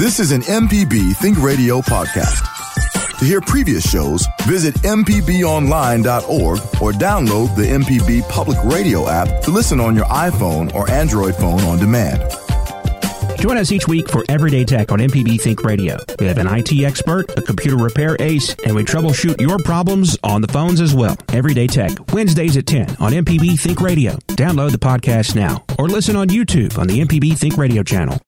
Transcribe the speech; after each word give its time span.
This 0.00 0.18
is 0.18 0.32
an 0.32 0.40
MPB 0.40 1.14
Think 1.16 1.42
Radio 1.42 1.82
podcast. 1.82 3.18
To 3.18 3.24
hear 3.26 3.42
previous 3.42 3.86
shows, 3.86 4.26
visit 4.46 4.74
MPBOnline.org 4.76 6.58
or 6.80 6.92
download 6.92 7.54
the 7.54 7.64
MPB 7.64 8.26
Public 8.30 8.56
Radio 8.64 9.10
app 9.10 9.42
to 9.42 9.50
listen 9.50 9.78
on 9.78 9.94
your 9.94 10.06
iPhone 10.06 10.74
or 10.74 10.90
Android 10.90 11.34
phone 11.36 11.60
on 11.64 11.78
demand. 11.78 12.22
Join 13.38 13.58
us 13.58 13.72
each 13.72 13.88
week 13.88 14.08
for 14.08 14.24
Everyday 14.30 14.64
Tech 14.64 14.90
on 14.90 15.00
MPB 15.00 15.38
Think 15.38 15.64
Radio. 15.64 15.98
We 16.18 16.24
have 16.24 16.38
an 16.38 16.46
IT 16.46 16.72
expert, 16.82 17.36
a 17.36 17.42
computer 17.42 17.76
repair 17.76 18.16
ace, 18.20 18.56
and 18.64 18.74
we 18.74 18.84
troubleshoot 18.84 19.38
your 19.38 19.58
problems 19.58 20.16
on 20.24 20.40
the 20.40 20.48
phones 20.48 20.80
as 20.80 20.94
well. 20.94 21.14
Everyday 21.34 21.66
Tech, 21.66 21.90
Wednesdays 22.14 22.56
at 22.56 22.64
10 22.64 22.96
on 23.00 23.12
MPB 23.12 23.60
Think 23.60 23.82
Radio. 23.82 24.12
Download 24.28 24.70
the 24.70 24.78
podcast 24.78 25.34
now 25.34 25.62
or 25.78 25.88
listen 25.88 26.16
on 26.16 26.28
YouTube 26.28 26.78
on 26.78 26.86
the 26.86 27.00
MPB 27.00 27.36
Think 27.36 27.58
Radio 27.58 27.82
channel. 27.82 28.18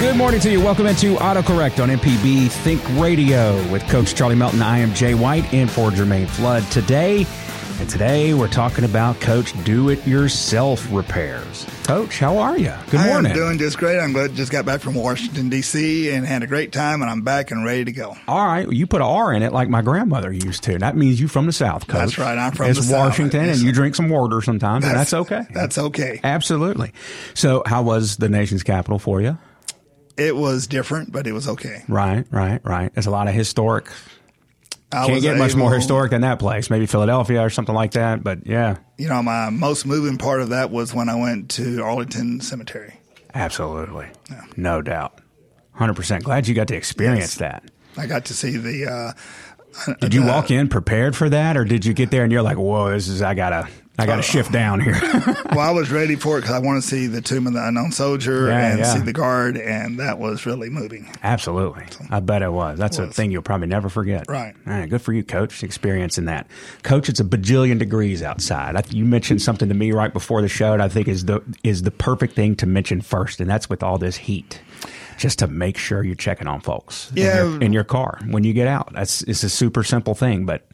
Good 0.00 0.16
morning 0.16 0.40
to 0.40 0.50
you. 0.50 0.60
Welcome 0.60 0.86
into 0.86 1.16
AutoCorrect 1.16 1.82
on 1.82 1.90
MPB 1.90 2.50
Think 2.50 2.82
Radio 2.98 3.54
with 3.70 3.86
Coach 3.88 4.14
Charlie 4.14 4.34
Melton. 4.34 4.62
I 4.62 4.78
am 4.78 4.94
Jay 4.94 5.12
White 5.12 5.52
in 5.52 5.68
for 5.68 5.90
Jermaine 5.90 6.26
Flood 6.26 6.62
today. 6.72 7.26
And 7.78 7.88
today 7.88 8.32
we're 8.32 8.48
talking 8.48 8.84
about 8.84 9.20
Coach 9.20 9.52
Do 9.62 9.90
It 9.90 10.06
Yourself 10.06 10.90
repairs. 10.90 11.66
Coach, 11.84 12.18
how 12.18 12.38
are 12.38 12.56
you? 12.56 12.72
Good 12.90 13.06
morning. 13.06 13.32
I'm 13.32 13.38
doing 13.38 13.58
just 13.58 13.76
great. 13.76 13.98
I'm 14.00 14.12
glad 14.14 14.34
just 14.34 14.50
got 14.50 14.64
back 14.64 14.80
from 14.80 14.94
Washington 14.94 15.50
D.C. 15.50 16.10
and 16.10 16.26
had 16.26 16.42
a 16.42 16.46
great 16.46 16.72
time, 16.72 17.02
and 17.02 17.10
I'm 17.10 17.20
back 17.20 17.50
and 17.50 17.62
ready 17.62 17.84
to 17.84 17.92
go. 17.92 18.16
All 18.26 18.46
right, 18.46 18.66
well, 18.66 18.74
you 18.74 18.86
put 18.86 19.02
an 19.02 19.06
R 19.06 19.34
in 19.34 19.42
it 19.42 19.52
like 19.52 19.68
my 19.68 19.82
grandmother 19.82 20.32
used 20.32 20.62
to. 20.64 20.78
That 20.78 20.96
means 20.96 21.20
you 21.20 21.28
from 21.28 21.44
the 21.44 21.52
South, 21.52 21.86
Coach. 21.86 21.98
That's 21.98 22.18
right. 22.18 22.38
I'm 22.38 22.52
from 22.52 22.70
it's 22.70 22.86
the 22.86 22.94
Washington, 22.94 23.46
South. 23.46 23.56
and 23.56 23.62
you 23.62 23.72
drink 23.72 23.94
some 23.94 24.08
water 24.08 24.40
sometimes, 24.40 24.86
and 24.86 24.94
that's 24.94 25.12
okay. 25.12 25.42
That's 25.52 25.76
okay. 25.76 26.20
Absolutely. 26.24 26.92
So, 27.34 27.62
how 27.66 27.82
was 27.82 28.16
the 28.16 28.30
nation's 28.30 28.62
capital 28.62 28.98
for 28.98 29.20
you? 29.20 29.36
It 30.16 30.36
was 30.36 30.66
different, 30.66 31.12
but 31.12 31.26
it 31.26 31.32
was 31.32 31.48
okay. 31.48 31.82
Right, 31.88 32.26
right, 32.30 32.60
right. 32.64 32.92
There's 32.94 33.06
a 33.06 33.10
lot 33.10 33.28
of 33.28 33.34
historic. 33.34 33.86
I 34.92 35.06
Can't 35.06 35.22
get 35.22 35.36
much 35.36 35.54
more 35.54 35.72
historic 35.72 36.10
than 36.10 36.22
that 36.22 36.38
place. 36.40 36.68
Maybe 36.68 36.84
Philadelphia 36.86 37.40
or 37.42 37.48
something 37.50 37.74
like 37.74 37.92
that. 37.92 38.24
But 38.24 38.44
yeah, 38.46 38.78
You 38.98 39.08
know, 39.08 39.22
my 39.22 39.48
most 39.50 39.86
moving 39.86 40.18
part 40.18 40.40
of 40.42 40.48
that 40.48 40.70
was 40.72 40.92
when 40.92 41.08
I 41.08 41.14
went 41.14 41.48
to 41.52 41.80
Arlington 41.82 42.40
Cemetery. 42.40 42.94
absolutely, 43.32 44.08
no 44.56 44.82
doubt, 44.82 45.20
hundred 45.72 45.94
percent. 45.94 46.24
Glad 46.24 46.48
you 46.48 46.54
got 46.54 46.66
to 46.68 46.76
experience 46.76 47.36
that. 47.36 47.70
I 47.96 48.06
got 48.06 48.24
to 48.26 48.34
see 48.34 48.56
the. 48.56 48.90
Uh, 48.90 49.12
Did 50.00 50.14
you 50.14 50.24
walk 50.24 50.50
in 50.50 50.68
prepared 50.68 51.14
for 51.16 51.28
that, 51.28 51.56
or 51.56 51.64
did 51.64 51.84
you 51.84 51.92
get 51.94 52.10
there 52.10 52.22
and 52.24 52.32
you're 52.32 52.42
like, 52.42 52.56
"Whoa, 52.58 52.90
this 52.90 53.08
is 53.08 53.22
I 53.22 53.34
gotta, 53.34 53.68
I 53.98 54.02
Uh, 54.02 54.06
gotta 54.06 54.22
shift 54.22 54.50
down 54.52 54.80
here." 54.80 54.98
well, 55.50 55.60
I 55.60 55.70
was 55.70 55.90
ready 55.90 56.16
for 56.16 56.38
it 56.38 56.42
because 56.42 56.54
I 56.54 56.58
want 56.58 56.82
to 56.82 56.88
see 56.88 57.06
the 57.06 57.20
Tomb 57.20 57.46
of 57.46 57.52
the 57.52 57.64
Unknown 57.66 57.92
Soldier 57.92 58.48
Yeah, 58.48 58.70
and 58.70 58.78
yeah. 58.80 58.94
see 58.94 59.00
the 59.00 59.12
guard, 59.12 59.56
and 59.56 59.98
that 60.00 60.18
was 60.18 60.44
really 60.44 60.70
moving. 60.70 61.08
Absolutely. 61.22 61.84
I 62.10 62.20
bet 62.20 62.42
it 62.42 62.52
was. 62.52 62.78
That's 62.78 62.98
a 62.98 63.06
was. 63.06 63.14
thing 63.16 63.30
you'll 63.30 63.42
probably 63.42 63.68
never 63.68 63.88
forget. 63.88 64.24
Right. 64.28 64.54
All 64.66 64.72
right. 64.72 64.88
Good 64.90 65.02
for 65.02 65.12
you, 65.12 65.22
coach, 65.22 65.62
experiencing 65.62 66.24
that. 66.24 66.46
Coach, 66.82 67.08
it's 67.08 67.20
a 67.20 67.24
bajillion 67.24 67.78
degrees 67.78 68.22
outside. 68.22 68.74
I, 68.76 68.82
you 68.90 69.04
mentioned 69.04 69.40
something 69.42 69.68
to 69.68 69.74
me 69.74 69.92
right 69.92 70.12
before 70.12 70.42
the 70.42 70.48
show 70.48 70.72
that 70.72 70.80
I 70.80 70.88
think 70.88 71.06
is 71.08 71.24
the 71.26 71.42
is 71.62 71.82
the 71.82 71.90
perfect 71.92 72.34
thing 72.34 72.56
to 72.56 72.66
mention 72.66 73.00
first, 73.02 73.40
and 73.40 73.48
that's 73.48 73.70
with 73.70 73.82
all 73.82 73.98
this 73.98 74.16
heat. 74.16 74.60
Just 75.20 75.38
to 75.40 75.46
make 75.46 75.76
sure 75.76 76.02
you're 76.02 76.14
checking 76.14 76.46
on 76.46 76.60
folks 76.62 77.12
Yeah. 77.14 77.42
in, 77.44 77.50
your, 77.52 77.62
in 77.62 77.72
your 77.74 77.84
car 77.84 78.18
when 78.30 78.42
you 78.42 78.54
get 78.54 78.66
out. 78.66 78.90
That's 78.94 79.20
it's 79.24 79.42
a 79.42 79.50
super 79.50 79.84
simple 79.84 80.14
thing, 80.14 80.46
but 80.46 80.66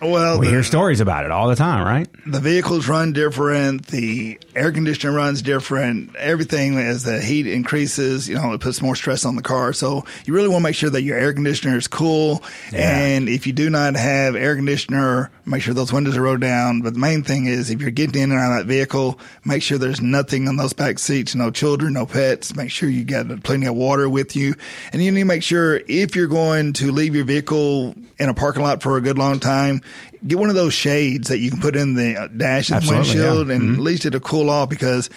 Well, 0.00 0.38
we 0.38 0.46
the- 0.46 0.52
hear 0.52 0.62
stories 0.62 1.00
about 1.00 1.24
it 1.24 1.30
all 1.30 1.48
the 1.48 1.56
time, 1.56 1.84
right? 1.84 2.08
the 2.26 2.40
vehicles 2.40 2.86
run 2.88 3.12
different. 3.14 3.86
The 3.86 4.38
air 4.54 4.70
conditioner 4.70 5.12
runs 5.12 5.40
different. 5.40 6.14
Everything 6.16 6.76
as 6.78 7.04
the 7.04 7.20
heat 7.20 7.46
increases, 7.46 8.28
you 8.28 8.34
know, 8.34 8.52
it 8.52 8.60
puts 8.60 8.82
more 8.82 8.94
stress 8.94 9.24
on 9.24 9.34
the 9.34 9.42
car. 9.42 9.72
So 9.72 10.04
you 10.26 10.34
really 10.34 10.48
want 10.48 10.60
to 10.62 10.64
make 10.64 10.74
sure 10.76 10.90
that 10.90 11.02
your 11.02 11.16
air 11.18 11.32
conditioner 11.32 11.76
is 11.78 11.88
cool. 11.88 12.42
Yeah. 12.70 12.96
And 12.98 13.28
if 13.28 13.46
you 13.46 13.52
do 13.54 13.70
not 13.70 13.96
have 13.96 14.36
air 14.36 14.54
conditioner, 14.56 15.30
make 15.46 15.62
sure 15.62 15.72
those 15.72 15.92
windows 15.92 16.16
are 16.18 16.22
rolled 16.22 16.42
down. 16.42 16.82
But 16.82 16.92
the 16.94 17.00
main 17.00 17.22
thing 17.22 17.46
is 17.46 17.70
if 17.70 17.80
you're 17.80 17.90
getting 17.90 18.22
in 18.22 18.30
and 18.30 18.38
out 18.40 18.52
of 18.52 18.58
that 18.58 18.72
vehicle, 18.72 19.18
make 19.44 19.62
sure 19.62 19.78
there's 19.78 20.02
nothing 20.02 20.48
on 20.48 20.56
those 20.56 20.74
back 20.74 20.98
seats, 20.98 21.34
no 21.34 21.50
children, 21.50 21.94
no 21.94 22.04
pets. 22.04 22.54
Make 22.54 22.70
sure 22.70 22.90
you 22.90 23.04
got 23.04 23.42
plenty 23.42 23.66
of 23.66 23.74
water 23.74 24.08
with 24.08 24.36
you. 24.36 24.54
And 24.92 25.02
you 25.02 25.10
need 25.12 25.20
to 25.20 25.24
make 25.24 25.42
sure 25.42 25.80
if 25.88 26.14
you're 26.14 26.26
going 26.28 26.74
to 26.74 26.92
leave 26.92 27.14
your 27.16 27.24
vehicle 27.24 27.94
in 28.18 28.28
a 28.28 28.34
parking 28.34 28.62
lot 28.62 28.82
for 28.82 28.98
a 28.98 29.00
good 29.00 29.16
long 29.16 29.40
time, 29.40 29.80
get 30.26 30.38
one 30.38 30.48
of 30.48 30.54
those 30.54 30.74
shades 30.74 31.28
that 31.28 31.38
you 31.38 31.50
can 31.50 31.60
put 31.60 31.76
in 31.76 31.94
the 31.94 32.16
uh, 32.16 32.28
dash 32.28 32.70
of 32.70 32.82
the 32.86 32.94
Absolutely, 32.94 33.20
yeah. 33.20 33.26
windshield 33.30 33.50
and 33.50 33.74
at 33.76 33.80
least 33.82 34.04
it'll 34.06 34.20
cool 34.20 34.50
off 34.50 34.68
because 34.68 35.10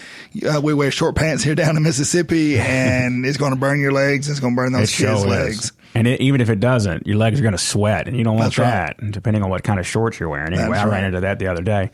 uh, 0.47 0.59
we 0.61 0.73
wear 0.73 0.91
short 0.91 1.15
pants 1.15 1.43
here 1.43 1.55
down 1.61 1.77
in 1.77 1.83
Mississippi 1.83 2.59
and 2.59 3.25
it's 3.25 3.37
going 3.37 3.53
to 3.53 3.59
burn 3.59 3.79
your 3.79 3.91
legs. 3.91 4.29
It's 4.29 4.39
going 4.39 4.53
to 4.53 4.57
burn 4.57 4.73
those 4.73 4.89
It 4.93 4.97
kids' 4.97 5.21
sure 5.21 5.29
legs. 5.29 5.71
And 5.93 6.07
it, 6.07 6.21
even 6.21 6.39
if 6.39 6.49
it 6.49 6.61
doesn't, 6.61 7.05
your 7.05 7.17
legs 7.17 7.37
are 7.37 7.43
going 7.43 7.51
to 7.51 7.57
sweat, 7.57 8.07
and 8.07 8.15
you 8.15 8.23
don't 8.23 8.37
want 8.37 8.55
That's 8.55 8.59
right. 8.59 8.95
that. 8.95 8.99
And 8.99 9.11
depending 9.11 9.43
on 9.43 9.49
what 9.49 9.63
kind 9.63 9.77
of 9.77 9.85
shorts 9.85 10.21
you're 10.21 10.29
wearing. 10.29 10.53
Anyway, 10.53 10.77
I 10.77 10.85
ran 10.85 11.03
into 11.03 11.19
that 11.19 11.37
the 11.37 11.47
other 11.47 11.61
day. 11.61 11.91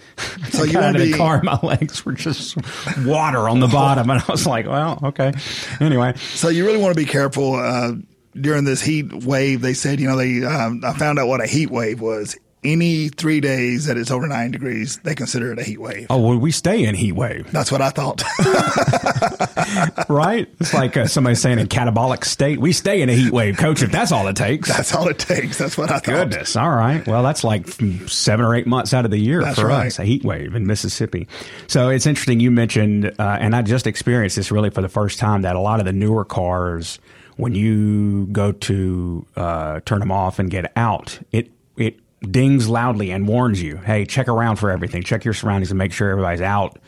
So 0.52 0.64
you 0.66 0.74
got 0.74 0.84
wanna 0.84 1.00
of 1.00 1.06
the 1.06 1.12
be- 1.14 1.18
car, 1.18 1.42
my 1.42 1.58
legs 1.64 2.06
were 2.06 2.14
just 2.14 2.58
water 3.06 3.50
on 3.50 3.60
the 3.60 3.66
bottom, 3.68 4.08
and 4.12 4.22
I 4.22 4.32
was 4.32 4.46
like, 4.46 4.68
"Well, 4.68 5.00
okay." 5.04 5.34
Anyway, 5.80 6.14
So 6.18 6.50
you 6.50 6.64
really 6.64 6.78
want 6.78 6.96
to 6.96 7.02
be 7.04 7.10
careful 7.10 7.56
uh, 7.56 7.94
during 8.40 8.66
this 8.66 8.84
heat 8.84 9.12
wave. 9.26 9.62
They 9.62 9.74
said, 9.74 10.00
you 10.00 10.08
know, 10.10 10.16
they 10.18 10.44
um, 10.46 10.82
I 10.86 10.94
found 10.94 11.18
out 11.18 11.28
what 11.28 11.42
a 11.42 11.48
heat 11.48 11.72
wave 11.72 12.00
was. 12.00 12.38
Any 12.68 13.08
three 13.08 13.40
days 13.40 13.86
that 13.86 13.96
it's 13.98 14.12
over 14.12 14.28
nine 14.28 14.52
degrees, 14.52 14.98
they 14.98 15.16
consider 15.16 15.54
it 15.54 15.60
a 15.60 15.64
heat 15.64 15.80
wave. 15.80 16.08
oh, 16.10 16.20
well, 16.20 16.38
we 16.38 16.52
stay 16.52 16.84
in 16.84 16.96
heat 16.96 17.14
wave, 17.14 17.50
That's 17.52 17.72
what 17.72 17.82
I 17.82 17.92
thought. 17.92 18.24
right? 20.10 20.50
It's 20.60 20.74
like 20.74 20.98
uh, 20.98 21.08
somebody 21.08 21.36
saying 21.36 21.60
in 21.60 21.68
catabolic 21.68 22.26
state, 22.26 22.60
we 22.60 22.74
stay 22.74 23.02
in 23.02 23.10
a 23.10 23.14
heat 23.14 23.32
wave, 23.32 23.58
coach. 23.58 23.82
If 23.82 23.92
that's 23.92 24.12
all 24.12 24.28
it 24.28 24.36
takes. 24.36 24.68
That's 24.68 24.94
all 24.94 25.08
it 25.08 25.18
takes. 25.18 25.58
That's 25.58 25.78
what 25.78 25.92
I 25.92 26.00
thought. 26.00 26.04
Goodness. 26.30 26.58
All 26.58 26.70
right. 26.70 27.08
Well, 27.08 27.24
that's 27.24 27.46
like 27.46 27.68
seven 28.08 28.46
or 28.46 28.54
eight 28.54 28.68
months 28.68 28.94
out 28.94 29.06
of 29.06 29.12
the 29.12 29.18
year 29.18 29.42
That's 29.42 29.60
for 29.60 29.68
right. 29.68 29.88
us, 29.88 29.98
a 30.00 30.04
heat 30.04 30.26
wave 30.26 30.54
in 30.54 30.68
Mississippi. 30.68 31.28
So 31.68 31.88
it's 31.88 32.06
interesting 32.06 32.42
you 32.42 32.52
mentioned, 32.52 33.14
uh, 33.18 33.38
and 33.40 33.56
I 33.56 33.62
just 33.62 33.88
experienced 33.88 34.36
this 34.36 34.52
really 34.52 34.72
for 34.72 34.82
the 34.82 34.90
first 34.90 35.20
time, 35.20 35.44
that 35.44 35.56
a 35.56 35.60
lot 35.62 35.80
of 35.80 35.86
the 35.86 35.94
newer 35.94 36.26
cars, 36.26 37.00
when 37.38 37.56
you 37.56 38.26
go 38.28 38.52
to 38.52 39.26
uh, 39.38 39.80
turn 39.86 40.00
them 40.00 40.12
off 40.12 40.40
and 40.40 40.52
get 40.52 40.72
out, 40.76 41.18
it 41.32 41.50
it 41.78 42.00
dings 42.22 42.68
loudly 42.68 43.12
and 43.12 43.28
warns 43.28 43.62
you, 43.62 43.78
hey, 43.78 44.06
check 44.06 44.28
around 44.28 44.58
for 44.58 44.72
everything, 44.72 45.04
check 45.04 45.26
your 45.26 45.34
surroundings, 45.34 45.72
and 45.72 45.78
make 45.78 45.94
sure 45.94 46.10
everybody's 46.10 46.42
out 46.42 46.80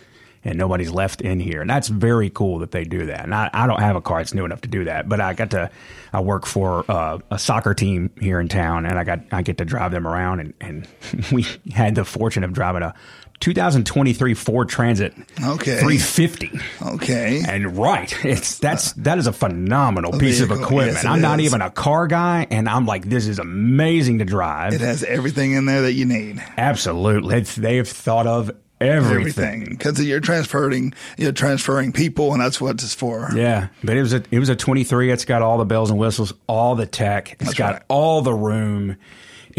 and 0.44 0.58
nobody's 0.58 0.90
left 0.90 1.22
in 1.22 1.40
here. 1.40 1.62
And 1.62 1.70
that's 1.70 1.90
very 1.90 2.30
cool 2.30 2.60
that 2.60 2.72
they 2.72 2.86
do 2.86 3.08
that. 3.08 3.24
And 3.24 3.36
I, 3.36 3.50
I 3.54 3.68
don't 3.68 3.80
have 3.82 3.96
a 3.96 4.02
car 4.02 4.20
that's 4.20 4.34
new 4.34 4.46
enough 4.46 4.62
to 4.62 4.70
do 4.70 4.86
that, 4.86 5.10
but 5.10 5.20
I 5.20 5.34
got 5.34 5.52
to, 5.52 5.70
I 6.14 6.22
work 6.22 6.46
for 6.46 6.90
uh, 6.90 7.20
a 7.30 7.38
soccer 7.38 7.74
team 7.74 8.10
here 8.20 8.40
in 8.40 8.48
town 8.48 8.86
and 8.86 8.98
I 8.98 9.04
got, 9.04 9.20
I 9.32 9.42
get 9.42 9.58
to 9.58 9.66
drive 9.66 9.92
them 9.92 10.08
around 10.08 10.40
and, 10.40 10.54
and 10.62 10.88
we 11.32 11.46
had 11.72 11.96
the 11.96 12.06
fortune 12.06 12.44
of 12.44 12.54
driving 12.54 12.84
a 12.84 12.96
2023 13.40 14.34
Ford 14.34 14.70
Transit 14.70 15.14
Okay. 15.44 15.80
350. 15.80 16.60
Okay. 16.82 17.42
And 17.48 17.78
right, 17.78 18.14
it's 18.26 18.60
that's 18.60 18.92
that 18.94 19.18
is 19.18 19.28
a 19.28 19.34
phenomenal 19.34 20.12
piece 20.20 20.42
of 20.42 20.52
equipment. 20.52 20.94
yes, 20.94 21.06
I'm 21.06 21.22
not 21.22 21.40
even 21.40 21.62
a 21.62 21.70
car 21.70 22.08
guy, 22.08 22.48
and 22.52 22.68
I'm 22.68 22.86
like, 22.86 23.06
this 23.06 23.28
is 23.28 23.40
amazing 23.40 24.20
to 24.20 24.26
drive. 24.26 24.74
It 24.74 24.82
has 24.82 25.04
everything 25.04 25.54
in 25.54 25.66
there 25.66 25.84
that 25.84 25.94
you 25.94 26.06
need. 26.06 26.44
Absolutely, 26.58 27.36
It's- 27.38 27.56
they 27.56 27.78
have 27.78 27.88
thought 27.88 28.28
of 28.28 28.52
everything. 28.82 29.20
Everything. 29.20 29.66
Because 29.70 30.02
you're 30.06 30.20
transferring, 30.22 30.94
you're 31.18 31.32
transferring 31.34 31.92
people, 31.92 32.32
and 32.34 32.42
that's 32.42 32.62
what 32.62 32.76
it's 32.82 32.94
for. 32.94 33.30
Yeah, 33.36 33.68
but 33.84 33.96
it 33.98 34.02
was 34.02 34.14
a 34.14 34.24
it 34.32 34.40
was 34.40 34.50
a 34.50 34.56
23. 34.56 35.12
It's 35.12 35.26
got 35.26 35.42
all 35.42 35.58
the 35.58 35.66
bells 35.66 35.90
and 35.90 36.00
whistles, 36.00 36.34
all 36.48 36.76
the 36.76 36.86
tech. 36.86 37.34
It's 37.34 37.44
That's 37.46 37.58
got 37.58 37.74
right. 37.74 37.82
all 37.90 38.22
the 38.22 38.34
room. 38.34 38.98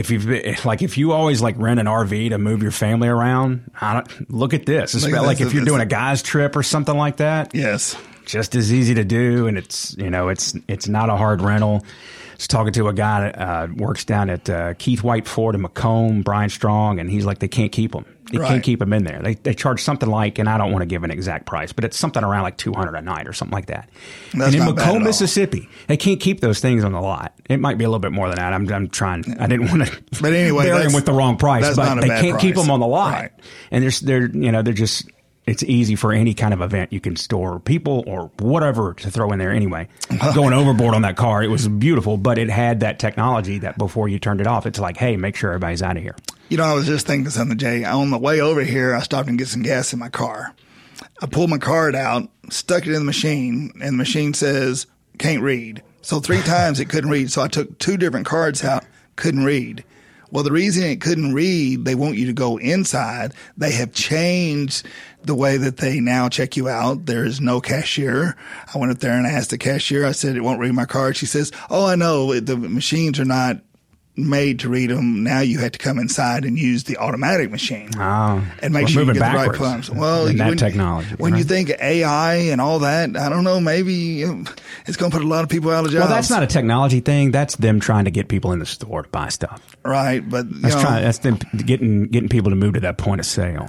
If 0.01 0.11
you've 0.11 0.27
been, 0.27 0.57
like 0.65 0.81
if 0.81 0.97
you 0.97 1.13
always 1.13 1.43
like 1.43 1.57
rent 1.59 1.79
an 1.79 1.85
RV 1.85 2.31
to 2.31 2.39
move 2.39 2.63
your 2.63 2.73
family 2.73 3.07
around, 3.07 3.71
I 3.79 3.93
don't, 3.95 4.31
look 4.31 4.55
at 4.55 4.65
this. 4.65 4.95
It's 4.95 5.05
at 5.05 5.11
about 5.11 5.27
like 5.27 5.43
if 5.43 5.53
you're 5.53 5.65
doing 5.65 5.83
a 5.83 5.87
guy's 5.87 6.23
trip 6.23 6.57
or 6.57 6.63
something 6.63 6.97
like 6.97 7.19
that. 7.19 7.55
Yes. 7.55 7.97
just 8.25 8.55
as 8.55 8.73
easy 8.73 8.95
to 8.95 9.05
do, 9.05 9.47
and 9.47 9.59
it's 9.59 9.95
you 9.99 10.09
know 10.09 10.29
it's 10.29 10.55
it's 10.69 10.89
not 10.89 11.11
a 11.11 11.17
hard 11.17 11.43
rental. 11.43 11.85
Was 12.41 12.49
talking 12.49 12.73
to 12.73 12.89
a 12.89 12.95
guy 12.95 13.21
that 13.21 13.39
uh, 13.39 13.69
works 13.77 14.07
down 14.07 14.31
at 14.31 14.49
uh, 14.49 14.73
Keith 14.79 15.03
White 15.03 15.29
Ford 15.29 15.55
in 15.55 15.63
McComb, 15.63 16.25
Brian 16.25 16.49
Strong, 16.49 16.99
and 16.99 17.11
he's 17.11 17.27
like 17.27 17.39
they 17.39 17.49
can't 17.49 17.71
keep 17.71 17.93
them. 17.93 18.07
They 18.33 18.39
can't 18.39 18.63
keep 18.63 18.79
them 18.79 18.95
in 18.95 19.05
there. 19.05 19.21
They 19.21 19.35
they 19.35 19.53
charge 19.53 19.83
something 19.83 20.09
like, 20.09 20.39
and 20.39 20.49
I 20.49 20.57
don't 20.57 20.73
want 20.73 20.81
to 20.81 20.87
give 20.87 21.05
an 21.05 21.11
exact 21.11 21.45
price, 21.45 21.73
but 21.73 21.85
it's 21.85 21.99
something 21.99 22.25
around 22.25 22.45
like 22.45 22.57
two 22.57 22.73
hundred 22.73 22.95
a 22.95 23.03
night 23.03 23.29
or 23.29 23.35
something 23.35 23.53
like 23.53 23.67
that. 23.67 23.91
That's 24.33 24.55
and 24.55 24.55
in 24.55 24.65
not 24.65 24.77
bad 24.77 24.89
at 24.89 24.95
McComb. 24.95 25.05
Mississippi, 25.05 25.69
they 25.87 25.99
can't 25.99 26.19
keep 26.19 26.41
those 26.41 26.61
things 26.61 26.83
on 26.83 26.93
the 26.93 27.01
lot. 27.03 27.35
It 27.51 27.61
might 27.61 27.77
be 27.77 27.85
a 27.85 27.89
little 27.89 28.01
bit 28.01 28.13
more 28.13 28.29
than 28.29 28.37
that. 28.37 28.55
I'm 28.55 28.73
I'm 28.73 28.89
trying. 28.89 29.39
I 29.39 29.47
didn't 29.47 29.69
want 29.69 29.87
to. 29.87 30.03
But 30.23 30.33
anyway, 30.33 30.65
bury 30.71 30.85
them 30.85 30.95
with 30.95 31.05
the 31.05 31.13
wrong 31.13 31.37
price, 31.37 31.77
but 31.77 32.01
they 32.01 32.09
can't 32.09 32.41
keep 32.41 32.55
them 32.55 32.71
on 32.71 32.81
the 32.81 32.87
lot. 32.87 33.13
Right. 33.13 33.33
And 33.71 33.83
there's 33.83 34.01
they're 34.01 34.31
you 34.31 34.51
know 34.51 34.63
they're 34.63 34.73
just 34.73 35.07
it's 35.47 35.63
easy 35.63 35.97
for 35.97 36.13
any 36.13 36.35
kind 36.35 36.55
of 36.55 36.61
event 36.61 36.93
you 36.93 37.01
can 37.01 37.17
store 37.17 37.59
people 37.59 38.05
or 38.07 38.31
whatever 38.39 38.95
to 38.95 39.11
throw 39.11 39.33
in 39.33 39.39
there 39.39 39.51
anyway. 39.51 39.89
Going 40.35 40.53
overboard 40.53 40.95
on 40.95 41.03
that 41.03 41.17
car, 41.17 41.43
it 41.43 41.49
was 41.49 41.67
beautiful, 41.67 42.17
but 42.17 42.39
it 42.39 42.51
had 42.51 42.81
that 42.81 42.99
technology 42.99 43.59
that 43.59 43.79
before 43.79 44.09
you 44.09 44.19
turned 44.19 44.41
it 44.41 44.47
off, 44.47 44.67
it's 44.67 44.79
like, 44.79 44.97
hey, 44.97 45.17
make 45.17 45.37
sure 45.37 45.51
everybody's 45.51 45.83
out 45.83 45.97
of 45.97 46.03
here. 46.03 46.15
You 46.49 46.57
know, 46.57 46.65
I 46.65 46.75
was 46.75 46.87
just 46.87 47.07
thinking 47.07 47.31
something, 47.31 47.59
Jay. 47.59 47.85
On 47.85 48.11
the 48.11 48.19
way 48.19 48.41
over 48.41 48.63
here, 48.63 48.95
I 48.95 49.01
stopped 49.01 49.29
and 49.29 49.39
get 49.39 49.49
some 49.49 49.63
gas 49.63 49.93
in 49.93 49.99
my 49.99 50.09
car. 50.09 50.55
I 51.23 51.27
pulled 51.27 51.51
my 51.51 51.59
card 51.59 51.95
out, 51.95 52.29
stuck 52.51 52.87
it 52.87 52.93
in 52.93 53.01
the 53.01 53.05
machine, 53.05 53.73
and 53.81 53.95
the 53.95 53.99
machine 53.99 54.35
says 54.35 54.87
can't 55.19 55.43
read. 55.43 55.83
So 56.03 56.19
three 56.21 56.41
times 56.43 56.81
it 56.81 56.89
couldn't 56.89 57.11
read. 57.11 57.31
So 57.31 57.43
I 57.43 57.49
took 57.49 57.79
two 57.79 57.97
different 57.97 58.27
cards 58.27 58.65
out, 58.65 58.85
couldn't 59.17 59.45
read. 59.45 59.85
Well, 60.31 60.45
the 60.45 60.53
reason 60.53 60.85
it 60.85 61.01
couldn't 61.01 61.35
read, 61.35 61.85
they 61.85 61.95
want 61.95 62.17
you 62.17 62.27
to 62.27 62.33
go 62.33 62.57
inside. 62.57 63.35
They 63.57 63.73
have 63.73 63.93
changed 63.93 64.87
the 65.23 65.35
way 65.35 65.57
that 65.57 65.79
they 65.79 66.01
now 66.01 66.29
check 66.29 66.57
you 66.57 66.69
out. 66.69 67.07
There 67.07 67.25
is 67.25 67.41
no 67.41 67.61
cashier. 67.61 68.37
I 68.73 68.79
went 68.79 68.93
up 68.93 68.99
there 68.99 69.13
and 69.13 69.27
asked 69.27 69.51
the 69.51 69.59
cashier. 69.59 70.07
I 70.07 70.13
said, 70.13 70.37
it 70.37 70.43
won't 70.43 70.61
read 70.61 70.73
my 70.73 70.85
card. 70.85 71.17
She 71.17 71.27
says, 71.27 71.51
Oh, 71.69 71.87
I 71.87 71.97
know 71.97 72.39
the 72.39 72.57
machines 72.57 73.19
are 73.19 73.25
not 73.25 73.61
made 74.29 74.59
to 74.61 74.69
read 74.69 74.91
them. 74.91 75.23
Now 75.23 75.41
you 75.41 75.59
have 75.61 75.73
to 75.73 75.79
come 75.79 75.99
inside 75.99 76.45
and 76.45 76.59
use 76.59 76.85
the 76.85 76.97
automatic 76.99 77.51
machine 77.51 77.91
Oh, 77.97 78.45
and 78.63 78.73
make 78.75 78.89
sure 78.89 79.03
you 79.03 79.07
get 79.07 79.15
the 79.15 79.21
right 79.21 79.35
backwards 79.49 79.59
pumps. 79.59 79.91
Well, 79.91 80.27
in 80.27 80.37
that 80.39 80.49
when, 80.49 80.57
technology. 80.59 81.15
when 81.19 81.37
you 81.37 81.45
think 81.45 81.71
AI 81.81 82.35
and 82.35 82.61
all 82.61 82.81
that, 82.81 83.17
I 83.17 83.29
don't 83.29 83.45
know. 83.45 83.61
Maybe 83.61 84.23
it's 84.23 84.97
going 84.97 85.11
to 85.11 85.17
put 85.17 85.25
a 85.25 85.29
lot 85.29 85.43
of 85.45 85.49
people 85.51 85.71
out 85.71 85.85
of 85.85 85.91
jobs. 85.93 86.01
well, 86.01 86.09
that's 86.09 86.31
not 86.31 86.43
a 86.43 86.47
technology 86.47 87.01
thing. 87.01 87.31
That's 87.31 87.57
them 87.57 87.81
trying 87.81 88.05
to 88.07 88.11
get 88.11 88.29
people 88.29 88.53
in 88.53 88.59
the 88.59 88.67
store 88.67 89.03
to 89.03 89.09
buy 89.09 89.29
stuff. 89.29 89.77
right. 89.85 90.21
But 90.29 90.47
That's 90.63 90.75
know, 90.75 90.81
trying. 90.83 91.03
That's 91.05 91.19
them 91.19 91.39
getting 91.57 92.05
getting 92.05 92.29
people 92.29 92.51
to 92.51 92.57
move 92.57 92.75
to 92.75 92.81
that 92.81 92.99
point 92.99 93.21
of 93.21 93.27
sale. 93.27 93.69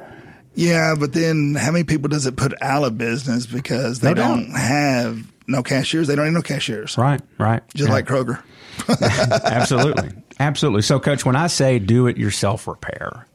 yeah. 0.55 0.95
But 0.99 1.13
then, 1.13 1.55
how 1.55 1.71
many 1.71 1.83
people 1.83 2.09
does 2.09 2.25
it 2.25 2.35
put 2.35 2.53
out 2.61 2.83
of 2.83 2.97
business 2.97 3.45
because 3.45 3.99
they 3.99 4.09
No 4.09 4.13
doubt. 4.15 4.27
don't 4.35 4.51
have 4.51 5.31
no 5.47 5.63
cashiers? 5.63 6.07
They 6.07 6.15
don't 6.15 6.25
have 6.25 6.33
no 6.33 6.41
cashiers. 6.41 6.97
Right. 6.97 7.21
Right. 7.37 7.61
Just 7.75 7.87
Yeah. 7.89 7.93
like 7.95 8.05
Kroger. 8.05 8.41
absolutely 9.45 10.09
absolutely. 10.41 10.81
So 10.81 10.99
coach 10.99 11.25
when 11.25 11.35
i 11.35 11.47
say 11.47 11.79
do 11.79 12.07
it 12.07 12.17
yourself 12.17 12.67
repair 12.67 13.27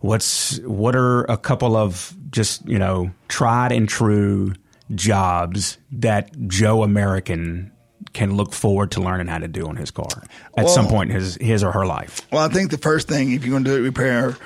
what's 0.00 0.58
what 0.60 0.94
are 0.94 1.24
a 1.24 1.36
couple 1.36 1.76
of 1.76 2.14
just 2.30 2.66
you 2.68 2.78
know 2.78 3.10
tried 3.28 3.72
and 3.72 3.88
true 3.88 4.52
jobs 4.94 5.78
that 5.90 6.30
joe 6.46 6.82
american 6.82 7.72
can 8.12 8.36
look 8.36 8.52
forward 8.52 8.92
to 8.92 9.00
learning 9.00 9.26
how 9.26 9.38
to 9.38 9.48
do 9.48 9.66
on 9.66 9.76
his 9.76 9.90
car 9.90 10.22
at 10.56 10.68
some 10.68 10.86
point 10.86 11.10
in 11.10 11.16
his 11.16 11.36
his 11.36 11.64
or 11.64 11.72
her 11.72 11.86
life? 11.86 12.20
Well, 12.30 12.44
I 12.44 12.48
think 12.48 12.70
the 12.70 12.78
first 12.78 13.08
thing, 13.08 13.32
if 13.32 13.44
you're 13.44 13.52
going 13.52 13.64
to 13.64 13.70
do 13.70 13.76
it 13.76 13.80
repair, 13.80 14.36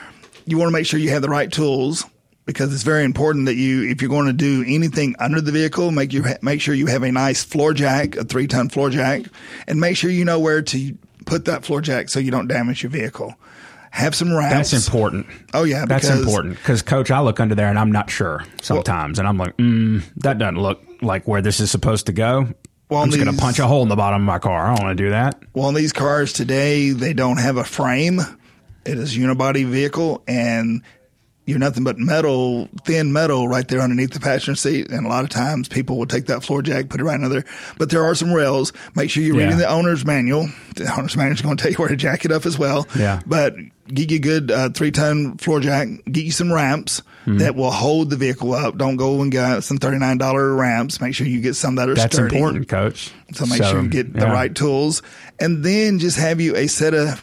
you 0.46 0.58
want 0.58 0.68
to 0.68 0.72
make 0.72 0.86
sure 0.86 0.98
you 0.98 1.10
have 1.10 1.22
the 1.22 1.28
right 1.28 1.50
tools 1.50 2.04
because 2.46 2.72
it's 2.72 2.82
very 2.82 3.04
important 3.04 3.46
that 3.46 3.56
you, 3.56 3.90
if 3.90 4.00
you're 4.00 4.08
going 4.08 4.26
to 4.26 4.32
do 4.32 4.64
anything 4.66 5.14
under 5.18 5.40
the 5.40 5.52
vehicle, 5.52 5.90
make 5.90 6.12
you 6.12 6.24
make 6.40 6.60
sure 6.60 6.74
you 6.74 6.86
have 6.86 7.02
a 7.02 7.12
nice 7.12 7.44
floor 7.44 7.74
jack, 7.74 8.16
a 8.16 8.24
three 8.24 8.46
ton 8.46 8.68
floor 8.68 8.90
jack, 8.90 9.22
and 9.66 9.80
make 9.80 9.96
sure 9.96 10.10
you 10.10 10.24
know 10.24 10.40
where 10.40 10.62
to 10.62 10.96
put 11.28 11.44
that 11.44 11.64
floor 11.64 11.80
jack 11.80 12.08
so 12.08 12.18
you 12.20 12.30
don't 12.30 12.48
damage 12.48 12.82
your 12.82 12.90
vehicle. 12.90 13.34
Have 13.90 14.14
some 14.14 14.34
ramps. 14.36 14.70
that's 14.70 14.86
important 14.86 15.26
Oh 15.54 15.64
yeah, 15.64 15.86
that's 15.86 16.08
important 16.10 16.56
because 16.56 16.82
coach 16.82 17.10
i 17.10 17.20
look 17.20 17.40
under 17.40 17.54
there 17.54 17.68
and 17.68 17.78
i'm 17.78 17.90
not 17.90 18.10
sure 18.10 18.44
sometimes 18.60 19.18
and 19.18 19.26
i'm 19.26 19.38
like 19.38 19.56
mm, 19.56 20.02
that 20.16 20.36
doesn't 20.36 20.60
look 20.60 20.82
like 21.00 21.26
where 21.26 21.40
this 21.40 21.58
is 21.58 21.70
supposed 21.70 22.04
to 22.06 22.12
go 22.12 22.48
Well, 22.90 23.00
i'm 23.02 23.10
just 23.10 23.22
going 23.22 23.34
to 23.34 23.40
punch 23.40 23.58
a 23.58 23.66
hole 23.66 23.82
in 23.82 23.88
the 23.88 23.96
bottom 23.96 24.20
of 24.20 24.26
my 24.26 24.38
car 24.38 24.66
i 24.66 24.74
don't 24.76 24.84
want 24.84 24.98
to 24.98 25.04
do 25.04 25.10
that 25.10 25.42
Well, 25.54 25.70
in 25.70 25.74
these 25.74 25.94
cars 25.94 26.34
today, 26.34 26.90
they 26.90 27.14
don't 27.14 27.38
have 27.38 27.56
a 27.56 27.64
frame. 27.64 28.20
It 28.84 28.98
is 28.98 29.16
a 29.16 29.20
unibody 29.20 29.66
vehicle, 29.66 30.22
and 30.28 30.82
you're 31.48 31.58
nothing 31.58 31.82
but 31.82 31.98
metal, 31.98 32.68
thin 32.84 33.12
metal, 33.12 33.48
right 33.48 33.66
there 33.66 33.80
underneath 33.80 34.12
the 34.12 34.20
passenger 34.20 34.54
seat. 34.54 34.90
And 34.90 35.06
a 35.06 35.08
lot 35.08 35.24
of 35.24 35.30
times, 35.30 35.66
people 35.66 35.96
will 35.98 36.06
take 36.06 36.26
that 36.26 36.44
floor 36.44 36.60
jack, 36.62 36.88
put 36.90 37.00
it 37.00 37.04
right 37.04 37.14
under 37.14 37.28
there. 37.28 37.44
But 37.78 37.90
there 37.90 38.04
are 38.04 38.14
some 38.14 38.32
rails. 38.32 38.72
Make 38.94 39.10
sure 39.10 39.22
you're 39.22 39.34
Yeah. 39.36 39.44
reading 39.44 39.58
the 39.58 39.68
owner's 39.68 40.04
manual. 40.04 40.48
The 40.76 40.92
owner's 40.96 41.16
manual 41.16 41.34
is 41.34 41.40
going 41.42 41.56
to 41.56 41.62
tell 41.62 41.72
you 41.72 41.78
where 41.78 41.88
to 41.88 41.96
jack 41.96 42.24
it 42.24 42.30
up 42.32 42.44
as 42.46 42.58
well. 42.58 42.86
Yeah. 42.96 43.20
But 43.26 43.56
get 43.88 44.10
you 44.10 44.18
a 44.18 44.20
good 44.20 44.50
uh, 44.50 44.68
three 44.70 44.90
ton 44.90 45.38
floor 45.38 45.60
jack. 45.60 45.88
Get 46.10 46.24
you 46.24 46.32
some 46.32 46.52
ramps. 46.52 47.00
Mm-hmm. 47.26 47.38
That 47.38 47.56
will 47.56 47.70
hold 47.70 48.08
the 48.10 48.16
vehicle 48.16 48.54
up. 48.54 48.78
Don't 48.78 48.96
go 48.96 49.20
and 49.20 49.30
get 49.30 49.62
some 49.62 49.76
thirty 49.76 49.98
nine 49.98 50.16
dollar 50.16 50.54
ramps. 50.54 50.98
Make 51.00 51.14
sure 51.14 51.26
you 51.26 51.40
get 51.42 51.56
some 51.56 51.74
that 51.74 51.88
are 51.90 51.94
That's 51.94 52.14
sturdy. 52.14 52.36
important, 52.36 52.68
coach. 52.68 53.10
So 53.32 53.44
make 53.46 53.62
sure 53.62 53.82
you 53.82 53.88
get 53.88 54.14
the 54.14 54.26
right 54.26 54.54
tools 54.54 55.02
and 55.38 55.62
then 55.62 55.98
just 55.98 56.16
have 56.18 56.40
you 56.40 56.56
a 56.56 56.68
set 56.68 56.94
of 56.94 57.22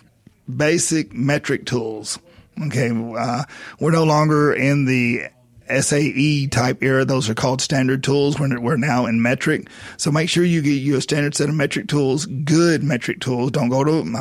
basic 0.53 1.13
metric 1.13 1.65
tools. 1.65 2.19
Okay. 2.63 2.89
Uh, 2.91 3.43
we're 3.79 3.91
no 3.91 4.03
longer 4.03 4.53
in 4.53 4.85
the 4.85 5.23
SAE 5.67 6.47
type 6.47 6.83
era. 6.83 7.05
Those 7.05 7.29
are 7.29 7.33
called 7.33 7.61
standard 7.61 8.03
tools. 8.03 8.39
We're, 8.39 8.59
we're 8.59 8.77
now 8.77 9.07
in 9.07 9.21
metric. 9.21 9.67
So 9.97 10.11
make 10.11 10.29
sure 10.29 10.43
you 10.43 10.61
get 10.61 10.71
you 10.71 10.95
a 10.95 11.01
standard 11.01 11.35
set 11.35 11.49
of 11.49 11.55
metric 11.55 11.87
tools, 11.87 12.25
good 12.25 12.83
metric 12.83 13.19
tools. 13.19 13.51
Don't 13.51 13.69
go 13.69 13.83
to, 13.83 13.91
I'm, 13.91 14.15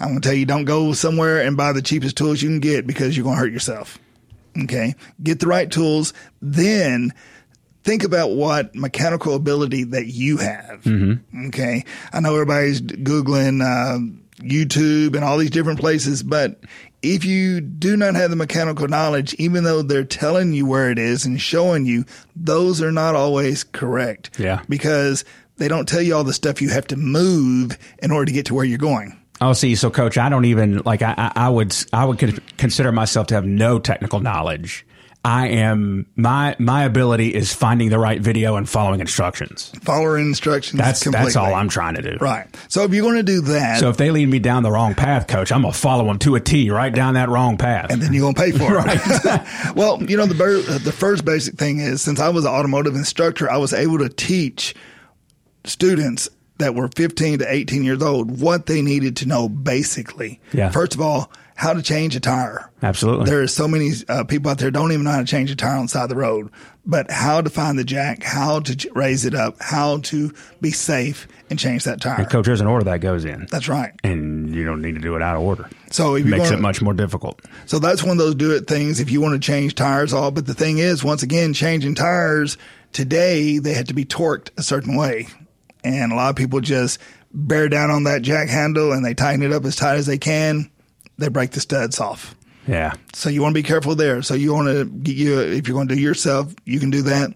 I'm 0.00 0.08
going 0.08 0.20
to 0.20 0.28
tell 0.28 0.36
you, 0.36 0.46
don't 0.46 0.64
go 0.64 0.92
somewhere 0.92 1.40
and 1.40 1.56
buy 1.56 1.72
the 1.72 1.82
cheapest 1.82 2.16
tools 2.16 2.42
you 2.42 2.48
can 2.48 2.60
get 2.60 2.86
because 2.86 3.16
you're 3.16 3.24
going 3.24 3.36
to 3.36 3.40
hurt 3.40 3.52
yourself. 3.52 3.98
Okay. 4.64 4.94
Get 5.22 5.40
the 5.40 5.46
right 5.46 5.70
tools. 5.70 6.12
Then 6.42 7.12
think 7.84 8.02
about 8.02 8.32
what 8.32 8.74
mechanical 8.74 9.34
ability 9.34 9.84
that 9.84 10.06
you 10.06 10.38
have. 10.38 10.86
Okay. 11.48 11.84
I 12.12 12.20
know 12.20 12.32
everybody's 12.34 12.80
Googling, 12.80 13.62
uh, 13.62 13.98
YouTube 14.38 15.14
and 15.14 15.24
all 15.24 15.38
these 15.38 15.50
different 15.50 15.78
places, 15.78 16.22
but 16.22 16.58
if 17.04 17.24
you 17.24 17.60
do 17.60 17.96
not 17.96 18.14
have 18.14 18.30
the 18.30 18.36
mechanical 18.36 18.88
knowledge, 18.88 19.34
even 19.34 19.62
though 19.64 19.82
they're 19.82 20.04
telling 20.04 20.54
you 20.54 20.66
where 20.66 20.90
it 20.90 20.98
is 20.98 21.26
and 21.26 21.40
showing 21.40 21.84
you, 21.84 22.04
those 22.34 22.80
are 22.80 22.90
not 22.90 23.14
always 23.14 23.62
correct. 23.62 24.30
Yeah. 24.38 24.62
Because 24.68 25.24
they 25.56 25.68
don't 25.68 25.86
tell 25.86 26.00
you 26.00 26.14
all 26.16 26.24
the 26.24 26.32
stuff 26.32 26.62
you 26.62 26.70
have 26.70 26.86
to 26.88 26.96
move 26.96 27.78
in 28.02 28.10
order 28.10 28.24
to 28.24 28.32
get 28.32 28.46
to 28.46 28.54
where 28.54 28.64
you're 28.64 28.78
going. 28.78 29.20
Oh, 29.40 29.52
see, 29.52 29.74
so 29.74 29.90
coach, 29.90 30.16
I 30.16 30.28
don't 30.28 30.46
even 30.46 30.78
like. 30.84 31.02
I, 31.02 31.14
I, 31.16 31.32
I 31.46 31.48
would, 31.48 31.76
I 31.92 32.04
would 32.04 32.40
consider 32.56 32.92
myself 32.92 33.26
to 33.28 33.34
have 33.34 33.44
no 33.44 33.78
technical 33.78 34.20
knowledge. 34.20 34.86
I 35.24 35.48
am 35.48 36.04
my 36.16 36.54
my 36.58 36.84
ability 36.84 37.34
is 37.34 37.52
finding 37.54 37.88
the 37.88 37.98
right 37.98 38.20
video 38.20 38.56
and 38.56 38.68
following 38.68 39.00
instructions. 39.00 39.72
Follow 39.82 40.14
instructions. 40.16 40.78
That's 40.78 41.02
completely. 41.02 41.24
that's 41.26 41.36
all 41.36 41.54
I'm 41.54 41.70
trying 41.70 41.94
to 41.94 42.02
do. 42.02 42.18
Right. 42.20 42.46
So 42.68 42.84
if 42.84 42.92
you're 42.92 43.02
going 43.02 43.16
to 43.16 43.22
do 43.22 43.40
that, 43.40 43.80
So 43.80 43.88
if 43.88 43.96
they 43.96 44.10
lead 44.10 44.28
me 44.28 44.38
down 44.38 44.62
the 44.62 44.70
wrong 44.70 44.94
path, 44.94 45.26
coach, 45.26 45.50
I'm 45.50 45.62
gonna 45.62 45.72
follow 45.72 46.04
them 46.06 46.18
to 46.20 46.34
a 46.34 46.40
T, 46.40 46.70
right 46.70 46.94
down 46.94 47.14
that 47.14 47.30
wrong 47.30 47.56
path. 47.56 47.90
and 47.90 48.02
then 48.02 48.12
you're 48.12 48.30
gonna 48.30 48.34
pay 48.34 48.56
for 48.56 48.78
it. 48.78 48.84
right. 49.24 49.74
well, 49.74 50.02
you 50.02 50.16
know 50.18 50.26
the 50.26 50.80
the 50.84 50.92
first 50.92 51.24
basic 51.24 51.54
thing 51.54 51.78
is 51.78 52.02
since 52.02 52.20
I 52.20 52.28
was 52.28 52.44
an 52.44 52.50
automotive 52.50 52.94
instructor, 52.94 53.50
I 53.50 53.56
was 53.56 53.72
able 53.72 53.98
to 53.98 54.10
teach 54.10 54.74
students 55.64 56.28
that 56.58 56.74
were 56.74 56.88
15 56.88 57.38
to 57.40 57.50
18 57.52 57.82
years 57.82 58.02
old 58.02 58.40
what 58.40 58.66
they 58.66 58.82
needed 58.82 59.16
to 59.16 59.26
know 59.26 59.48
basically. 59.48 60.40
Yeah. 60.52 60.70
First 60.70 60.94
of 60.94 61.00
all, 61.00 61.32
how 61.56 61.72
to 61.72 61.82
change 61.82 62.16
a 62.16 62.20
tire. 62.20 62.70
Absolutely. 62.82 63.26
There 63.26 63.40
are 63.42 63.46
so 63.46 63.68
many 63.68 63.92
uh, 64.08 64.24
people 64.24 64.50
out 64.50 64.58
there 64.58 64.70
don't 64.70 64.90
even 64.92 65.04
know 65.04 65.12
how 65.12 65.20
to 65.20 65.24
change 65.24 65.50
a 65.50 65.56
tire 65.56 65.76
on 65.76 65.84
the 65.84 65.88
side 65.88 66.02
of 66.04 66.08
the 66.08 66.16
road, 66.16 66.50
but 66.84 67.10
how 67.10 67.40
to 67.40 67.48
find 67.48 67.78
the 67.78 67.84
jack, 67.84 68.22
how 68.24 68.60
to 68.60 68.90
raise 68.94 69.24
it 69.24 69.34
up, 69.34 69.56
how 69.60 69.98
to 69.98 70.32
be 70.60 70.70
safe 70.72 71.28
and 71.50 71.58
change 71.58 71.84
that 71.84 72.00
tire. 72.00 72.24
coach, 72.24 72.46
there's 72.46 72.60
an 72.60 72.66
order 72.66 72.84
that 72.86 72.98
goes 73.00 73.24
in, 73.24 73.46
That's 73.50 73.68
right. 73.68 73.92
and 74.02 74.52
you 74.54 74.64
don't 74.64 74.82
need 74.82 74.96
to 74.96 75.00
do 75.00 75.14
it 75.14 75.22
out 75.22 75.36
of 75.36 75.42
order. 75.42 75.68
So 75.90 76.16
It 76.16 76.26
makes 76.26 76.44
gonna- 76.44 76.56
it 76.56 76.60
much 76.60 76.82
more 76.82 76.94
difficult. 76.94 77.40
So 77.66 77.78
that's 77.78 78.02
one 78.02 78.12
of 78.12 78.18
those 78.18 78.34
do 78.34 78.50
it 78.52 78.66
things 78.66 78.98
if 78.98 79.10
you 79.10 79.20
want 79.20 79.34
to 79.34 79.46
change 79.46 79.74
tires 79.76 80.12
all. 80.12 80.30
But 80.32 80.46
the 80.46 80.54
thing 80.54 80.78
is, 80.78 81.04
once 81.04 81.22
again, 81.22 81.52
changing 81.52 81.94
tires 81.94 82.56
today, 82.92 83.58
they 83.58 83.74
had 83.74 83.88
to 83.88 83.94
be 83.94 84.04
torqued 84.04 84.48
a 84.56 84.62
certain 84.62 84.96
way. 84.96 85.28
And 85.84 86.12
a 86.12 86.16
lot 86.16 86.30
of 86.30 86.36
people 86.36 86.60
just 86.60 86.98
bear 87.32 87.68
down 87.68 87.90
on 87.90 88.04
that 88.04 88.22
jack 88.22 88.48
handle 88.48 88.92
and 88.92 89.04
they 89.04 89.14
tighten 89.14 89.42
it 89.42 89.52
up 89.52 89.64
as 89.64 89.76
tight 89.76 89.96
as 89.96 90.06
they 90.06 90.18
can. 90.18 90.70
They 91.16 91.28
break 91.28 91.52
the 91.52 91.60
studs 91.60 92.00
off. 92.00 92.34
Yeah. 92.66 92.94
So 93.12 93.28
you 93.28 93.42
want 93.42 93.54
to 93.54 93.58
be 93.58 93.62
careful 93.62 93.94
there. 93.94 94.22
So 94.22 94.34
you 94.34 94.52
want 94.54 94.68
to 94.68 94.84
get 94.84 95.16
you, 95.16 95.38
if 95.40 95.68
you're 95.68 95.74
going 95.76 95.88
to 95.88 95.94
do 95.94 96.00
yourself, 96.00 96.54
you 96.64 96.80
can 96.80 96.90
do 96.90 97.02
that. 97.02 97.34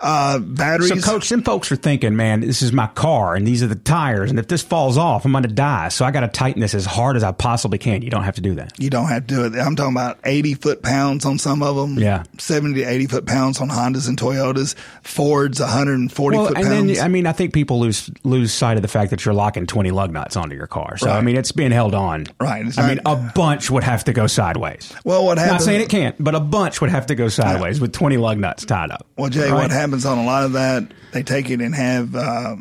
Uh, 0.00 0.38
batteries. 0.38 1.04
So, 1.04 1.12
coach, 1.12 1.28
some 1.28 1.42
folks 1.42 1.70
are 1.70 1.76
thinking, 1.76 2.16
man, 2.16 2.40
this 2.40 2.62
is 2.62 2.72
my 2.72 2.86
car 2.88 3.34
and 3.34 3.46
these 3.46 3.62
are 3.62 3.66
the 3.66 3.74
tires. 3.74 4.30
And 4.30 4.38
if 4.38 4.48
this 4.48 4.62
falls 4.62 4.96
off, 4.96 5.24
I'm 5.24 5.32
going 5.32 5.42
to 5.42 5.48
die. 5.48 5.88
So 5.88 6.04
I 6.04 6.10
got 6.10 6.20
to 6.20 6.28
tighten 6.28 6.60
this 6.60 6.74
as 6.74 6.86
hard 6.86 7.16
as 7.16 7.22
I 7.24 7.32
possibly 7.32 7.78
can. 7.78 8.02
You 8.02 8.10
don't 8.10 8.24
have 8.24 8.36
to 8.36 8.40
do 8.40 8.54
that. 8.56 8.72
You 8.78 8.90
don't 8.90 9.08
have 9.08 9.26
to 9.26 9.34
do 9.34 9.44
it. 9.44 9.54
I'm 9.60 9.76
talking 9.76 9.92
about 9.94 10.18
80 10.24 10.54
foot 10.54 10.82
pounds 10.82 11.24
on 11.24 11.38
some 11.38 11.62
of 11.62 11.76
them. 11.76 11.98
Yeah. 11.98 12.24
70 12.38 12.80
to 12.82 12.88
80 12.88 13.06
foot 13.06 13.26
pounds 13.26 13.60
on 13.60 13.68
Hondas 13.68 14.08
and 14.08 14.18
Toyotas. 14.18 14.74
Ford's 15.02 15.60
140 15.60 16.36
Well, 16.36 16.46
foot 16.48 16.56
and 16.56 16.66
pounds. 16.66 16.96
then, 16.96 17.04
I 17.04 17.08
mean, 17.08 17.26
I 17.26 17.32
think 17.32 17.52
people 17.52 17.80
lose 17.80 18.10
lose 18.24 18.52
sight 18.52 18.76
of 18.76 18.82
the 18.82 18.88
fact 18.88 19.10
that 19.10 19.24
you're 19.24 19.34
locking 19.34 19.66
20 19.66 19.90
lug 19.90 20.10
nuts 20.12 20.36
onto 20.36 20.56
your 20.56 20.66
car. 20.66 20.96
So, 20.96 21.10
I 21.10 21.20
mean, 21.20 21.36
it's 21.36 21.52
being 21.52 21.70
held 21.72 21.94
on. 21.94 22.26
Right. 22.40 22.66
It's 22.66 22.78
I 22.78 22.88
mean, 22.88 23.00
a 23.04 23.16
bunch 23.16 23.70
would 23.70 23.84
have 23.84 24.04
to 24.04 24.12
go 24.12 24.26
sideways. 24.26 24.69
Well, 25.04 25.24
what 25.24 25.38
happens? 25.38 25.52
Not 25.52 25.62
saying 25.62 25.80
it 25.80 25.88
can't, 25.88 26.16
but 26.22 26.34
a 26.34 26.40
bunch 26.40 26.80
would 26.80 26.90
have 26.90 27.06
to 27.06 27.14
go 27.14 27.28
sideways 27.28 27.80
with 27.80 27.92
20 27.92 28.16
lug 28.16 28.38
nuts 28.38 28.64
tied 28.64 28.90
up. 28.90 29.06
Well, 29.16 29.30
Jay, 29.30 29.50
Right? 29.50 29.62
what 29.62 29.70
happens 29.70 30.04
on 30.06 30.18
a 30.18 30.24
lot 30.24 30.44
of 30.44 30.52
that, 30.52 30.84
they 31.12 31.22
take 31.22 31.50
it 31.50 31.60
and 31.60 31.74
have 31.74 32.14
uh, 32.14 32.56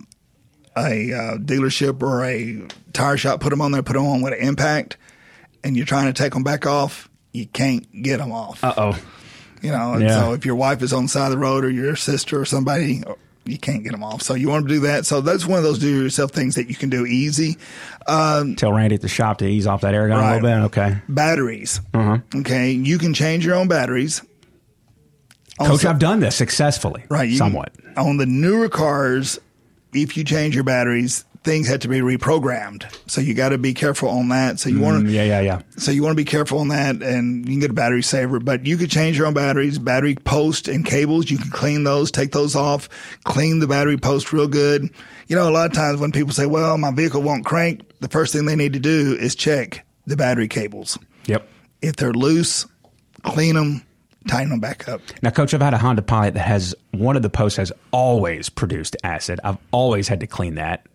a 0.78 1.14
uh, 1.14 1.38
dealership 1.38 2.02
or 2.02 2.24
a 2.26 2.68
tire 2.94 3.18
shop 3.18 3.40
put 3.42 3.50
them 3.50 3.62
on 3.62 3.72
there, 3.72 3.84
put 3.84 3.94
them 3.94 4.06
on 4.06 4.22
with 4.22 4.34
an 4.34 4.40
impact, 4.40 4.98
and 5.64 5.76
you're 5.76 5.86
trying 5.86 6.12
to 6.12 6.14
take 6.14 6.34
them 6.34 6.44
back 6.44 6.66
off, 6.66 7.10
you 7.32 7.46
can't 7.46 7.86
get 8.02 8.18
them 8.18 8.32
off. 8.32 8.64
Uh 8.64 8.74
oh. 8.78 9.00
you 9.62 9.72
know, 9.72 9.94
and 9.94 10.04
yeah. 10.04 10.20
so 10.22 10.34
if 10.34 10.46
your 10.46 10.56
wife 10.56 10.82
is 10.82 10.94
on 10.94 11.04
the 11.04 11.10
side 11.10 11.26
of 11.26 11.32
the 11.32 11.38
road 11.38 11.64
or 11.64 11.70
your 11.70 11.96
sister 11.96 12.40
or 12.40 12.46
somebody, 12.46 13.04
you 13.50 13.58
can't 13.58 13.84
get 13.84 13.92
them 13.92 14.04
off. 14.04 14.22
So 14.22 14.34
you 14.34 14.50
want 14.50 14.68
to 14.68 14.74
do 14.74 14.80
that. 14.82 15.06
So 15.06 15.22
that's 15.22 15.46
one 15.46 15.58
of 15.58 15.64
those 15.64 15.80
do 15.80 16.04
yourself 16.04 16.32
things 16.32 16.56
that 16.56 16.70
you 16.70 16.76
can 16.76 16.90
do 16.90 17.06
easy. 17.06 17.58
Um, 18.08 18.56
Tell 18.56 18.72
Randy 18.74 18.96
at 18.96 19.02
the 19.02 19.08
shop 19.08 19.40
to 19.40 19.46
ease 19.48 19.68
off 19.68 19.82
that 19.82 19.94
air 19.94 20.08
gun 20.08 20.18
Right. 20.20 20.40
a 20.40 20.42
little 20.44 20.70
bit. 20.70 20.80
Okay. 20.80 20.98
batteries. 21.10 21.82
Uh-huh. 21.94 22.18
Okay. 22.36 22.72
You 22.72 22.98
can 22.98 23.14
change 23.14 23.46
your 23.46 23.56
own 23.56 23.68
batteries. 23.68 24.22
Coach, 25.60 25.84
I've 25.86 26.00
done 26.00 26.22
this 26.22 26.36
successfully, 26.38 27.04
Right. 27.10 27.30
you- 27.30 27.38
Somewhat. 27.38 27.74
On 27.98 28.16
the 28.18 28.26
newer 28.26 28.70
cars, 28.70 29.40
if 29.94 30.16
you 30.16 30.24
change 30.24 30.56
your 30.56 30.64
batteries, 30.64 31.26
things 31.44 31.68
had 31.68 31.82
to 31.82 31.88
be 31.88 32.00
reprogrammed. 32.00 32.86
So 33.10 33.22
you 33.22 33.34
got 33.34 33.50
to 33.50 33.58
be 33.58 33.74
careful 33.74 34.10
on 34.10 34.30
that. 34.30 34.60
So 34.60 34.70
you 34.70 34.80
want 34.82 35.06
to, 35.06 35.10
Mm, 35.10 35.14
yeah, 35.14 35.24
yeah, 35.24 35.40
yeah. 35.42 35.62
so 35.78 35.92
you 35.92 36.04
want 36.04 36.12
to 36.12 36.22
be 36.22 36.26
careful 36.30 36.60
on 36.60 36.68
that 36.68 37.02
and 37.02 37.46
you 37.48 37.54
can 37.54 37.60
get 37.62 37.70
a 37.72 37.74
battery 37.74 38.04
saver, 38.04 38.40
but 38.40 38.66
you 38.66 38.76
could 38.78 38.92
change 38.92 39.18
your 39.18 39.26
own 39.26 39.34
batteries, 39.34 39.80
battery 39.80 40.16
post 40.16 40.68
and 40.68 40.86
cables. 40.86 41.32
You 41.32 41.38
can 41.38 41.50
clean 41.50 41.86
those, 41.86 42.12
take 42.12 42.32
those 42.34 42.56
off, 42.56 42.90
clean 43.24 43.60
the 43.60 43.68
battery 43.68 43.98
post 43.98 44.34
real 44.34 44.48
good. 44.50 44.90
You 45.28 45.36
know, 45.36 45.50
a 45.50 45.52
lot 45.52 45.68
of 45.68 45.74
times 45.74 46.00
when 46.02 46.12
people 46.12 46.34
say, 46.34 46.46
well, 46.46 46.78
my 46.78 46.92
vehicle 46.92 47.22
won't 47.22 47.46
crank, 47.46 47.84
the 48.02 48.10
first 48.10 48.34
thing 48.34 48.46
they 48.46 48.56
need 48.58 48.74
to 48.74 48.80
do 48.80 49.16
is 49.20 49.34
check 49.36 49.86
the 50.06 50.18
battery 50.18 50.48
cables. 50.50 51.00
Yep. 51.28 51.48
If 51.82 51.96
they're 51.96 52.14
loose, 52.14 52.66
clean 53.24 53.56
them, 53.56 53.84
tighten 54.28 54.50
them 54.50 54.60
back 54.60 54.90
up. 54.90 55.02
Now, 55.22 55.30
Coach, 55.30 55.54
I've 55.54 55.62
had 55.62 55.74
a 55.74 55.78
Honda 55.78 56.02
Pilot 56.02 56.34
that 56.34 56.46
has 56.46 56.76
one 56.92 57.16
of 57.16 57.22
the 57.22 57.30
posts 57.30 57.58
has 57.58 57.72
always 57.92 58.50
produced 58.50 58.98
acid. 59.04 59.40
I've 59.44 59.58
always 59.72 60.08
had 60.10 60.20
to 60.20 60.28
clean 60.28 60.56
that 60.56 60.86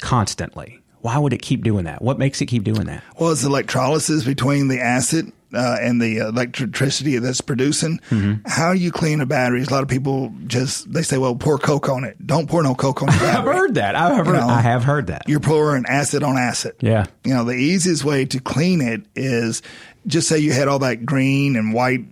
constantly. 0.00 0.80
Why 1.00 1.16
would 1.18 1.32
it 1.32 1.42
keep 1.42 1.62
doing 1.62 1.84
that? 1.84 2.02
What 2.02 2.18
makes 2.18 2.40
it 2.40 2.46
keep 2.46 2.64
doing 2.64 2.84
that? 2.86 3.02
Well, 3.18 3.30
it's 3.30 3.44
electrolysis 3.44 4.24
between 4.24 4.66
the 4.68 4.80
acid 4.80 5.32
uh, 5.54 5.76
and 5.80 6.02
the 6.02 6.18
electricity 6.18 7.18
that's 7.18 7.40
producing. 7.40 8.00
Mm-hmm. 8.10 8.46
How 8.46 8.72
do 8.74 8.78
you 8.80 8.90
clean 8.90 9.20
a 9.20 9.26
battery? 9.26 9.62
A 9.62 9.70
lot 9.70 9.82
of 9.82 9.88
people 9.88 10.32
just 10.46 10.92
they 10.92 11.02
say, 11.02 11.16
"Well, 11.16 11.36
pour 11.36 11.56
Coke 11.58 11.88
on 11.88 12.04
it." 12.04 12.26
Don't 12.26 12.48
pour 12.48 12.62
no 12.62 12.74
Coke 12.74 13.02
on 13.02 13.06
the 13.06 13.14
I've 13.38 13.44
heard 13.44 13.76
that. 13.76 13.94
I've 13.94 14.26
heard, 14.26 14.26
You 14.26 14.40
know, 14.40 14.48
I 14.48 14.60
have 14.60 14.84
heard 14.84 15.06
that. 15.06 15.22
You're 15.28 15.40
pouring 15.40 15.84
acid 15.86 16.22
on 16.22 16.36
acid. 16.36 16.74
Yeah. 16.80 17.06
You 17.24 17.34
know, 17.34 17.44
the 17.44 17.54
easiest 17.54 18.04
way 18.04 18.24
to 18.26 18.40
clean 18.40 18.80
it 18.80 19.02
is 19.14 19.62
just 20.06 20.28
say 20.28 20.38
you 20.38 20.52
had 20.52 20.68
all 20.68 20.80
that 20.80 21.06
green 21.06 21.54
and 21.56 21.72
white 21.72 22.04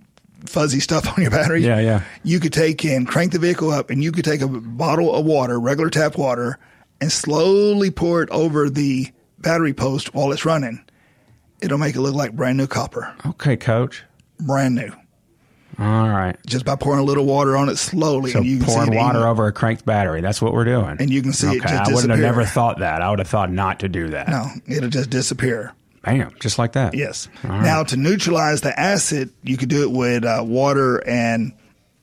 fuzzy 0.45 0.79
stuff 0.79 1.07
on 1.17 1.21
your 1.21 1.31
battery. 1.31 1.63
Yeah, 1.63 1.79
yeah. 1.79 2.03
You 2.23 2.39
could 2.39 2.53
take 2.53 2.85
and 2.85 3.07
crank 3.07 3.33
the 3.33 3.39
vehicle 3.39 3.69
up 3.69 3.89
and 3.89 4.03
you 4.03 4.11
could 4.11 4.25
take 4.25 4.41
a 4.41 4.47
bottle 4.47 5.13
of 5.13 5.25
water, 5.25 5.59
regular 5.59 5.89
tap 5.89 6.17
water, 6.17 6.57
and 7.01 7.11
slowly 7.11 7.91
pour 7.91 8.21
it 8.23 8.29
over 8.29 8.69
the 8.69 9.07
battery 9.39 9.73
post 9.73 10.13
while 10.13 10.31
it's 10.31 10.45
running. 10.45 10.83
It'll 11.61 11.77
make 11.77 11.95
it 11.95 12.01
look 12.01 12.13
like 12.15 12.33
brand 12.33 12.57
new 12.57 12.67
copper. 12.67 13.13
Okay, 13.25 13.57
Coach. 13.57 14.03
Brand 14.39 14.75
new. 14.75 14.91
All 15.79 16.09
right. 16.09 16.35
Just 16.47 16.65
by 16.65 16.75
pouring 16.75 16.99
a 16.99 17.03
little 17.03 17.25
water 17.25 17.55
on 17.55 17.69
it 17.69 17.77
slowly. 17.77 18.31
So 18.31 18.39
and 18.39 18.47
you 18.47 18.57
can 18.57 18.65
pouring 18.65 18.91
see 18.91 18.95
it 18.97 18.99
water 18.99 19.19
even- 19.19 19.29
over 19.29 19.47
a 19.47 19.51
cranked 19.51 19.85
battery. 19.85 20.21
That's 20.21 20.41
what 20.41 20.53
we're 20.53 20.65
doing. 20.65 20.97
And 20.99 21.09
you 21.09 21.21
can 21.21 21.33
see 21.33 21.47
it 21.47 21.63
okay, 21.63 21.69
just 21.77 21.91
I 21.91 21.93
wouldn't 21.93 22.11
have 22.11 22.19
never 22.19 22.45
thought 22.45 22.79
that. 22.79 23.01
I 23.01 23.09
would 23.09 23.19
have 23.19 23.27
thought 23.27 23.51
not 23.51 23.79
to 23.81 23.89
do 23.89 24.09
that. 24.09 24.27
No, 24.29 24.47
it'll 24.67 24.89
just 24.89 25.09
disappear. 25.09 25.73
Bam, 26.03 26.33
just 26.39 26.57
like 26.57 26.71
that. 26.73 26.93
Yes. 26.93 27.27
All 27.43 27.49
right. 27.51 27.63
Now, 27.63 27.83
to 27.83 27.97
neutralize 27.97 28.61
the 28.61 28.77
acid, 28.79 29.31
you 29.43 29.57
could 29.57 29.69
do 29.69 29.83
it 29.83 29.91
with 29.91 30.23
uh, 30.23 30.41
water 30.45 31.05
and 31.07 31.53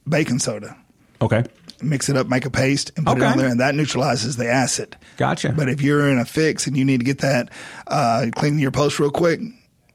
baking 0.09 0.41
soda. 0.41 0.77
Okay. 1.23 1.45
Mix 1.85 2.09
it 2.09 2.17
up, 2.17 2.27
make 2.29 2.45
a 2.47 2.51
paste, 2.51 2.93
and 2.97 3.07
put 3.07 3.19
it 3.19 3.23
on 3.23 3.39
there, 3.39 3.49
and 3.49 3.61
that 3.61 3.75
neutralizes 3.75 4.37
the 4.37 4.49
acid. 4.49 4.97
Gotcha. 5.17 5.53
But 5.53 5.69
if 5.69 5.81
you're 5.83 6.09
in 6.11 6.19
a 6.19 6.25
fix 6.25 6.67
and 6.67 6.77
you 6.77 6.85
need 6.85 6.99
to 7.01 7.05
get 7.05 7.19
that 7.19 7.51
uh, 7.87 8.27
clean 8.35 8.59
your 8.59 8.71
post 8.71 8.99
real 8.99 9.11
quick, 9.11 9.41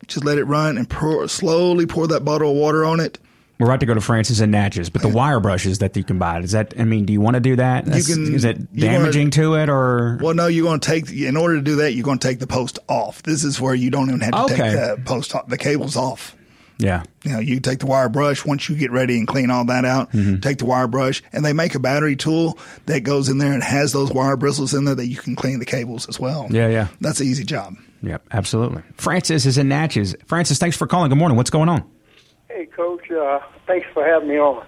just 0.07 0.23
let 0.25 0.37
it 0.37 0.45
run 0.45 0.77
and 0.77 0.89
pour, 0.89 1.27
slowly 1.27 1.85
pour 1.85 2.07
that 2.07 2.25
bottle 2.25 2.51
of 2.51 2.57
water 2.57 2.85
on 2.85 2.99
it. 2.99 3.19
We're 3.59 3.65
about 3.67 3.81
to 3.81 3.85
go 3.85 3.93
to 3.93 3.99
Francis 3.99 4.39
and 4.39 4.53
Natchez, 4.53 4.89
but 4.89 5.01
the 5.01 5.09
wire 5.09 5.41
brushes 5.41 5.79
that 5.79 5.97
you 5.97 6.03
can 6.05 6.17
buy, 6.17 6.39
is 6.39 6.51
that, 6.53 6.73
I 6.79 6.85
mean, 6.85 7.03
do 7.03 7.11
you 7.11 7.19
want 7.19 7.33
to 7.33 7.41
do 7.41 7.57
that? 7.57 7.83
That's- 7.83 8.07
can- 8.07 8.33
Is 8.33 8.45
it 8.45 8.57
you 8.73 8.81
damaging 8.81 9.31
to 9.31 9.55
it 9.55 9.67
or? 9.69 10.17
Well, 10.21 10.33
no, 10.33 10.47
you're 10.47 10.63
going 10.63 10.79
to 10.79 10.87
take, 10.89 11.11
in 11.11 11.35
order 11.35 11.55
to 11.57 11.61
do 11.61 11.75
that, 11.77 11.91
you're 11.93 12.05
going 12.05 12.19
to 12.19 12.25
take 12.27 12.39
the 12.39 12.47
post 12.47 12.79
off. 12.87 13.21
This 13.23 13.43
is 13.43 13.59
where 13.59 13.75
you 13.75 13.89
don't 13.91 14.07
even 14.07 14.21
have 14.21 14.31
to 14.31 14.41
Okay. 14.43 14.55
take 14.55 14.71
the 14.71 15.01
post 15.03 15.35
off, 15.35 15.49
the 15.49 15.57
cables 15.57 15.97
off. 15.97 16.37
Yeah. 16.79 17.03
You 17.23 17.31
know, 17.33 17.39
you 17.39 17.59
take 17.59 17.79
the 17.79 17.85
wire 17.85 18.09
brush 18.09 18.45
once 18.45 18.69
you 18.69 18.75
get 18.75 18.89
ready 18.91 19.17
and 19.17 19.27
clean 19.27 19.51
all 19.51 19.65
that 19.65 19.83
out. 19.83 20.11
Mm-hmm. 20.13 20.39
Take 20.39 20.59
the 20.59 20.65
wire 20.65 20.87
brush, 20.87 21.21
and 21.33 21.43
they 21.43 21.51
make 21.51 21.75
a 21.75 21.79
battery 21.79 22.15
tool 22.15 22.57
that 22.85 23.01
goes 23.01 23.27
in 23.27 23.37
there 23.37 23.51
and 23.51 23.61
has 23.61 23.91
those 23.91 24.11
wire 24.11 24.37
bristles 24.37 24.73
in 24.73 24.85
there 24.85 24.95
that 24.95 25.07
you 25.07 25.17
can 25.17 25.35
clean 25.35 25.59
the 25.59 25.65
cables 25.65 26.07
as 26.07 26.19
well. 26.19 26.47
Yeah, 26.49 26.69
yeah. 26.69 26.87
That's 27.01 27.19
an 27.19 27.27
easy 27.27 27.43
job. 27.43 27.75
Yep, 28.01 28.27
absolutely. 28.31 28.81
Francis 28.95 29.45
is 29.45 29.57
in 29.57 29.67
Natchez. 29.67 30.15
Francis, 30.25 30.57
thanks 30.57 30.77
for 30.77 30.87
calling. 30.87 31.09
Good 31.09 31.17
morning. 31.17 31.35
What's 31.35 31.49
going 31.49 31.67
on? 31.67 31.83
Hey, 32.47 32.65
Coach. 32.65 33.11
Uh, 33.11 33.39
thanks 33.67 33.87
for 33.93 34.05
having 34.05 34.29
me 34.29 34.39
on. 34.39 34.65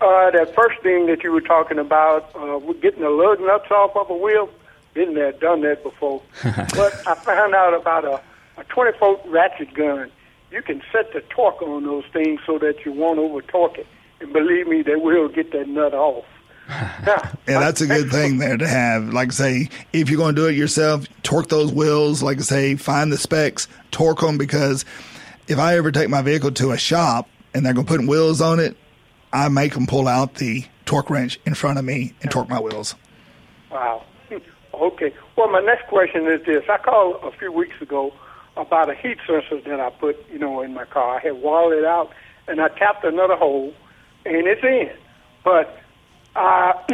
Uh, 0.00 0.30
that 0.30 0.54
first 0.54 0.80
thing 0.82 1.06
that 1.06 1.22
you 1.22 1.30
were 1.30 1.42
talking 1.42 1.78
about, 1.78 2.34
uh, 2.34 2.58
with 2.58 2.80
getting 2.80 3.02
the 3.02 3.10
lug 3.10 3.40
nuts 3.40 3.70
off 3.70 3.94
of 3.94 4.10
a 4.10 4.16
wheel, 4.16 4.48
been 4.94 5.14
there, 5.14 5.32
done 5.32 5.60
that 5.60 5.82
before. 5.82 6.22
but 6.42 7.06
I 7.06 7.14
found 7.14 7.54
out 7.54 7.74
about 7.74 8.04
a, 8.04 8.20
a 8.60 8.64
20 8.64 8.98
volt 8.98 9.22
ratchet 9.26 9.74
gun. 9.74 10.10
You 10.52 10.60
can 10.60 10.82
set 10.92 11.14
the 11.14 11.22
torque 11.30 11.62
on 11.62 11.84
those 11.84 12.04
things 12.12 12.40
so 12.44 12.58
that 12.58 12.84
you 12.84 12.92
won't 12.92 13.18
over 13.18 13.40
torque 13.40 13.78
it. 13.78 13.86
And 14.20 14.34
believe 14.34 14.68
me, 14.68 14.82
they 14.82 14.96
will 14.96 15.28
get 15.28 15.50
that 15.52 15.66
nut 15.66 15.94
off. 15.94 16.24
Yeah, 17.48 17.58
that's 17.58 17.80
a 17.80 17.86
good 17.88 18.10
thing 18.10 18.38
there 18.38 18.56
to 18.56 18.68
have. 18.68 19.12
Like 19.12 19.28
I 19.28 19.32
say, 19.32 19.68
if 19.92 20.08
you're 20.08 20.16
going 20.16 20.36
to 20.36 20.42
do 20.42 20.46
it 20.46 20.54
yourself, 20.54 21.06
torque 21.24 21.48
those 21.48 21.72
wheels. 21.72 22.22
Like 22.22 22.38
I 22.38 22.42
say, 22.42 22.76
find 22.76 23.10
the 23.10 23.18
specs, 23.18 23.66
torque 23.90 24.20
them 24.20 24.38
because 24.38 24.84
if 25.48 25.58
I 25.58 25.76
ever 25.76 25.90
take 25.90 26.08
my 26.08 26.22
vehicle 26.22 26.52
to 26.52 26.70
a 26.70 26.78
shop 26.78 27.28
and 27.52 27.66
they're 27.66 27.74
going 27.74 27.86
to 27.86 27.96
put 27.96 28.06
wheels 28.06 28.40
on 28.40 28.60
it, 28.60 28.76
I 29.32 29.48
make 29.48 29.74
them 29.74 29.86
pull 29.88 30.06
out 30.06 30.36
the 30.36 30.64
torque 30.84 31.10
wrench 31.10 31.40
in 31.44 31.54
front 31.54 31.78
of 31.78 31.84
me 31.84 32.14
and 32.22 32.30
torque 32.30 32.48
my 32.48 32.60
wheels. 32.60 32.94
Wow. 33.70 34.04
Okay. 34.74 35.12
Well, 35.36 35.48
my 35.48 35.60
next 35.60 35.86
question 35.88 36.26
is 36.26 36.44
this. 36.46 36.64
I 36.68 36.78
called 36.78 37.20
a 37.22 37.30
few 37.36 37.52
weeks 37.52 37.80
ago 37.82 38.12
about 38.56 38.90
a 38.90 38.94
heat 38.94 39.18
sensor 39.26 39.60
that 39.68 39.80
I 39.80 39.90
put, 39.90 40.16
you 40.30 40.38
know, 40.38 40.60
in 40.60 40.74
my 40.74 40.84
car. 40.84 41.16
I 41.16 41.20
had 41.20 41.42
walled 41.42 41.72
it 41.72 41.84
out, 41.84 42.10
and 42.48 42.60
I 42.60 42.68
tapped 42.68 43.04
another 43.04 43.36
hole, 43.36 43.72
and 44.24 44.46
it's 44.46 44.62
in. 44.62 44.90
But 45.44 45.78
uh, 46.36 46.72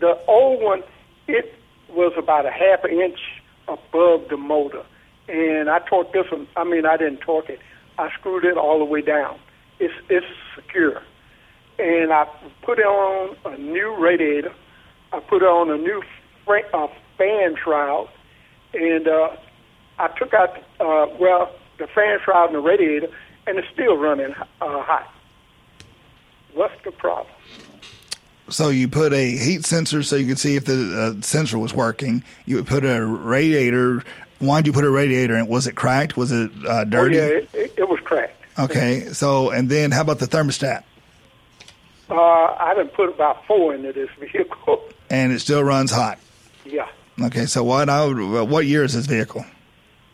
the 0.00 0.18
old 0.26 0.62
one, 0.62 0.82
it 1.26 1.54
was 1.90 2.12
about 2.16 2.46
a 2.46 2.50
half 2.50 2.84
an 2.84 2.92
inch 2.92 3.18
above 3.66 4.28
the 4.28 4.36
motor, 4.36 4.84
and 5.28 5.70
I 5.70 5.80
torqued 5.80 6.12
this 6.12 6.30
one. 6.30 6.46
I 6.56 6.64
mean, 6.64 6.86
I 6.86 6.96
didn't 6.96 7.18
torque 7.20 7.48
it. 7.48 7.60
I 7.98 8.10
screwed 8.12 8.44
it 8.44 8.56
all 8.56 8.78
the 8.78 8.84
way 8.84 9.02
down. 9.02 9.38
It's 9.80 9.94
it's 10.08 10.26
secure, 10.54 11.02
and 11.78 12.12
I 12.12 12.26
put 12.62 12.78
on 12.78 13.36
a 13.44 13.56
new 13.58 13.96
radiator. 13.96 14.52
I 15.12 15.20
put 15.20 15.42
on 15.42 15.70
a 15.70 15.76
new 15.76 16.02
fra- 16.44 16.68
uh, 16.74 16.88
fan 17.16 17.56
shroud, 17.62 18.08
and 18.74 19.08
uh, 19.08 19.30
I 19.98 20.08
took 20.18 20.32
out 20.34 20.56
uh, 20.80 21.06
well 21.18 21.50
the 21.78 21.86
fan 21.88 22.18
shroud 22.24 22.46
and 22.46 22.54
the 22.54 22.60
radiator, 22.60 23.08
and 23.46 23.58
it's 23.58 23.68
still 23.72 23.96
running 23.96 24.34
uh, 24.60 24.82
hot. 24.82 25.12
What's 26.54 26.74
the 26.84 26.90
problem? 26.92 27.32
So 28.48 28.70
you 28.70 28.88
put 28.88 29.12
a 29.12 29.36
heat 29.36 29.64
sensor 29.66 30.02
so 30.02 30.16
you 30.16 30.26
could 30.26 30.38
see 30.38 30.56
if 30.56 30.64
the 30.64 31.16
uh, 31.18 31.22
sensor 31.22 31.58
was 31.58 31.74
working. 31.74 32.24
You 32.46 32.56
would 32.56 32.66
put 32.66 32.84
a 32.84 33.04
radiator. 33.04 34.02
Why'd 34.38 34.66
you 34.66 34.72
put 34.72 34.84
a 34.84 34.90
radiator 34.90 35.36
in? 35.36 35.48
Was 35.48 35.66
it 35.66 35.74
cracked? 35.74 36.16
Was 36.16 36.32
it 36.32 36.50
uh, 36.66 36.84
dirty? 36.84 37.20
Oh, 37.20 37.26
yeah, 37.26 37.32
it, 37.34 37.50
it, 37.52 37.74
it 37.78 37.88
was 37.88 38.00
cracked. 38.00 38.34
Okay. 38.58 39.12
So 39.12 39.50
and 39.50 39.68
then 39.68 39.90
how 39.90 40.00
about 40.00 40.18
the 40.18 40.26
thermostat? 40.26 40.84
Uh, 42.10 42.14
I 42.14 42.72
done 42.74 42.88
put 42.88 43.10
about 43.10 43.44
four 43.46 43.74
into 43.74 43.92
this 43.92 44.08
vehicle. 44.18 44.82
And 45.10 45.32
it 45.32 45.40
still 45.40 45.62
runs 45.62 45.90
hot. 45.90 46.18
yeah, 46.64 46.88
Okay. 47.20 47.46
So 47.46 47.62
what 47.64 47.88
I 47.90 48.06
would, 48.06 48.48
what 48.48 48.64
year 48.66 48.82
is 48.84 48.94
this 48.94 49.06
vehicle? 49.06 49.44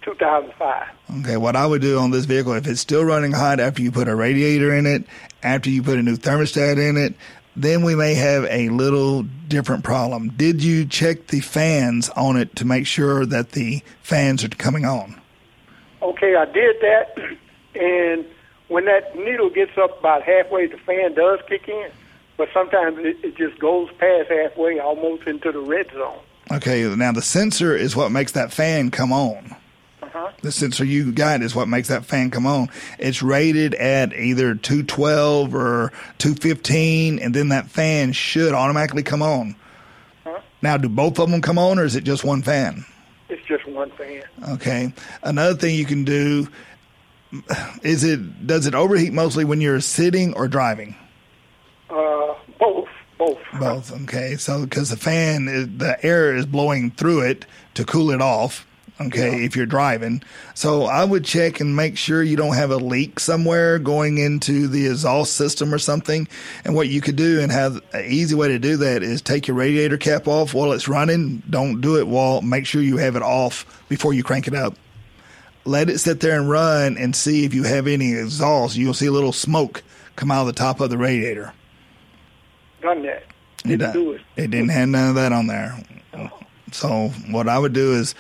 2005. 0.05 0.89
Okay, 1.21 1.37
what 1.37 1.57
I 1.57 1.67
would 1.67 1.83
do 1.83 1.99
on 1.99 2.11
this 2.11 2.25
vehicle, 2.25 2.53
if 2.55 2.67
it's 2.67 2.81
still 2.81 3.05
running 3.05 3.33
hot 3.33 3.61
after 3.61 3.83
you 3.83 3.91
put 3.91 4.09
a 4.09 4.15
radiator 4.15 4.75
in 4.75 4.87
it, 4.87 5.05
after 5.43 5.71
you 5.71 5.83
put 5.83 5.99
a 5.99 6.03
new 6.03 6.17
thermostat 6.17 6.79
in 6.79 6.97
it, 6.97 7.15
then 7.57 7.83
we 7.83 7.95
may 7.95 8.15
have 8.15 8.45
a 8.51 8.69
little 8.71 9.23
different 9.23 9.85
problem. 9.85 10.31
Did 10.31 10.63
you 10.63 10.87
check 10.87 11.29
the 11.29 11.41
fans 11.41 12.09
on 12.11 12.37
it 12.37 12.57
to 12.57 12.65
make 12.65 12.87
sure 12.87 13.25
that 13.27 13.53
the 13.53 13.83
fans 14.03 14.45
are 14.45 14.49
coming 14.49 14.85
on? 14.85 15.21
Okay, 16.03 16.35
I 16.37 16.45
did 16.47 16.77
that, 16.81 17.17
and 17.75 18.27
when 18.69 18.87
that 18.87 19.17
needle 19.17 19.51
gets 19.51 19.77
up 19.79 19.99
about 20.01 20.23
halfway, 20.23 20.67
the 20.67 20.79
fan 20.79 21.15
does 21.15 21.41
kick 21.49 21.69
in, 21.69 21.91
but 22.37 22.49
sometimes 22.53 22.99
it, 22.99 23.17
it 23.23 23.37
just 23.37 23.59
goes 23.59 23.89
past 23.99 24.31
halfway, 24.31 24.79
almost 24.79 25.27
into 25.27 25.53
the 25.53 25.61
red 25.61 25.91
zone. 25.93 26.19
Okay, 26.53 26.83
now 26.95 27.13
the 27.13 27.23
sensor 27.23 27.75
is 27.75 27.97
what 27.97 28.11
makes 28.11 28.33
that 28.33 28.53
fan 28.53 28.91
come 28.91 29.13
on. 29.13 29.57
Uh-huh. 30.15 30.31
The 30.43 30.53
sensor 30.53 30.85
you 30.85 31.11
got 31.13 31.43
is 31.43 31.55
what 31.55 31.67
makes 31.67 31.89
that 31.89 32.05
fan 32.05 32.31
come 32.31 32.47
on. 32.47 32.69
It's 33.01 33.21
rated 33.21 33.75
at 33.75 34.13
either 34.13 34.55
212 34.55 35.55
or 35.55 35.93
215, 36.19 37.19
and 37.19 37.35
then 37.35 37.49
that 37.49 37.69
fan 37.69 38.13
should 38.13 38.53
automatically 38.53 39.03
come 39.03 39.23
on. 39.23 39.57
Now, 40.65 40.79
do 40.79 40.89
both 40.89 41.19
of 41.19 41.31
them 41.31 41.43
come 41.43 41.59
on, 41.59 41.79
or 41.79 41.85
is 41.85 41.95
it 41.95 42.05
just 42.05 42.25
one 42.25 42.41
fan? 42.41 42.87
It's 43.29 43.47
just 43.47 43.69
one 43.69 43.91
fan. 43.91 44.23
Okay. 44.53 44.95
Another 45.23 45.55
thing 45.55 45.75
you 45.75 45.85
can 45.85 46.05
do 46.05 46.49
is 47.83 48.03
it 48.03 48.47
does 48.47 48.67
it 48.67 48.75
overheat 48.75 49.13
mostly 49.13 49.45
when 49.45 49.61
you're 49.61 49.81
sitting 49.81 50.33
or 50.33 50.49
driving? 50.49 50.97
Uh, 51.91 52.35
both, 52.59 52.89
both. 53.19 53.39
Both. 53.61 54.03
Okay. 54.05 54.37
So 54.37 54.65
because 54.65 54.89
the 54.89 54.97
fan, 54.97 55.49
is, 55.49 55.69
the 55.77 56.03
air 56.03 56.35
is 56.35 56.47
blowing 56.47 56.91
through 56.93 57.29
it 57.29 57.45
to 57.75 57.85
cool 57.85 58.11
it 58.11 58.23
off. 58.23 58.67
Okay, 59.01 59.41
yeah. 59.41 59.45
if 59.45 59.57
you're 59.57 59.67
driving, 59.67 60.23
so 60.55 60.85
I 60.85 61.03
would 61.03 61.25
check 61.25 61.59
and 61.59 61.75
make 61.75 61.99
sure 61.99 62.23
you 62.23 62.37
don't 62.37 62.55
have 62.55 62.71
a 62.71 62.77
leak 62.77 63.19
somewhere 63.19 63.81
going 63.81 64.19
into 64.19 64.69
the 64.69 64.87
exhaust 64.87 65.33
system 65.33 65.75
or 65.75 65.79
something. 65.79 66.29
And 66.65 66.77
what 66.77 66.89
you 66.89 67.01
could 67.01 67.17
do 67.17 67.41
and 67.41 67.51
have 67.51 67.83
an 67.93 68.05
easy 68.07 68.37
way 68.37 68.49
to 68.49 68.61
do 68.61 68.77
that 68.77 69.03
is 69.03 69.21
take 69.21 69.49
your 69.49 69.57
radiator 69.57 69.99
cap 69.99 70.29
off 70.29 70.55
while 70.55 70.71
it's 70.71 70.87
running. 70.87 71.43
Don't 71.51 71.81
do 71.81 71.99
it 71.99 72.07
while 72.07 72.41
make 72.41 72.67
sure 72.67 72.83
you 72.83 72.99
have 72.99 73.17
it 73.17 73.23
off 73.23 73.85
before 73.89 74.15
you 74.15 74.23
crank 74.23 74.47
it 74.47 74.55
up. 74.55 74.77
Let 75.65 75.91
it 75.91 75.99
sit 75.99 76.21
there 76.21 76.39
and 76.39 76.49
run 76.49 76.97
and 76.97 77.17
see 77.17 77.45
if 77.45 77.53
you 77.53 77.65
have 77.65 77.89
any 77.89 78.15
exhaust. 78.15 78.77
You'll 78.77 78.95
see 78.95 79.07
a 79.07 79.13
little 79.13 79.33
smoke 79.33 79.83
come 80.15 80.31
out 80.31 80.43
of 80.43 80.47
the 80.47 80.53
top 80.53 80.79
of 80.81 80.91
the 80.91 80.99
radiator. 80.99 81.53
Done 82.81 83.03
that. 83.03 83.25
Didn't 83.65 83.89
it, 83.89 83.93
do 83.93 84.13
it. 84.13 84.21
It 84.37 84.51
didn't 84.53 84.69
have 84.69 84.89
none 84.89 85.09
of 85.09 85.15
that 85.17 85.33
on 85.33 85.49
there. 85.49 85.77
Oh. 86.13 86.31
So 86.71 87.09
what 87.31 87.49
I 87.49 87.59
would 87.59 87.73
do 87.73 87.95
is 87.95 88.15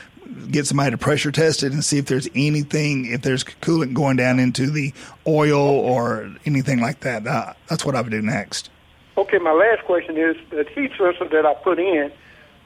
get 0.51 0.67
somebody 0.67 0.91
to 0.91 0.99
pressure 0.99 1.33
test 1.33 1.63
it 1.63 1.73
and 1.73 1.85
see 1.85 1.99
if 1.99 2.07
there's 2.07 2.29
anything, 2.35 3.07
if 3.07 3.23
there's 3.23 3.45
coolant 3.45 3.95
going 3.95 4.17
down 4.17 4.39
into 4.39 4.71
the 4.71 4.93
oil 5.27 5.61
or 5.61 6.31
anything 6.45 6.81
like 6.81 7.01
that. 7.01 7.27
Uh, 7.27 7.53
that's 7.69 7.85
what 7.85 7.95
I 7.95 8.01
would 8.01 8.11
do 8.11 8.23
next. 8.23 8.71
Okay, 9.17 9.39
my 9.39 9.53
last 9.53 9.85
question 9.85 10.17
is 10.17 10.37
the 10.51 10.65
heat 10.75 10.91
sensor 10.99 11.29
that 11.29 11.47
I 11.47 11.55
put 11.55 11.79
in, 11.79 12.11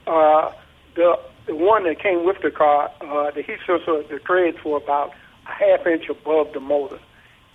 uh, 0.07 0.51
the 0.95 1.19
the 1.45 1.55
one 1.55 1.83
that 1.85 1.99
came 1.99 2.25
with 2.25 2.41
the 2.41 2.51
car, 2.51 2.91
uh, 3.01 3.31
the 3.31 3.41
heat 3.41 3.57
sensor, 3.65 4.03
the 4.03 4.19
threads 4.25 4.57
were 4.63 4.77
about 4.77 5.13
a 5.47 5.51
half 5.51 5.87
inch 5.87 6.07
above 6.09 6.53
the 6.53 6.59
motor, 6.59 6.99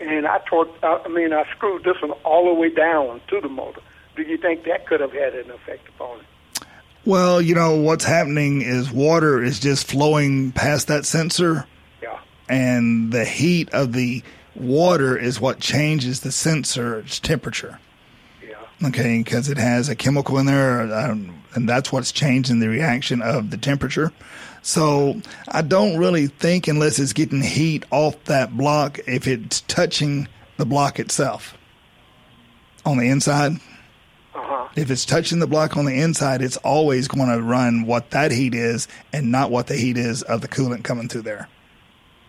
and 0.01 0.27
I 0.27 0.39
torqued, 0.51 0.75
I 0.83 1.07
mean, 1.09 1.33
I 1.33 1.45
screwed 1.53 1.85
this 1.85 2.01
one 2.03 2.11
all 2.25 2.53
the 2.53 2.55
way 2.55 2.71
down 2.71 3.21
to 3.29 3.41
the 3.41 3.49
motor. 3.49 3.81
Do 4.17 4.23
you 4.23 4.37
think 4.37 4.65
that 4.65 4.87
could 4.87 5.01
have 5.01 5.13
had 5.13 5.35
an 5.35 5.51
effect 5.51 5.89
upon 5.89 6.21
it? 6.21 6.27
Well, 7.07 7.43
you 7.43 7.55
know, 7.55 7.77
what's 7.77 8.05
happening 8.05 8.63
is 8.63 8.91
water 8.91 9.43
is 9.43 9.61
just 9.61 9.91
flowing 9.91 10.53
past 10.53 10.89
that 10.89 11.05
sensor. 11.05 11.67
Yeah. 12.03 12.19
And 12.49 13.13
the 13.13 13.25
heat 13.25 13.69
of 13.75 13.93
the 13.93 14.23
water 14.55 15.17
is 15.17 15.41
what 15.41 15.61
changes 15.61 16.21
the 16.21 16.33
sensor's 16.33 17.21
temperature. 17.21 17.79
Yeah. 18.43 18.89
Okay, 18.89 19.19
because 19.19 19.51
it 19.51 19.59
has 19.59 19.89
a 19.89 19.95
chemical 19.95 20.39
in 20.39 20.47
there, 20.47 20.81
um, 20.95 21.43
and 21.55 21.69
that's 21.69 21.93
what's 21.93 22.11
changing 22.11 22.61
the 22.61 22.69
reaction 22.69 23.21
of 23.21 23.51
the 23.51 23.59
temperature. 23.59 24.13
So 24.63 25.21
I 25.49 25.61
don't 25.61 25.99
really 25.99 26.29
think, 26.29 26.69
unless 26.69 26.99
it's 26.99 27.13
getting 27.13 27.43
heat 27.43 27.85
off 27.91 28.23
that 28.25 28.57
block, 28.57 28.99
if 29.07 29.29
it's 29.29 29.61
touching 29.63 30.27
the 30.57 30.65
block 30.65 30.99
itself 30.99 31.59
on 32.87 32.97
the 32.97 33.09
inside. 33.11 33.61
If 34.77 34.91
it's 34.91 35.05
touching 35.05 35.39
the 35.39 35.47
block 35.47 35.77
on 35.77 35.85
the 35.85 36.01
inside, 36.01 36.43
it's 36.43 36.57
always 36.59 37.09
going 37.09 37.29
to 37.29 37.41
run 37.41 37.87
what 37.87 38.11
that 38.11 38.33
heat 38.33 38.55
is 38.55 38.89
and 39.13 39.31
not 39.31 39.51
what 39.51 39.69
the 39.69 39.77
heat 39.77 39.97
is 39.97 40.23
of 40.23 40.41
the 40.41 40.49
coolant 40.49 40.85
coming 40.85 41.09
through 41.09 41.23
there. 41.23 41.49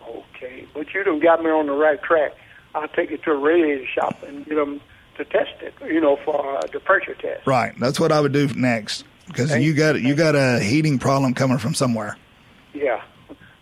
Okay, 0.07 0.67
but 0.73 0.93
you 0.93 1.03
done 1.03 1.19
got 1.19 1.43
me 1.43 1.49
on 1.49 1.65
the 1.67 1.73
right 1.73 2.01
track. 2.01 2.33
I'll 2.75 2.87
take 2.89 3.11
it 3.11 3.23
to 3.23 3.31
a 3.31 3.37
radiator 3.37 3.87
shop 3.87 4.21
and 4.23 4.45
get 4.45 4.55
them 4.55 4.81
to 5.17 5.25
test 5.25 5.53
it, 5.61 5.73
you 5.87 6.01
know, 6.01 6.17
for 6.25 6.57
uh, 6.57 6.61
the 6.71 6.79
pressure 6.79 7.15
test. 7.15 7.47
Right. 7.47 7.73
That's 7.79 7.99
what 7.99 8.11
I 8.11 8.19
would 8.19 8.33
do 8.33 8.47
next 8.49 9.05
because 9.27 9.55
you 9.55 9.73
got 9.73 9.99
you 10.01 10.13
got 10.13 10.35
a 10.35 10.59
heating 10.59 10.99
problem 10.99 11.33
coming 11.33 11.57
from 11.57 11.73
somewhere. 11.73 12.17
Yeah. 12.73 13.01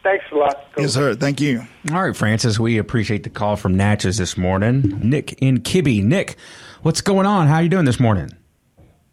Thanks 0.01 0.25
a 0.33 0.35
lot. 0.35 0.55
Coach. 0.73 0.81
Yes, 0.81 0.93
sir. 0.93 1.15
Thank 1.15 1.39
you. 1.39 1.65
All 1.91 2.03
right, 2.03 2.15
Francis. 2.15 2.59
We 2.59 2.77
appreciate 2.77 3.23
the 3.23 3.29
call 3.29 3.55
from 3.55 3.77
Natchez 3.77 4.17
this 4.17 4.35
morning. 4.37 4.99
Nick 5.01 5.33
in 5.41 5.61
Kibby. 5.61 6.03
Nick, 6.03 6.37
What's 6.83 6.99
going 6.99 7.25
on? 7.25 7.47
How 7.47 7.55
are 7.55 7.63
you 7.63 7.69
doing 7.69 7.85
this 7.85 7.97
morning? 7.97 8.29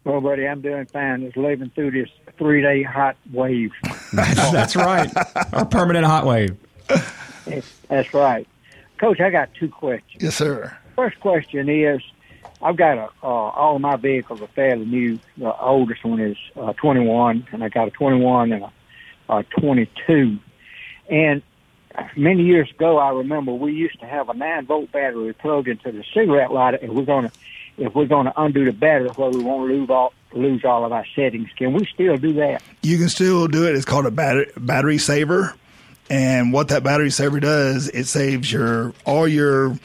Well, 0.03 0.21
buddy, 0.21 0.47
I'm 0.47 0.61
doing 0.61 0.85
fine. 0.85 1.21
Just 1.21 1.37
living 1.37 1.71
through 1.75 1.91
this 1.91 2.09
three 2.37 2.61
day 2.61 2.83
hot 2.97 3.17
wave. 3.31 3.71
that's, 4.13 4.51
that's 4.51 4.75
right. 4.75 5.11
Our 5.53 5.65
permanent 5.65 6.05
hot 6.05 6.25
wave. 6.25 6.57
That's 7.87 8.13
right. 8.13 8.47
Coach, 8.97 9.19
I 9.19 9.29
got 9.29 9.53
two 9.53 9.69
questions. 9.69 10.23
Yes, 10.23 10.35
sir. 10.35 10.77
First 10.95 11.19
question 11.19 11.69
is 11.69 12.01
I've 12.61 12.77
got 12.77 12.97
a, 12.97 13.09
uh, 13.23 13.27
all 13.27 13.75
of 13.75 13.81
my 13.81 13.95
vehicles 13.95 14.41
are 14.41 14.47
fairly 14.47 14.85
new. 14.85 15.19
The 15.37 15.55
oldest 15.57 16.03
one 16.03 16.19
is 16.19 16.37
uh, 16.55 16.73
21, 16.73 17.47
and 17.51 17.63
I 17.63 17.69
got 17.69 17.87
a 17.87 17.91
21 17.91 18.51
and 18.51 18.63
a, 18.63 18.71
a 19.29 19.43
22. 19.43 20.37
And 21.09 21.41
many 22.15 22.43
years 22.43 22.69
ago, 22.69 22.97
I 22.97 23.09
remember 23.09 23.53
we 23.53 23.73
used 23.73 23.99
to 24.01 24.05
have 24.05 24.29
a 24.29 24.33
nine 24.33 24.65
volt 24.65 24.91
battery 24.91 25.33
plugged 25.33 25.67
into 25.67 25.91
the 25.91 26.03
cigarette 26.13 26.51
lighter, 26.51 26.77
and 26.77 26.95
we're 26.95 27.05
going 27.05 27.29
to 27.29 27.35
if 27.77 27.95
we're 27.95 28.05
going 28.05 28.25
to 28.25 28.41
undo 28.41 28.65
the 28.65 28.71
battery 28.71 29.09
where 29.09 29.29
we 29.29 29.43
won't 29.43 29.69
lose 29.69 29.89
all 29.89 30.13
lose 30.33 30.63
all 30.63 30.85
of 30.85 30.91
our 30.91 31.05
settings. 31.15 31.49
Can 31.57 31.73
we 31.73 31.85
still 31.93 32.15
do 32.17 32.33
that? 32.33 32.63
You 32.83 32.97
can 32.97 33.09
still 33.09 33.47
do 33.47 33.67
it. 33.67 33.75
It's 33.75 33.85
called 33.85 34.05
a 34.05 34.11
battery 34.11 34.51
battery 34.57 34.97
saver, 34.97 35.55
and 36.09 36.53
what 36.53 36.69
that 36.69 36.83
battery 36.83 37.11
saver 37.11 37.39
does, 37.39 37.89
it 37.89 38.05
saves 38.05 38.51
your 38.51 38.93
all 39.05 39.27
your 39.27 39.77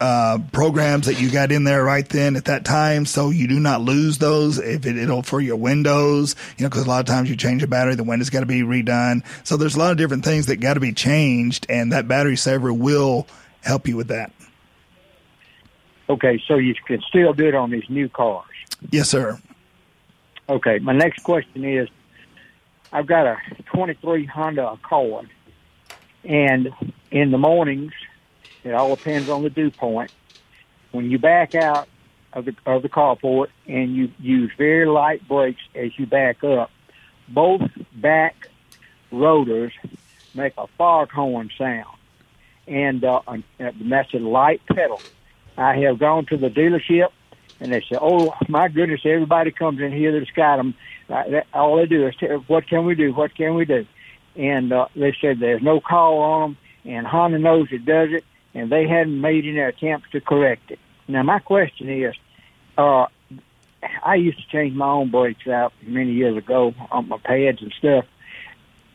uh, 0.00 0.38
programs 0.52 1.06
that 1.06 1.20
you 1.20 1.30
got 1.30 1.50
in 1.50 1.64
there 1.64 1.82
right 1.82 2.06
then 2.08 2.36
at 2.36 2.46
that 2.46 2.64
time, 2.64 3.06
so 3.06 3.30
you 3.30 3.48
do 3.48 3.58
not 3.58 3.80
lose 3.80 4.18
those. 4.18 4.58
If 4.58 4.84
it, 4.84 4.96
it'll 4.96 5.22
for 5.22 5.40
your 5.40 5.56
windows, 5.56 6.36
you 6.58 6.64
know, 6.64 6.68
because 6.68 6.84
a 6.84 6.88
lot 6.88 7.00
of 7.00 7.06
times 7.06 7.30
you 7.30 7.36
change 7.36 7.62
a 7.62 7.66
battery, 7.66 7.94
the 7.94 8.04
window's 8.04 8.30
got 8.30 8.40
to 8.40 8.46
be 8.46 8.60
redone. 8.60 9.24
So 9.44 9.56
there's 9.56 9.74
a 9.74 9.78
lot 9.78 9.92
of 9.92 9.96
different 9.96 10.24
things 10.24 10.46
that 10.46 10.56
got 10.56 10.74
to 10.74 10.80
be 10.80 10.92
changed, 10.92 11.66
and 11.68 11.92
that 11.92 12.08
battery 12.08 12.36
saver 12.36 12.72
will 12.72 13.26
help 13.62 13.88
you 13.88 13.96
with 13.96 14.08
that. 14.08 14.32
Okay, 16.08 16.40
so 16.46 16.56
you 16.56 16.74
can 16.86 17.02
still 17.08 17.32
do 17.32 17.48
it 17.48 17.54
on 17.54 17.70
these 17.70 17.88
new 17.88 18.08
cars. 18.08 18.46
Yes, 18.90 19.08
sir. 19.08 19.38
Okay, 20.48 20.78
my 20.78 20.92
next 20.92 21.24
question 21.24 21.64
is, 21.64 21.88
I've 22.92 23.06
got 23.06 23.26
a 23.26 23.36
23 23.66 24.26
Honda 24.26 24.70
Accord, 24.70 25.28
and 26.24 26.72
in 27.10 27.32
the 27.32 27.38
mornings, 27.38 27.92
it 28.62 28.72
all 28.72 28.94
depends 28.94 29.28
on 29.28 29.42
the 29.42 29.50
dew 29.50 29.70
point. 29.70 30.10
When 30.92 31.10
you 31.10 31.18
back 31.18 31.54
out 31.54 31.88
of 32.32 32.44
the 32.44 32.54
of 32.64 32.82
the 32.82 32.88
carport 32.88 33.48
and 33.66 33.94
you 33.96 34.10
use 34.20 34.52
very 34.56 34.86
light 34.86 35.26
brakes 35.26 35.60
as 35.74 35.90
you 35.98 36.06
back 36.06 36.44
up, 36.44 36.70
both 37.28 37.62
back 37.94 38.48
rotors 39.10 39.72
make 40.34 40.52
a 40.58 40.66
foghorn 40.78 41.50
sound, 41.58 41.96
and 42.66 43.04
uh, 43.04 43.20
that's 43.58 44.14
a 44.14 44.18
light 44.18 44.60
pedal. 44.66 45.00
I 45.56 45.76
have 45.78 45.98
gone 45.98 46.26
to 46.26 46.36
the 46.36 46.48
dealership 46.48 47.08
and 47.60 47.72
they 47.72 47.80
say, 47.80 47.96
"Oh 48.00 48.34
my 48.48 48.68
goodness, 48.68 49.00
everybody 49.04 49.50
comes 49.50 49.80
in 49.80 49.92
here 49.92 50.18
that's 50.18 50.30
got 50.32 50.56
them. 50.56 50.74
Uh, 51.08 51.40
all 51.54 51.76
they 51.76 51.86
do 51.86 52.06
is, 52.06 52.14
tell, 52.16 52.38
what 52.46 52.68
can 52.68 52.84
we 52.84 52.94
do? 52.94 53.12
What 53.12 53.34
can 53.34 53.54
we 53.54 53.64
do?" 53.64 53.86
And 54.36 54.72
uh, 54.72 54.88
they 54.94 55.16
said 55.20 55.40
there's 55.40 55.62
no 55.62 55.80
call 55.80 56.20
on 56.20 56.40
them, 56.50 56.58
and 56.84 57.06
Honda 57.06 57.38
knows 57.38 57.68
it 57.70 57.84
does 57.84 58.10
it, 58.12 58.24
and 58.54 58.70
they 58.70 58.86
hadn't 58.86 59.20
made 59.20 59.46
any 59.46 59.60
attempts 59.60 60.10
to 60.12 60.20
correct 60.20 60.70
it. 60.70 60.78
Now 61.08 61.22
my 61.22 61.38
question 61.38 61.88
is, 61.88 62.14
uh, 62.76 63.06
I 64.04 64.16
used 64.16 64.38
to 64.38 64.48
change 64.48 64.74
my 64.74 64.88
own 64.88 65.10
brakes 65.10 65.46
out 65.46 65.72
many 65.82 66.12
years 66.12 66.36
ago 66.36 66.74
on 66.90 67.08
my 67.08 67.18
pads 67.18 67.62
and 67.62 67.72
stuff, 67.78 68.04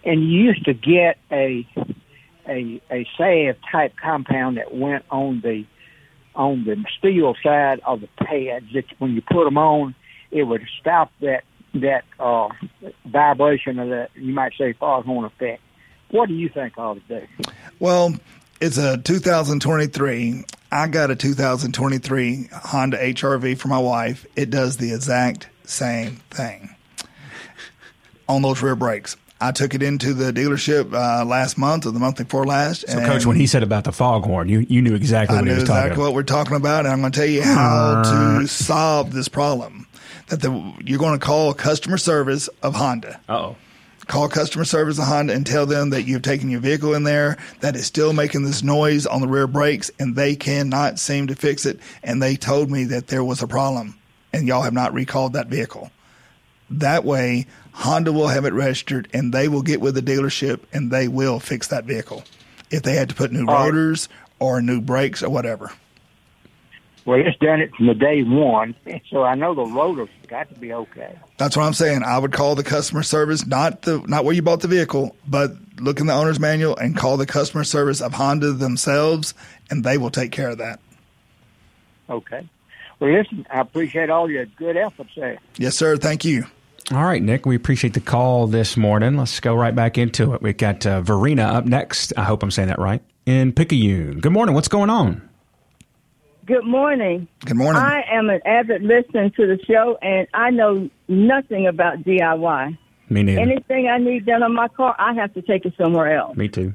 and 0.04 0.21
you 0.21 0.41
used 0.43 0.65
to 0.65 0.74
get 0.74 1.17
a 1.32 1.67
a 2.47 2.82
a 2.91 3.08
salve 3.17 3.56
type 3.71 3.93
compound 4.02 4.58
that 4.58 4.76
went 4.76 5.06
on 5.10 5.41
the 5.41 5.65
on 6.36 6.63
the 6.65 6.84
steel 6.98 7.36
side 7.44 7.82
of 7.86 8.02
the 8.02 8.08
pads 8.17 8.65
that 8.74 8.86
when 9.00 9.13
you 9.13 9.22
put 9.22 9.46
them 9.46 9.58
on, 9.58 9.96
it 10.32 10.44
would 10.44 10.65
stop 10.80 11.12
that 11.22 11.44
that 11.74 12.04
uh, 12.20 12.50
vibration 13.06 13.80
of 13.80 13.89
that 13.89 14.10
you 14.15 14.34
might 14.34 14.54
say 14.58 14.74
foghorn 14.74 15.26
effect. 15.26 15.62
What 16.10 16.28
do 16.28 16.36
you 16.36 16.50
think 16.50 16.78
I 16.78 16.82
ought? 16.82 17.02
Well, 17.80 18.13
it's 18.60 18.78
a 18.78 18.98
2023. 18.98 20.44
I 20.74 20.88
got 20.88 21.12
a 21.12 21.15
2023 21.15 22.50
Honda 22.52 22.98
HRV 22.98 23.58
for 23.58 23.67
my 23.70 23.80
wife. 23.80 24.26
It 24.36 24.50
does 24.50 24.78
the 24.78 24.94
exact 24.94 25.50
same 25.63 26.17
thing 26.30 26.76
on 28.28 28.41
those 28.41 28.62
rear 28.62 28.76
brakes. 28.76 29.15
I 29.41 29.51
took 29.51 29.73
it 29.73 29.82
into 29.82 30.13
the 30.13 30.32
dealership 30.32 30.93
uh, 30.93 31.25
last 31.25 31.58
month 31.58 31.88
or 31.88 31.91
the 31.91 31.99
month 31.99 32.17
before 32.17 32.45
last. 32.45 32.88
So, 32.88 32.99
Coach, 33.06 33.25
when 33.25 33.38
he 33.38 33.47
said 33.47 33.63
about 33.63 33.86
the 33.86 33.91
foghorn, 33.91 34.47
you, 34.47 34.60
you 34.69 34.84
knew 34.84 34.93
exactly 34.93 35.36
what 35.36 35.45
he 35.45 35.54
was 35.54 35.63
exactly 35.63 35.82
talking 35.82 35.93
about. 35.93 36.04
what 36.04 36.13
we're 36.13 36.23
talking 36.23 36.56
about, 36.56 36.86
and 36.86 36.89
I'm 36.89 37.01
going 37.01 37.12
to 37.12 37.19
tell 37.19 37.27
you 37.27 37.41
how 37.41 38.04
to 38.39 38.47
solve 38.47 39.13
this 39.13 39.27
problem. 39.27 39.88
That 40.27 40.41
the, 40.41 40.73
you're 40.86 40.99
going 40.99 41.19
to 41.19 41.25
call 41.25 41.54
customer 41.56 41.97
service 41.97 42.47
of 42.62 42.75
Honda. 42.75 43.19
Oh. 43.27 43.56
Call 44.06 44.30
customer 44.30 44.63
service 44.65 44.99
of 44.99 45.06
Honda 45.06 45.34
and 45.34 45.45
tell 45.45 45.65
them 45.65 45.89
that 45.89 46.04
you've 46.04 46.21
taken 46.21 46.49
your 46.49 46.60
vehicle 46.60 46.93
in 46.93 47.04
there 47.04 47.38
that 47.62 47.75
is 47.75 47.86
still 47.86 48.13
making 48.13 48.43
this 48.43 48.62
noise 48.62 49.06
on 49.08 49.21
the 49.21 49.27
rear 49.27 49.47
brakes, 49.47 49.89
and 49.99 50.15
they 50.15 50.36
cannot 50.36 50.99
seem 50.99 51.27
to 51.27 51.36
fix 51.36 51.65
it. 51.65 51.80
And 52.04 52.21
they 52.21 52.36
told 52.36 52.69
me 52.69 52.84
that 52.86 53.08
there 53.08 53.23
was 53.23 53.41
a 53.41 53.47
problem, 53.47 53.97
and 54.32 54.47
y'all 54.47 54.62
have 54.62 54.73
not 54.73 54.93
recalled 54.93 55.34
that 55.34 55.47
vehicle. 55.47 55.91
That 56.69 57.04
way, 57.04 57.47
Honda 57.73 58.12
will 58.12 58.27
have 58.27 58.45
it 58.45 58.53
registered 58.53 59.07
and 59.13 59.34
they 59.34 59.47
will 59.47 59.62
get 59.62 59.81
with 59.81 59.95
the 59.95 60.01
dealership 60.01 60.62
and 60.73 60.91
they 60.91 61.07
will 61.07 61.39
fix 61.39 61.67
that 61.67 61.86
vehicle 61.86 62.23
if 62.69 62.84
they 62.84 62.95
had 62.95 63.10
to 63.10 63.15
put 63.15 63.31
new 63.31 63.45
rotors 63.45 64.10
or 64.39 64.62
new 64.62 64.81
brakes 64.81 65.23
or 65.23 65.29
whatever. 65.29 65.71
Well, 67.05 67.19
it's 67.19 67.38
done 67.38 67.62
it 67.62 67.73
from 67.75 67.88
the 67.88 67.95
day 67.95 68.21
one, 68.21 68.75
so 69.10 69.23
I 69.23 69.36
know 69.36 69.55
the 69.55 69.65
rotor's 69.65 70.10
got 70.27 70.49
to 70.53 70.60
be 70.60 70.71
okay. 70.73 71.17
That's 71.38 71.57
what 71.57 71.63
I'm 71.63 71.73
saying. 71.73 72.03
I 72.03 72.17
would 72.19 72.31
call 72.31 72.55
the 72.55 72.63
customer 72.63 73.03
service, 73.03 73.45
not 73.45 73.81
the 73.84 73.99
not 74.01 74.23
where 74.23 74.36
you 74.36 74.41
bought 74.41 74.62
the 74.62 74.67
vehicle, 74.67 75.15
but 75.27 75.53
look 75.77 75.99
in 75.99 76.05
the 76.05 76.13
owner's 76.13 76.39
manual 76.39 76.77
and 76.77 76.95
call 76.95 77.17
the 77.17 77.25
customer 77.25 77.63
service 77.63 78.01
of 78.01 78.13
Honda 78.13 78.53
themselves, 78.53 79.34
and 79.69 79.84
they 79.84 79.97
will 79.97 80.12
take 80.12 80.31
care 80.31 80.49
of 80.49 80.60
that. 80.60 80.79
Okay. 82.10 82.47
Well, 82.99 83.12
listen, 83.12 83.47
I 83.49 83.62
appreciate 83.62 84.12
all 84.12 84.29
your 84.29 84.45
good 84.45 84.77
efforts 84.77 85.12
there. 85.15 85.39
Yes, 85.57 85.75
sir. 85.75 85.97
Thank 85.97 86.23
you. 86.23 86.45
All 86.89 87.04
right, 87.06 87.22
Nick, 87.22 87.46
we 87.46 87.56
appreciate 87.56 87.94
the 87.94 88.02
call 88.02 88.48
this 88.48 88.76
morning. 88.76 89.15
Let's 89.15 89.39
go 89.39 89.56
right 89.56 89.74
back 89.74 89.98
into 89.98 90.34
it. 90.34 90.41
We've 90.41 90.58
got 90.58 90.86
uh, 90.86 91.02
Verena 91.02 91.44
up 91.44 91.65
next. 91.65 92.12
I 92.17 92.24
hope 92.24 92.44
I'm 92.44 92.52
saying 92.52 92.67
that 92.67 92.80
right. 92.80 93.02
In 93.26 93.54
Picayune. 93.54 94.20
Good 94.20 94.34
morning. 94.34 94.56
What's 94.56 94.67
going 94.67 94.89
on? 94.89 95.28
Good 96.46 96.65
morning. 96.65 97.28
Good 97.46 97.56
morning. 97.56 97.82
I 97.82 98.04
am 98.12 98.30
an 98.30 98.41
avid 98.46 98.82
listener 98.82 99.30
to 99.30 99.48
the 99.48 99.60
show, 99.65 99.98
and 100.02 100.28
I 100.34 100.50
know 100.50 100.89
nothing 101.08 101.67
about 101.67 102.00
DIY. 102.04 102.78
Me 103.10 103.24
neither. 103.24 103.39
Anything 103.41 103.88
I 103.88 103.98
need 104.00 104.26
done 104.26 104.44
on 104.44 104.54
my 104.54 104.67
car, 104.70 104.96
I 104.98 105.13
have 105.13 105.34
to 105.36 105.41
take 105.41 105.65
it 105.65 105.74
somewhere 105.78 106.17
else. 106.17 106.36
Me 106.36 106.50
too. 106.50 106.74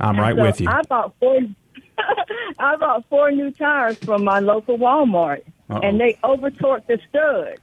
I'm 0.00 0.18
right 0.18 0.36
So 0.36 0.42
with 0.42 0.60
you. 0.60 0.68
I 0.68 0.82
bought 0.82 1.14
four. 1.18 1.40
I 2.58 2.76
bought 2.76 3.08
four 3.08 3.32
new 3.32 3.50
tires 3.50 3.96
from 3.98 4.22
my 4.22 4.38
local 4.40 4.78
Walmart, 4.78 5.42
Uh-oh. 5.70 5.80
and 5.80 5.98
they 5.98 6.18
over 6.22 6.50
torqued 6.50 6.86
the 6.86 6.98
stud. 7.08 7.58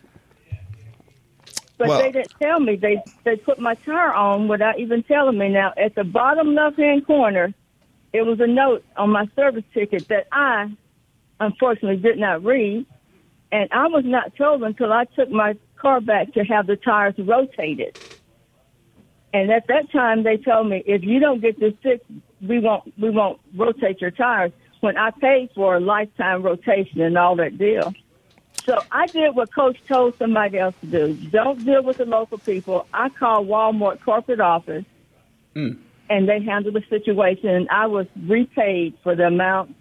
But 1.80 1.88
Well- 1.88 2.02
they 2.02 2.12
didn't 2.12 2.34
tell 2.40 2.60
me. 2.60 2.76
They 2.76 3.02
they 3.24 3.38
put 3.38 3.58
my 3.58 3.74
tire 3.86 4.14
on 4.14 4.48
without 4.48 4.78
even 4.80 5.02
telling 5.04 5.38
me. 5.38 5.50
Now 5.50 5.74
at 5.78 5.96
the 5.96 6.04
bottom 6.04 6.54
left 6.54 6.78
hand 6.78 7.08
corner, 7.08 7.54
it 8.14 8.24
was 8.24 8.40
a 8.42 8.48
note 8.48 8.84
on 8.98 9.10
my 9.10 9.26
service 9.36 9.64
ticket 9.74 10.08
that 10.10 10.28
I 10.32 10.70
unfortunately 11.40 11.98
did 11.98 12.20
not 12.20 12.44
read, 12.44 12.86
and 13.54 13.70
I 13.72 13.88
was 13.88 14.04
not 14.06 14.36
told 14.36 14.62
until 14.62 14.92
I 14.92 15.06
took 15.06 15.32
my 15.32 15.56
car 15.78 16.02
back 16.02 16.34
to 16.34 16.44
have 16.44 16.68
the 16.68 16.76
tires 16.76 17.16
rotated. 17.18 17.96
And 19.34 19.50
at 19.50 19.68
that 19.68 19.90
time, 19.92 20.24
they 20.24 20.36
told 20.38 20.68
me 20.68 20.84
if 20.86 21.04
you 21.04 21.20
don't 21.22 21.40
get 21.40 21.60
this 21.60 21.74
fixed, 21.82 22.06
we 22.42 22.60
won't 22.60 22.94
we 23.00 23.10
won't 23.10 23.40
rotate 23.56 24.02
your 24.02 24.12
tires. 24.12 24.52
When 24.82 24.98
I 24.98 25.12
paid 25.12 25.50
for 25.56 25.76
a 25.76 25.80
lifetime 25.80 26.42
rotation 26.44 27.00
and 27.02 27.18
all 27.18 27.38
that 27.38 27.58
deal, 27.58 27.94
so 28.66 28.82
I 28.92 29.08
did 29.08 29.36
what 29.36 29.54
Coach 29.54 29.78
told 29.88 30.18
somebody 30.18 30.60
else 30.60 30.76
to 30.82 30.88
do. 30.88 31.14
Don't 31.30 31.64
deal 31.66 31.84
with 31.84 31.98
the 31.98 32.06
local 32.06 32.38
people. 32.38 32.88
I 32.94 33.10
called 33.10 33.48
Walmart 33.48 34.02
corporate 34.02 34.40
office, 34.40 34.86
hmm. 35.54 35.72
and 36.10 36.30
they 36.30 36.42
handled 36.42 36.76
the 36.76 36.84
situation. 36.90 37.50
And 37.50 37.70
I 37.70 37.88
was 37.88 38.08
repaid 38.28 38.96
for 39.02 39.16
the 39.16 39.28
amount 39.28 39.76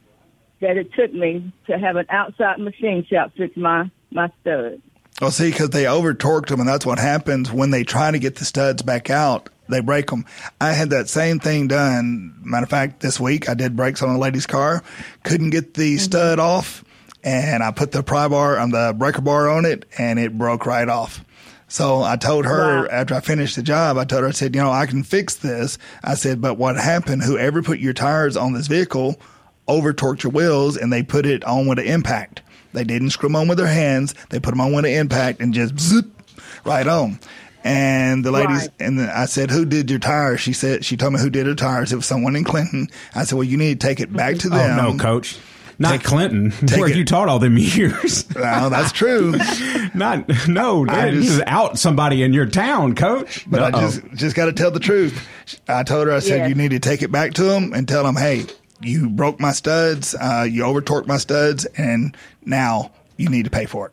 that 0.61 0.77
it 0.77 0.93
took 0.95 1.13
me 1.13 1.53
to 1.67 1.79
have 1.79 1.97
an 1.97 2.07
outside 2.09 2.59
machine 2.59 3.05
shop 3.05 3.33
fix 3.37 3.57
my 3.57 3.91
my 4.11 4.31
stud. 4.41 4.81
Well, 5.21 5.33
see, 5.33 5.51
because 5.51 5.71
they 5.71 5.87
over 5.87 6.15
torqued 6.15 6.47
them, 6.47 6.61
and 6.61 6.69
that's 6.69 6.87
what 6.87 6.99
happens 6.99 7.51
when 7.51 7.71
they 7.71 7.83
try 7.83 8.11
to 8.11 8.19
get 8.19 8.37
the 8.37 8.45
studs 8.45 8.83
back 8.83 9.11
out. 9.11 9.51
They 9.69 9.81
break 9.81 10.07
them. 10.07 10.25
I 10.61 10.73
had 10.73 10.91
that 10.91 11.09
same 11.09 11.41
thing 11.41 11.69
done. 11.69 12.35
Matter 12.43 12.65
of 12.65 12.71
fact, 12.71 13.01
this 13.01 13.21
week 13.21 13.49
I 13.49 13.55
did 13.55 13.77
brakes 13.77 14.03
on 14.03 14.15
a 14.15 14.19
lady's 14.19 14.47
car. 14.47 14.83
Couldn't 15.25 15.51
get 15.51 15.75
the 15.75 15.97
mm-hmm. 15.97 16.05
stud 16.05 16.39
off, 16.39 16.85
and 17.29 17.63
I 17.63 17.71
put 17.71 17.93
the 17.93 18.03
pry 18.03 18.29
bar 18.29 18.59
on 18.59 18.71
the 18.71 18.95
breaker 18.97 19.21
bar 19.21 19.49
on 19.49 19.65
it, 19.65 19.85
and 19.99 20.19
it 20.19 20.37
broke 20.39 20.67
right 20.67 20.89
off. 20.89 21.25
So 21.69 22.03
I 22.03 22.17
told 22.17 22.47
her 22.47 22.83
Wow. 22.83 22.89
after 22.91 23.15
I 23.15 23.21
finished 23.21 23.57
the 23.57 23.63
job, 23.63 23.99
I 23.99 24.05
told 24.05 24.23
her, 24.23 24.29
I 24.29 24.33
said, 24.33 24.55
you 24.55 24.63
know, 24.63 24.73
I 24.73 24.87
can 24.87 25.03
fix 25.03 25.35
this. 25.35 25.77
I 26.03 26.15
said, 26.15 26.41
but 26.41 26.57
what 26.57 26.77
happened? 26.77 27.23
Whoever 27.25 27.63
put 27.63 27.79
your 27.79 27.93
tires 27.93 28.37
on 28.39 28.55
this 28.55 28.69
vehicle 28.69 29.21
over 29.67 29.93
torqued 29.93 30.23
your 30.23 30.33
wheels, 30.33 30.79
and 30.79 30.91
they 30.91 31.03
put 31.03 31.27
it 31.27 31.45
on 31.45 31.67
with 31.67 31.79
an 31.79 31.85
impact. 31.85 32.41
They 32.73 32.85
didn't 32.85 33.11
screw 33.11 33.29
them 33.29 33.37
on 33.37 33.49
with 33.49 33.59
their 33.59 33.67
hands. 33.67 34.15
They 34.31 34.41
put 34.41 34.51
them 34.53 34.61
on 34.63 34.73
with 34.73 34.87
an 34.87 34.93
impact 34.93 35.41
and 35.41 35.53
just 35.53 35.79
zip 35.79 36.07
right 36.65 36.87
on. 36.87 37.19
And 37.65 38.25
the 38.25 38.31
ladies, 38.31 38.63
Right. 38.63 38.71
and 38.81 38.99
then 38.99 39.11
I 39.11 39.27
said, 39.27 39.51
"Who 39.51 39.65
did 39.67 39.91
your 39.91 39.99
tires?" 39.99 40.41
She 40.41 40.53
said, 40.53 40.85
"She 40.85 40.97
told 40.97 41.13
me 41.15 41.21
who 41.21 41.29
did 41.29 41.47
her 41.47 41.55
tires. 41.55 41.93
It 41.93 41.97
was 41.97 42.07
someone 42.07 42.37
in 42.37 42.45
Clinton." 42.45 42.89
I 43.15 43.25
said, 43.25 43.37
"Well, 43.37 43.45
you 43.45 43.57
need 43.57 43.81
to 43.81 43.87
take 43.87 44.01
it 44.01 44.13
back 44.13 44.37
mm-hmm. 44.37 44.49
to 44.51 44.55
oh, 44.55 44.59
them." 44.59 44.77
no, 44.77 45.03
coach. 45.03 45.37
Not 45.81 45.93
Take- 45.93 46.03
Clinton. 46.05 46.51
take 46.67 46.81
Where 46.81 46.89
it- 46.89 46.97
you 46.97 47.05
taught 47.05 47.29
all 47.29 47.39
them 47.39 47.57
years? 47.57 48.25
Well, 48.35 48.71
that's 48.71 48.93
true. 48.93 49.37
Not, 49.95 50.29
no, 50.49 50.85
I 50.89 51.11
just- 51.11 51.15
you 51.15 51.23
just 51.39 51.43
out 51.47 51.79
somebody 51.79 52.23
in 52.23 52.33
your 52.33 52.47
town, 52.47 52.95
coach. 52.95 53.49
But 53.49 53.63
I 53.63 53.67
Uh-oh. 53.69 53.81
just 53.81 54.03
just 54.15 54.37
got 54.37 54.47
to 54.47 54.53
tell 54.53 54.71
the 54.71 54.81
truth. 54.81 55.27
I 55.69 55.83
told 55.85 56.07
her, 56.09 56.13
I 56.13 56.19
said, 56.19 56.39
Yeah. 56.39 56.47
you 56.49 56.55
need 56.55 56.71
to 56.73 56.81
take 56.81 57.03
it 57.03 57.13
back 57.13 57.35
to 57.35 57.45
them 57.45 57.73
and 57.73 57.87
tell 57.87 58.03
them, 58.05 58.17
hey, 58.17 58.47
you 58.81 59.09
broke 59.09 59.41
my 59.41 59.53
studs, 59.53 60.15
uh, 60.15 60.47
you 60.49 60.65
over 60.65 60.81
torqued 60.83 61.07
my 61.07 61.17
studs, 61.19 61.65
and 61.77 62.17
now 62.45 62.91
you 63.17 63.29
need 63.29 63.45
to 63.45 63.51
pay 63.51 63.67
for 63.67 63.87
it. 63.87 63.93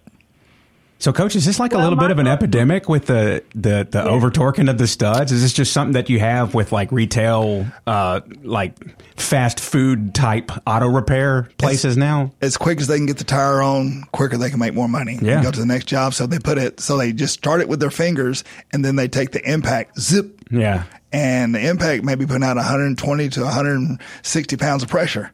So, 0.97 1.11
coach, 1.11 1.35
is 1.35 1.45
this 1.45 1.59
like 1.59 1.73
a 1.73 1.77
little 1.77 1.97
bit 1.99 2.09
of 2.09 2.19
an 2.19 2.27
epidemic 2.27 2.87
with 2.87 3.05
the 3.07 3.43
the, 3.53 3.85
the 3.89 4.01
over 4.03 4.31
torquing 4.31 4.69
of 4.69 4.77
the 4.77 4.87
studs? 4.87 5.31
Is 5.31 5.41
this 5.41 5.51
just 5.53 5.73
something 5.73 5.93
that 5.93 6.09
you 6.09 6.19
have 6.19 6.53
with 6.55 6.71
like 6.71 6.91
retail, 6.91 7.65
uh, 7.85 8.21
like 8.43 8.75
fast 9.19 9.59
food 9.59 10.15
type 10.15 10.51
auto 10.65 10.87
repair 10.87 11.49
places 11.57 11.97
now? 11.97 12.31
As 12.41 12.55
quick 12.57 12.79
as 12.79 12.87
they 12.87 12.95
can 12.97 13.05
get 13.05 13.17
the 13.17 13.23
tire 13.25 13.61
on, 13.61 14.03
quicker 14.13 14.37
they 14.37 14.49
can 14.49 14.57
make 14.57 14.73
more 14.73 14.87
money. 14.87 15.19
Yeah. 15.21 15.35
And 15.35 15.43
go 15.43 15.51
to 15.51 15.59
the 15.59 15.65
next 15.65 15.85
job. 15.85 16.13
So 16.13 16.27
they 16.27 16.39
put 16.39 16.57
it, 16.57 16.79
so 16.79 16.97
they 16.97 17.11
just 17.11 17.33
start 17.33 17.59
it 17.61 17.67
with 17.67 17.81
their 17.81 17.91
fingers 17.91 18.43
and 18.71 18.83
then 18.83 18.95
they 18.95 19.09
take 19.09 19.31
the 19.31 19.47
impact, 19.47 19.99
zip, 19.99 20.39
Yeah. 20.49 20.85
and 21.11 21.53
the 21.53 21.67
impact 21.67 22.03
may 22.05 22.15
be 22.15 22.25
putting 22.25 22.43
out 22.43 22.55
120 22.55 23.29
to 23.29 23.41
160 23.43 24.57
pounds 24.57 24.81
of 24.81 24.89
pressure, 24.89 25.31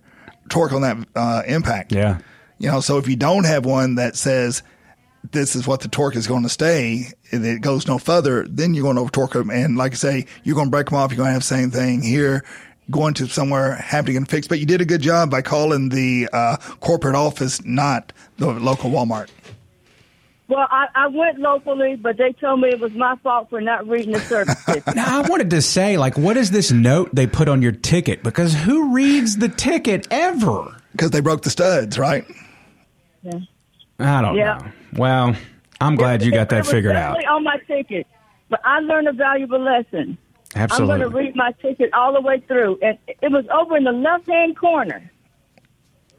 torque 0.49 0.73
on 0.73 0.81
that 0.81 0.97
uh, 1.15 1.43
impact. 1.45 1.91
Yeah. 1.91 2.17
You 2.57 2.69
know, 2.71 2.79
so 2.81 2.97
if 2.97 3.07
you 3.07 3.15
don't 3.15 3.45
have 3.45 3.63
one 3.65 3.95
that 3.95 4.15
says 4.15 4.63
this 5.29 5.55
is 5.55 5.67
what 5.67 5.81
the 5.81 5.87
torque 5.87 6.15
is 6.15 6.27
going 6.27 6.43
to 6.43 6.49
stay, 6.49 7.11
and 7.31 7.45
it 7.45 7.61
goes 7.61 7.87
no 7.87 7.97
further, 7.97 8.45
then 8.47 8.73
you're 8.73 8.83
going 8.83 8.95
to 8.95 9.01
over 9.01 9.11
torque 9.11 9.33
them. 9.33 9.49
And 9.49 9.77
like 9.77 9.93
I 9.93 9.95
say, 9.95 10.25
you're 10.43 10.55
going 10.55 10.67
to 10.67 10.71
break 10.71 10.87
them 10.87 10.97
off. 10.97 11.11
You're 11.11 11.17
going 11.17 11.29
to 11.29 11.33
have 11.33 11.41
the 11.41 11.47
same 11.47 11.71
thing 11.71 12.01
here, 12.01 12.43
going 12.89 13.13
to 13.15 13.27
somewhere, 13.27 13.75
having 13.75 14.13
to 14.13 14.19
get 14.19 14.29
fixed. 14.29 14.49
But 14.49 14.59
you 14.59 14.65
did 14.65 14.81
a 14.81 14.85
good 14.85 15.01
job 15.01 15.29
by 15.29 15.41
calling 15.41 15.89
the 15.89 16.27
uh, 16.33 16.57
corporate 16.79 17.15
office, 17.15 17.63
not 17.63 18.13
the 18.37 18.51
local 18.51 18.89
Walmart. 18.89 19.29
Well, 20.47 20.67
I, 20.69 20.87
I 20.93 21.07
went 21.07 21.39
locally, 21.39 21.95
but 21.95 22.17
they 22.17 22.33
told 22.33 22.59
me 22.59 22.69
it 22.69 22.79
was 22.81 22.91
my 22.91 23.15
fault 23.23 23.49
for 23.49 23.61
not 23.61 23.87
reading 23.87 24.11
the 24.11 24.19
service. 24.19 24.55
Now, 24.95 25.23
I 25.23 25.29
wanted 25.29 25.49
to 25.51 25.61
say, 25.61 25.97
like, 25.97 26.17
what 26.17 26.35
is 26.35 26.51
this 26.51 26.73
note 26.73 27.09
they 27.13 27.25
put 27.25 27.47
on 27.47 27.61
your 27.61 27.71
ticket? 27.71 28.21
Because 28.21 28.53
who 28.53 28.93
reads 28.93 29.37
the 29.37 29.47
ticket 29.47 30.07
ever? 30.11 30.75
Because 30.91 31.11
they 31.11 31.21
broke 31.21 31.43
the 31.43 31.49
studs, 31.49 31.97
right? 31.97 32.25
I 34.01 34.21
don't 34.21 34.35
Yeah. 34.35 34.57
know. 34.57 34.71
Well, 34.97 35.35
I'm 35.79 35.95
glad 35.95 36.21
you 36.23 36.31
got 36.31 36.43
It 36.43 36.49
that 36.49 36.57
was 36.59 36.71
figured 36.71 36.95
out. 36.95 37.15
definitely 37.15 37.25
on 37.27 37.43
my 37.43 37.57
ticket, 37.67 38.07
but 38.49 38.59
I 38.65 38.79
learned 38.79 39.07
a 39.07 39.13
valuable 39.13 39.59
lesson. 39.59 40.17
Absolutely. 40.55 40.93
I'm 40.93 40.99
going 40.99 41.11
to 41.11 41.17
read 41.17 41.35
my 41.35 41.53
ticket 41.61 41.93
all 41.93 42.11
the 42.13 42.19
way 42.21 42.39
through, 42.47 42.77
and 42.81 42.97
it 43.07 43.31
was 43.31 43.45
over 43.53 43.77
in 43.77 43.85
the 43.85 43.91
left-hand 43.93 44.57
corner. 44.57 45.01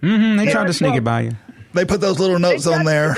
Mm-hmm. 0.03 0.37
they 0.39 0.51
tried 0.51 0.67
to 0.67 0.73
sneak 0.73 0.95
it 0.95 1.05
by 1.05 1.21
you. 1.23 1.31
They 1.75 1.85
put 1.85 2.01
those 2.01 2.19
little 2.19 2.39
notes 2.39 2.67
on 2.67 2.85
there. 2.85 3.17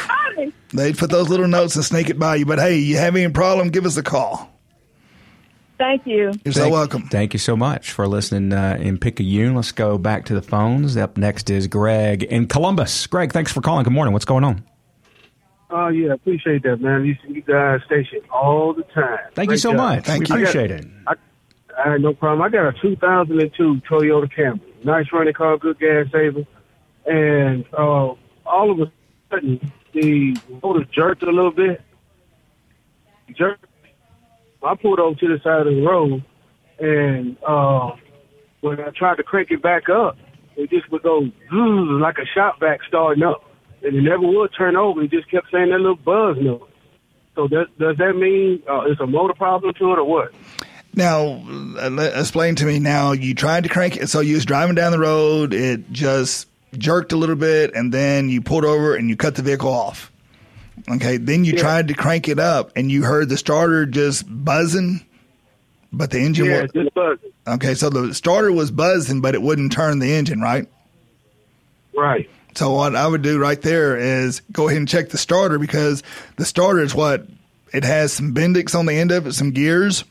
They 0.73 0.93
put 0.93 1.11
those 1.11 1.29
little 1.29 1.47
notes 1.49 1.77
and 1.77 1.85
sneak 1.85 2.11
it 2.11 2.19
by 2.19 2.37
you. 2.37 2.47
But 2.47 2.59
hey, 2.59 2.77
you 2.79 2.97
have 2.99 3.15
any 3.17 3.33
problem, 3.33 3.71
give 3.71 3.87
us 3.87 3.97
a 3.97 4.03
call. 4.03 4.51
Thank 5.85 6.07
you. 6.07 6.33
You're 6.47 6.55
so 6.55 6.71
welcome. 6.71 7.03
Thank 7.09 7.35
you 7.35 7.39
so 7.39 7.55
much 7.59 7.93
for 7.93 8.09
listening 8.09 8.55
uh, 8.55 8.79
in 8.81 8.97
Picayune. 8.97 9.55
Let's 9.55 9.71
go 9.71 9.99
back 9.99 10.25
to 10.27 10.35
the 10.35 10.41
phones. 10.41 10.97
Up 10.97 11.19
next 11.19 11.51
is 11.51 11.67
Greg 11.67 12.23
in 12.23 12.47
Columbus. 12.47 13.07
Greg, 13.07 13.33
thanks 13.33 13.53
for 13.53 13.61
calling. 13.61 13.85
Good 13.85 13.93
morning. 13.93 14.15
What's 14.15 14.25
going 14.25 14.45
on? 14.45 14.65
Oh 15.69 15.89
yeah, 15.89 16.15
appreciate 16.15 16.63
that, 16.63 16.81
man. 16.81 17.05
You 17.05 17.17
you 17.29 17.43
guys 17.43 17.81
station 17.85 18.21
all 18.33 18.73
the 18.73 18.85
time. 18.95 19.19
Thank 19.35 19.51
you 19.51 19.59
so 19.59 19.73
job. 19.73 19.77
much. 19.77 20.07
Thank 20.07 20.21
we 20.21 20.29
you. 20.29 20.35
appreciate 20.37 20.71
it. 20.71 20.87
I, 21.07 21.17
I 21.79 21.93
had 21.93 22.01
no 22.01 22.15
problem. 22.15 22.41
I 22.41 22.49
got 22.49 22.67
a 22.67 22.81
2002 22.81 23.83
Toyota 23.87 24.33
Camry, 24.33 24.85
nice 24.85 25.13
running 25.13 25.35
car, 25.35 25.59
good 25.59 25.79
gas 25.79 26.07
saver, 26.11 26.47
and 27.05 27.67
uh, 27.77 28.15
all 28.47 28.71
of 28.71 28.81
a 28.81 28.91
sudden 29.31 29.71
the 29.93 30.35
motor 30.63 30.87
jerked 30.91 31.23
a 31.25 31.31
little 31.31 31.51
bit. 31.51 31.83
Jerked. 33.37 33.64
I 34.65 34.75
pulled 34.75 35.01
over 35.01 35.19
to 35.19 35.29
the 35.29 35.41
side 35.43 35.67
of 35.67 35.75
the 35.75 35.83
road, 35.83 36.25
and 36.79 37.37
uh, 37.47 37.93
when 38.61 38.81
I 38.81 38.91
tried 38.91 39.17
to 39.17 39.23
crank 39.23 39.51
it 39.51 39.63
back 39.63 39.89
up, 39.89 40.17
it 40.57 40.71
just 40.71 40.91
would 40.91 41.03
go 41.03 41.29
like 41.51 42.19
a 42.19 42.27
shot 42.35 42.61
back 42.61 42.81
starting 42.89 43.23
up, 43.23 43.45
and 43.83 43.97
it 43.97 44.03
never 44.03 44.27
would 44.27 44.51
turn 44.57 44.77
over. 44.77 45.03
It 45.03 45.11
just 45.11 45.31
kept 45.31 45.51
saying 45.53 45.71
that 45.71 45.79
little 45.79 45.97
buzz 45.97 46.37
noise. 46.39 46.63
So 47.35 47.49
does 47.49 47.67
does 47.79 47.97
that 47.99 48.15
mean 48.15 48.63
uh, 48.69 48.83
it's 48.83 49.01
a 49.01 49.07
motor 49.07 49.35
problem 49.35 49.75
to 49.75 49.93
it 49.93 49.99
or 49.99 50.05
what? 50.05 50.33
Now, 50.95 51.43
uh, 51.77 52.11
explain 52.15 52.55
to 52.57 52.65
me 52.65 52.79
now. 52.79 53.13
You 53.13 53.35
tried 53.35 53.65
to 53.65 53.69
crank 53.69 53.97
it, 53.97 54.09
so 54.09 54.21
you 54.21 54.37
was 54.37 54.45
driving 54.45 54.77
down 54.77 54.93
the 54.93 55.01
road. 55.01 55.53
It 55.53 55.91
just 55.91 56.49
jerked 56.79 57.13
a 57.13 57.17
little 57.17 57.37
bit, 57.37 57.75
and 57.75 57.93
then 57.93 58.29
you 58.29 58.41
pulled 58.41 58.65
over 58.65 58.95
and 58.95 59.09
you 59.09 59.17
cut 59.17 59.35
the 59.35 59.43
vehicle 59.43 59.73
off. 59.73 60.13
Okay, 60.91 61.17
then 61.17 61.45
you 61.45 61.55
Yeah. 61.55 61.61
tried 61.61 61.89
to 61.89 61.95
crank 61.95 62.29
it 62.29 62.39
up, 62.39 62.73
and 62.77 62.91
you 62.91 63.03
heard 63.05 63.29
the 63.29 63.37
starter 63.37 63.87
just 63.87 64.25
buzzing, 64.29 65.01
but 65.93 66.11
the 66.11 66.19
engine. 66.21 66.47
Yeah, 66.47 66.63
was, 66.63 66.71
just 66.73 66.95
buzzing. 66.95 67.31
okay, 67.47 67.75
so 67.75 67.89
the 67.91 68.13
starter 68.15 68.53
was 68.53 68.71
buzzing, 68.71 69.21
but 69.21 69.35
it 69.35 69.43
wouldn't 69.43 69.73
turn 69.73 69.99
the 70.01 70.13
engine, 70.13 70.41
right? 70.41 70.67
Right. 71.97 72.29
So 72.55 72.73
what 72.73 72.95
I 72.95 73.07
would 73.07 73.23
do 73.23 73.39
right 73.39 73.61
there 73.61 73.97
is 73.97 74.41
go 74.53 74.69
ahead 74.69 74.79
and 74.79 74.89
check 74.89 75.09
the 75.11 75.19
starter 75.19 75.59
because 75.59 76.03
the 76.37 76.45
starter 76.45 76.81
is 76.83 76.95
what 76.95 77.27
it 77.73 77.85
has 77.85 78.13
some 78.13 78.33
Bendix 78.35 78.79
on 78.79 78.87
the 78.87 78.95
end 78.95 79.11
of 79.11 79.27
it, 79.27 79.33
some 79.33 79.51
gears 79.51 80.05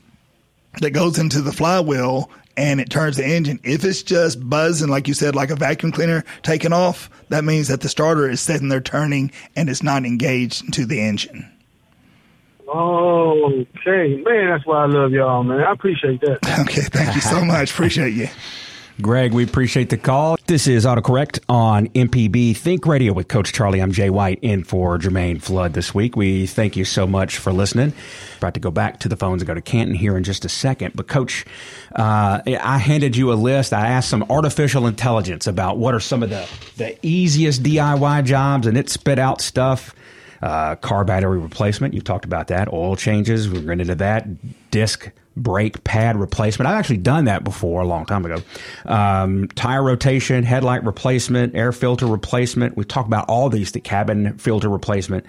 that 0.80 0.90
goes 0.90 1.18
into 1.18 1.40
the 1.40 1.52
flywheel 1.52 2.30
and 2.56 2.80
it 2.80 2.90
turns 2.90 3.16
the 3.16 3.26
engine. 3.26 3.60
If 3.64 3.84
it's 3.84 4.02
just 4.02 4.48
buzzing, 4.48 4.88
like 4.88 5.08
you 5.08 5.14
said, 5.14 5.34
like 5.34 5.50
a 5.50 5.56
vacuum 5.56 5.92
cleaner 5.92 6.24
taking 6.42 6.72
off, 6.72 7.10
that 7.28 7.44
means 7.44 7.68
that 7.68 7.80
the 7.80 7.88
starter 7.88 8.28
is 8.28 8.40
sitting 8.40 8.68
there 8.68 8.80
turning 8.80 9.32
and 9.56 9.68
it's 9.68 9.82
not 9.82 10.04
engaged 10.04 10.64
into 10.64 10.86
the 10.86 11.00
engine. 11.00 11.50
Oh, 12.68 13.64
okay. 13.76 14.16
Man, 14.22 14.50
that's 14.50 14.66
why 14.66 14.84
I 14.84 14.86
love 14.86 15.12
y'all, 15.12 15.42
man. 15.42 15.60
I 15.60 15.72
appreciate 15.72 16.20
that. 16.22 16.38
Okay, 16.64 16.82
thank 16.82 17.14
you 17.14 17.20
so 17.20 17.44
much. 17.44 17.72
Appreciate 17.72 18.14
you. 18.14 18.28
Greg, 19.02 19.32
we 19.32 19.42
appreciate 19.42 19.90
the 19.90 19.96
call. 19.96 20.36
This 20.46 20.68
is 20.68 20.84
AutoCorrect 20.84 21.40
on 21.48 21.88
MPB 21.88 22.56
Think 22.56 22.86
Radio 22.86 23.12
with 23.12 23.26
Coach 23.26 23.52
Charlie. 23.52 23.82
I'm 23.82 23.90
Jay 23.90 24.08
White 24.08 24.38
in 24.40 24.62
for 24.62 24.98
Jermaine 24.98 25.42
Flood 25.42 25.72
this 25.72 25.92
week. 25.92 26.14
We 26.14 26.46
thank 26.46 26.76
you 26.76 26.84
so 26.84 27.04
much 27.04 27.38
for 27.38 27.52
listening. 27.52 27.92
About 28.38 28.54
to 28.54 28.60
go 28.60 28.70
back 28.70 29.00
to 29.00 29.08
the 29.08 29.16
phones 29.16 29.42
and 29.42 29.48
go 29.48 29.54
to 29.54 29.60
Canton 29.60 29.96
here 29.96 30.16
in 30.16 30.22
just 30.22 30.44
a 30.44 30.48
second. 30.48 30.92
But 30.94 31.08
Coach, 31.08 31.44
uh, 31.96 32.42
I 32.46 32.78
handed 32.78 33.16
you 33.16 33.32
a 33.32 33.34
list. 33.34 33.72
I 33.72 33.88
asked 33.88 34.08
some 34.08 34.22
artificial 34.30 34.86
intelligence 34.86 35.48
about 35.48 35.76
what 35.76 35.92
are 35.92 36.00
some 36.00 36.22
of 36.22 36.30
the, 36.30 36.48
the 36.76 36.96
easiest 37.04 37.64
DIY 37.64 38.24
jobs, 38.24 38.68
and 38.68 38.78
it 38.78 38.88
spit 38.88 39.18
out 39.18 39.40
stuff. 39.40 39.92
Uh, 40.44 40.76
car 40.76 41.06
battery 41.06 41.38
replacement. 41.38 41.94
You've 41.94 42.04
talked 42.04 42.26
about 42.26 42.48
that. 42.48 42.70
Oil 42.70 42.96
changes. 42.96 43.48
We're 43.48 43.72
into 43.72 43.94
that. 43.94 44.70
Disc 44.70 45.10
brake 45.36 45.82
pad 45.84 46.16
replacement. 46.16 46.68
I've 46.68 46.76
actually 46.76 46.98
done 46.98 47.24
that 47.24 47.44
before 47.44 47.80
a 47.80 47.86
long 47.86 48.04
time 48.04 48.26
ago. 48.26 48.42
Um, 48.84 49.48
tire 49.54 49.82
rotation, 49.82 50.44
headlight 50.44 50.84
replacement, 50.84 51.54
air 51.54 51.72
filter 51.72 52.06
replacement. 52.06 52.76
We 52.76 52.84
talk 52.84 53.06
about 53.06 53.26
all 53.28 53.48
these, 53.48 53.72
the 53.72 53.80
cabin 53.80 54.36
filter 54.36 54.68
replacement. 54.68 55.24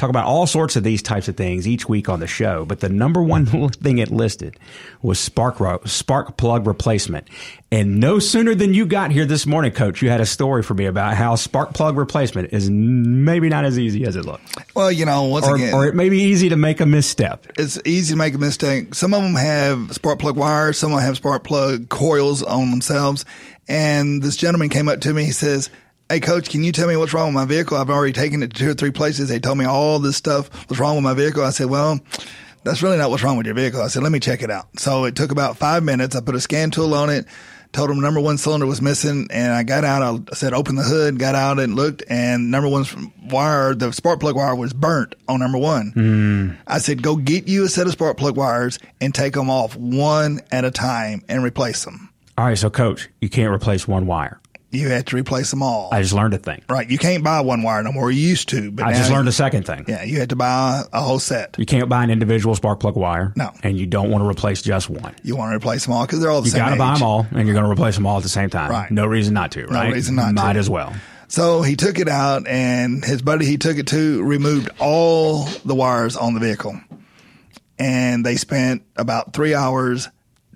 Talk 0.00 0.08
about 0.08 0.24
all 0.24 0.46
sorts 0.46 0.76
of 0.76 0.82
these 0.82 1.02
types 1.02 1.28
of 1.28 1.36
things 1.36 1.68
each 1.68 1.86
week 1.86 2.08
on 2.08 2.20
the 2.20 2.26
show. 2.26 2.64
But 2.64 2.80
the 2.80 2.88
number 2.88 3.22
one 3.22 3.44
thing 3.68 3.98
it 3.98 4.10
listed 4.10 4.58
was 5.02 5.20
spark 5.20 5.60
ro- 5.60 5.82
spark 5.84 6.38
plug 6.38 6.66
replacement. 6.66 7.28
And 7.70 8.00
no 8.00 8.18
sooner 8.18 8.54
than 8.54 8.72
you 8.72 8.86
got 8.86 9.10
here 9.10 9.26
this 9.26 9.44
morning, 9.44 9.72
Coach, 9.72 10.00
you 10.00 10.08
had 10.08 10.22
a 10.22 10.26
story 10.26 10.62
for 10.62 10.72
me 10.72 10.86
about 10.86 11.16
how 11.16 11.34
spark 11.34 11.74
plug 11.74 11.98
replacement 11.98 12.54
is 12.54 12.70
maybe 12.70 13.50
not 13.50 13.66
as 13.66 13.78
easy 13.78 14.06
as 14.06 14.16
it 14.16 14.24
looks. 14.24 14.42
Well, 14.74 14.90
you 14.90 15.04
know, 15.04 15.24
once 15.24 15.46
or, 15.46 15.56
again, 15.56 15.74
or 15.74 15.84
it 15.86 15.94
may 15.94 16.08
be 16.08 16.22
easy 16.22 16.48
to 16.48 16.56
make 16.56 16.80
a 16.80 16.86
misstep. 16.86 17.46
it's 17.58 17.78
easy 17.84 18.14
to 18.14 18.18
make 18.18 18.32
a 18.32 18.38
mistake. 18.38 18.94
Some 18.94 19.12
of 19.12 19.22
them 19.22 19.34
have 19.34 19.92
spark 19.92 20.18
plug 20.18 20.34
wires, 20.34 20.78
some 20.78 20.92
of 20.92 20.96
them 20.96 21.04
have 21.04 21.16
spark 21.16 21.44
plug 21.44 21.90
coils 21.90 22.42
on 22.42 22.70
themselves. 22.70 23.26
And 23.68 24.22
this 24.22 24.36
gentleman 24.36 24.70
came 24.70 24.88
up 24.88 25.02
to 25.02 25.12
me. 25.12 25.24
He 25.26 25.32
says, 25.32 25.68
Hey, 26.10 26.18
coach, 26.18 26.50
can 26.50 26.64
you 26.64 26.72
tell 26.72 26.88
me 26.88 26.96
what's 26.96 27.14
wrong 27.14 27.28
with 27.28 27.36
my 27.36 27.44
vehicle? 27.44 27.76
I've 27.76 27.88
already 27.88 28.12
taken 28.12 28.42
it 28.42 28.52
to 28.54 28.58
two 28.58 28.70
or 28.70 28.74
three 28.74 28.90
places. 28.90 29.28
They 29.28 29.38
told 29.38 29.58
me 29.58 29.64
all 29.64 30.00
this 30.00 30.16
stuff 30.16 30.68
was 30.68 30.80
wrong 30.80 30.96
with 30.96 31.04
my 31.04 31.14
vehicle. 31.14 31.44
I 31.44 31.50
said, 31.50 31.70
Well, 31.70 32.00
that's 32.64 32.82
really 32.82 32.98
not 32.98 33.10
what's 33.10 33.22
wrong 33.22 33.36
with 33.36 33.46
your 33.46 33.54
vehicle. 33.54 33.80
I 33.80 33.86
said, 33.86 34.02
Let 34.02 34.10
me 34.10 34.18
check 34.18 34.42
it 34.42 34.50
out. 34.50 34.66
So 34.76 35.04
it 35.04 35.14
took 35.14 35.30
about 35.30 35.56
five 35.56 35.84
minutes. 35.84 36.16
I 36.16 36.20
put 36.20 36.34
a 36.34 36.40
scan 36.40 36.72
tool 36.72 36.94
on 36.94 37.10
it. 37.10 37.26
Told 37.70 37.90
him 37.90 38.00
number 38.00 38.18
one 38.18 38.38
cylinder 38.38 38.66
was 38.66 38.82
missing, 38.82 39.28
and 39.30 39.52
I 39.52 39.62
got 39.62 39.84
out. 39.84 40.28
I 40.32 40.34
said, 40.34 40.52
"Open 40.52 40.74
the 40.74 40.82
hood." 40.82 41.20
Got 41.20 41.36
out 41.36 41.60
and 41.60 41.76
looked, 41.76 42.02
and 42.08 42.50
number 42.50 42.68
one's 42.68 42.92
wire, 43.30 43.76
the 43.76 43.92
spark 43.92 44.18
plug 44.18 44.34
wire, 44.34 44.56
was 44.56 44.72
burnt 44.72 45.14
on 45.28 45.38
number 45.38 45.58
one. 45.58 45.92
Hmm. 45.92 46.48
I 46.66 46.78
said, 46.78 47.00
"Go 47.00 47.14
get 47.14 47.46
you 47.46 47.66
a 47.66 47.68
set 47.68 47.86
of 47.86 47.92
spark 47.92 48.16
plug 48.16 48.36
wires 48.36 48.80
and 49.00 49.14
take 49.14 49.34
them 49.34 49.48
off 49.48 49.76
one 49.76 50.40
at 50.50 50.64
a 50.64 50.72
time 50.72 51.22
and 51.28 51.44
replace 51.44 51.84
them." 51.84 52.08
All 52.36 52.46
right, 52.46 52.58
so 52.58 52.70
Coach, 52.70 53.08
you 53.20 53.28
can't 53.28 53.54
replace 53.54 53.86
one 53.86 54.08
wire. 54.08 54.40
You 54.72 54.88
have 54.90 55.06
to 55.06 55.16
replace 55.16 55.50
them 55.50 55.64
all. 55.64 55.88
I 55.92 56.00
just 56.00 56.14
learned 56.14 56.32
a 56.34 56.38
thing. 56.38 56.62
right? 56.68 56.88
You 56.88 56.96
can't 56.96 57.24
buy 57.24 57.40
one 57.40 57.62
wire 57.62 57.82
no 57.82 57.90
more. 57.90 58.08
You 58.10 58.20
used 58.20 58.48
to, 58.50 58.70
but 58.70 58.84
I 58.86 58.92
just 58.92 59.10
you- 59.10 59.16
learned 59.16 59.26
a 59.28 59.32
second 59.32 59.64
thing. 59.66 59.84
Yeah, 59.88 60.04
you 60.04 60.20
had 60.20 60.28
to 60.30 60.36
buy 60.36 60.84
a 60.92 61.00
whole 61.00 61.18
set. 61.18 61.56
You 61.58 61.66
can't 61.66 61.88
buy 61.88 62.04
an 62.04 62.10
individual 62.10 62.54
spark 62.54 62.78
plug 62.78 62.94
wire. 62.94 63.32
No. 63.34 63.50
And 63.64 63.76
you 63.78 63.86
don't 63.86 64.10
want 64.10 64.22
to 64.22 64.28
replace 64.28 64.62
just 64.62 64.88
one. 64.88 65.14
You 65.24 65.34
want 65.34 65.50
to 65.50 65.56
replace 65.56 65.84
them 65.86 65.94
all 65.94 66.06
because 66.06 66.20
they're 66.20 66.30
all 66.30 66.40
the 66.40 66.46
You 66.46 66.52
same. 66.52 66.60
got 66.60 66.70
to 66.70 66.76
buy 66.76 66.94
them 66.94 67.02
all, 67.02 67.26
and 67.32 67.46
you're 67.48 67.54
going 67.54 67.64
to 67.66 67.70
replace 67.70 67.96
them 67.96 68.06
all 68.06 68.18
at 68.18 68.22
the 68.22 68.28
same 68.28 68.48
time. 68.48 68.70
Right. 68.70 68.90
No 68.92 69.06
reason 69.06 69.34
not 69.34 69.50
to, 69.52 69.66
right? 69.66 69.92
reason 69.92 70.14
not 70.14 70.28
to. 70.28 70.32
Might 70.34 70.56
as 70.56 70.70
well. 70.70 70.92
So 71.26 71.62
he 71.62 71.74
took 71.76 71.98
it 71.98 72.08
out, 72.08 72.46
and 72.46 73.04
his 73.04 73.22
buddy 73.22 73.46
he 73.46 73.56
took 73.56 73.76
it 73.76 73.88
to 73.88 74.22
removed 74.22 74.68
all 74.78 75.46
the 75.64 75.74
wires 75.74 76.16
on 76.16 76.34
the 76.34 76.40
vehicle, 76.40 76.80
and 77.78 78.24
they 78.24 78.36
spent 78.36 78.82
about 78.96 79.32
three 79.32 79.54
hours 79.54 80.08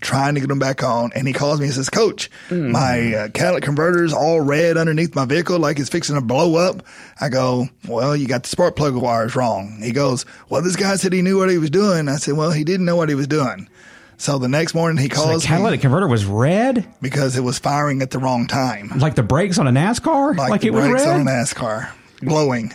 trying 0.05 0.35
to 0.35 0.41
get 0.41 0.49
them 0.49 0.61
back 0.61 0.85
on. 0.85 1.11
And 1.17 1.27
he 1.27 1.33
calls 1.33 1.59
me 1.59 1.67
and 1.67 1.75
says, 1.75 1.91
"Coach, 1.91 2.31
Hmm. 2.49 2.71
my 2.71 3.15
uh, 3.15 3.29
catalytic 3.31 3.65
converter's 3.65 4.13
all 4.13 4.41
red 4.41 4.77
underneath 4.77 5.17
my 5.17 5.25
vehicle, 5.25 5.59
like 5.59 5.81
it's 5.81 5.89
fixing 5.89 6.15
to 6.15 6.21
blow 6.21 6.55
up." 6.57 6.85
I 7.21 7.29
go, 7.31 7.69
"Well, 7.89 8.15
you 8.15 8.29
got 8.29 8.43
the 8.45 8.49
spark 8.49 8.77
plug 8.77 8.95
wires 8.95 9.35
wrong." 9.35 9.81
He 9.83 9.91
goes, 9.91 10.25
"Well, 10.49 10.63
this 10.63 10.77
guy 10.77 10.95
said 10.97 11.13
he 11.13 11.23
knew 11.23 11.39
what 11.39 11.51
he 11.51 11.59
was 11.59 11.71
doing." 11.71 12.09
I 12.09 12.17
said, 12.17 12.35
"Well, 12.37 12.53
he 12.53 12.63
didn't 12.63 12.87
know 12.87 12.97
what 12.97 13.09
he 13.09 13.15
was 13.17 13.27
doing." 13.27 13.69
So 14.17 14.39
the 14.39 14.49
next 14.49 14.75
morning 14.75 14.97
he 15.03 15.09
calls. 15.09 15.27
So 15.27 15.39
the 15.39 15.47
catalytic 15.47 15.81
converter 15.81 16.07
was 16.07 16.25
red, 16.25 16.87
because 17.03 17.37
it 17.37 17.43
was 17.43 17.59
firing 17.59 18.01
at 18.01 18.11
the 18.13 18.21
wrong 18.21 18.47
time, 18.47 18.93
like 18.97 19.17
the 19.17 19.25
brakes 19.25 19.59
on 19.59 19.67
a 19.67 19.73
NASCAR, 19.73 20.37
like, 20.37 20.63
it 20.65 20.67
the 20.67 20.71
was 20.71 20.87
brakes 20.87 21.05
red. 21.05 21.21
on 21.21 21.21
a 21.23 21.31
NASCAR, 21.31 21.89
blowing. 22.23 22.73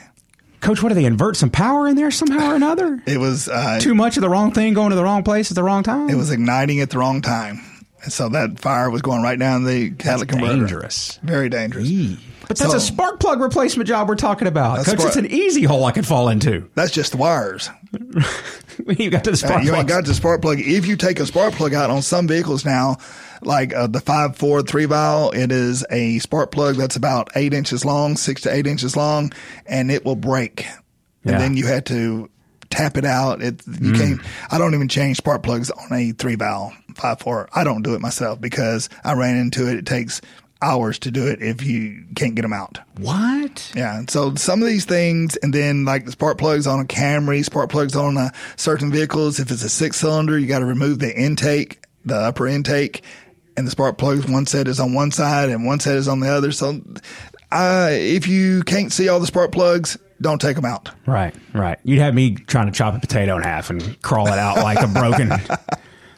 Coach, 0.62 0.84
what 0.84 0.90
do 0.90 0.96
they 0.96 1.06
invert 1.06 1.36
some 1.38 1.50
power 1.50 1.88
in 1.88 1.96
there 1.96 2.12
somehow 2.12 2.52
or 2.52 2.56
another? 2.56 3.02
It 3.08 3.18
was 3.18 3.48
uh, 3.48 3.80
Too 3.80 3.96
much 3.96 4.18
of 4.18 4.22
the 4.22 4.30
wrong 4.30 4.52
thing 4.52 4.74
going 4.74 4.90
to 4.90 4.96
the 4.96 5.04
wrong 5.04 5.24
place 5.24 5.50
at 5.52 5.56
the 5.56 5.64
wrong 5.64 5.84
time. 5.84 6.10
It 6.10 6.16
was 6.16 6.32
igniting 6.32 6.82
at 6.82 6.90
the 6.90 6.98
wrong 6.98 7.22
time. 7.22 7.62
And 8.04 8.14
so 8.14 8.30
that 8.30 8.60
fire 8.60 8.90
was 8.90 9.02
going 9.02 9.22
right 9.22 9.38
down 9.38 9.66
the 9.66 9.92
catalytic 9.92 10.30
converter. 10.30 10.56
dangerous. 10.60 11.20
Very 11.24 11.50
dangerous. 11.50 11.90
But 12.48 12.58
that's 12.58 12.72
So- 12.72 12.78
a 12.78 12.80
spark 12.80 13.20
plug 13.20 13.42
replacement 13.42 13.88
job 13.88 14.08
we're 14.08 14.16
talking 14.16 14.48
about. 14.48 14.78
That's 14.78 14.90
Coach, 14.90 15.00
spark- 15.00 15.08
it's 15.10 15.18
an 15.18 15.26
easy 15.32 15.64
hole 15.64 15.84
I 15.86 15.92
could 15.92 16.08
fall 16.08 16.30
into. 16.30 16.70
That's 16.76 16.92
just 16.92 17.12
the 17.12 17.18
wires. 17.18 17.70
you 18.88 19.10
got 19.10 19.24
to 19.26 19.32
the 19.32 19.34
Uh, 19.34 19.36
spark 19.36 19.64
you 19.64 19.70
plug. 19.70 19.80
ain't 19.80 19.88
got 19.90 20.06
the 20.06 20.14
spark 20.14 20.42
plug. 20.42 20.60
If 20.60 20.86
you 20.86 20.96
take 20.96 21.20
a 21.20 21.26
spark 21.26 21.54
plug 21.54 21.74
out 21.74 21.90
on 21.90 22.02
some 22.02 22.28
vehicles 22.28 22.64
now, 22.66 22.98
like 23.42 23.74
uh, 23.74 23.88
the 23.88 24.00
five 24.02 24.36
four 24.36 24.62
three 24.62 24.86
valve, 24.86 25.36
it 25.36 25.52
is 25.52 25.86
a 25.92 26.20
spark 26.20 26.52
plug 26.52 26.76
that's 26.76 26.96
about 26.96 27.30
eight 27.36 27.54
inches 27.54 27.86
long, 27.86 28.18
six 28.18 28.42
to 28.44 28.54
eight 28.54 28.68
inches 28.68 28.96
long, 28.96 29.32
and 29.66 29.92
it 29.92 30.06
will 30.06 30.16
break. 30.16 30.66
And 31.24 31.34
Yeah. 31.34 31.38
then 31.40 31.58
you 31.58 31.66
had 31.68 31.86
to 31.88 32.30
tap 32.70 32.98
it 32.98 33.06
out. 33.06 33.42
It 33.42 33.62
you 33.82 33.94
can't. 33.94 34.22
I 34.52 34.58
don't 34.58 34.74
even 34.76 34.88
change 34.88 35.18
spark 35.18 35.44
plugs 35.44 35.72
on 35.72 35.92
a 35.92 36.12
three 36.12 36.36
valve 36.36 36.74
five 36.96 37.20
four. 37.20 37.50
I 37.54 37.64
don't 37.64 37.82
do 37.82 37.94
it 37.96 38.02
myself 38.02 38.40
because 38.40 38.90
I 39.04 39.14
ran 39.14 39.38
into 39.38 39.68
it. 39.68 39.78
It 39.78 39.86
takes 39.86 40.22
hours 40.62 41.00
to 41.00 41.10
do 41.10 41.26
it 41.26 41.42
if 41.42 41.64
you 41.64 42.04
can't 42.16 42.36
get 42.36 42.42
them 42.42 42.52
out. 42.52 42.80
what? 42.98 43.72
Yeah. 43.76 43.98
and 44.00 44.10
So 44.10 44.36
some 44.36 44.62
of 44.62 44.68
these 44.68 44.84
things, 44.84 45.38
and 45.38 45.54
then 45.54 45.86
like 45.86 46.04
the 46.06 46.12
spark 46.12 46.38
plugs 46.38 46.68
on 46.68 46.82
a 46.82 46.84
Camry, 46.84 47.46
spark 47.46 47.70
plugs 47.70 47.96
on 47.96 48.18
uh, 48.18 48.30
certain 48.58 48.92
vehicles. 48.92 49.40
If 49.40 49.52
it's 49.52 49.64
a 49.64 49.70
six 49.70 49.96
cylinder, 49.98 50.38
you 50.38 50.48
got 50.48 50.60
to 50.60 50.66
remove 50.66 51.00
the 51.00 51.18
intake, 51.18 51.82
the 52.04 52.16
upper 52.18 52.46
intake, 52.46 53.04
and 53.60 53.68
the 53.68 53.72
spark 53.72 53.98
plugs. 54.00 54.26
One 54.26 54.48
set 54.48 54.68
is 54.68 54.80
on 54.80 54.94
one 54.94 55.12
side 55.12 55.50
and 55.50 55.66
one 55.66 55.80
set 55.80 55.96
is 55.98 56.08
on 56.08 56.22
the 56.22 56.30
other. 56.30 56.52
So, 56.52 56.82
uh, 57.52 57.90
if 57.92 58.28
you 58.28 58.64
can't 58.64 58.92
see 58.92 59.10
all 59.10 59.20
the 59.20 59.28
spark 59.28 59.52
plugs, 59.52 59.98
don't 60.22 60.40
take 60.42 60.56
them 60.56 60.66
out. 60.66 60.90
Right, 61.06 61.36
right. 61.54 61.78
You'd 61.84 62.00
have 62.00 62.14
me 62.14 62.36
trying 62.36 62.66
to 62.68 62.72
chop 62.72 62.96
a 62.96 63.00
potato 63.00 63.38
in 63.38 63.44
half 63.44 63.70
and 63.70 64.02
crawl 64.02 64.28
it 64.28 64.40
out 64.40 64.58
like 64.64 64.80
a 64.82 64.88
broken, 64.88 65.32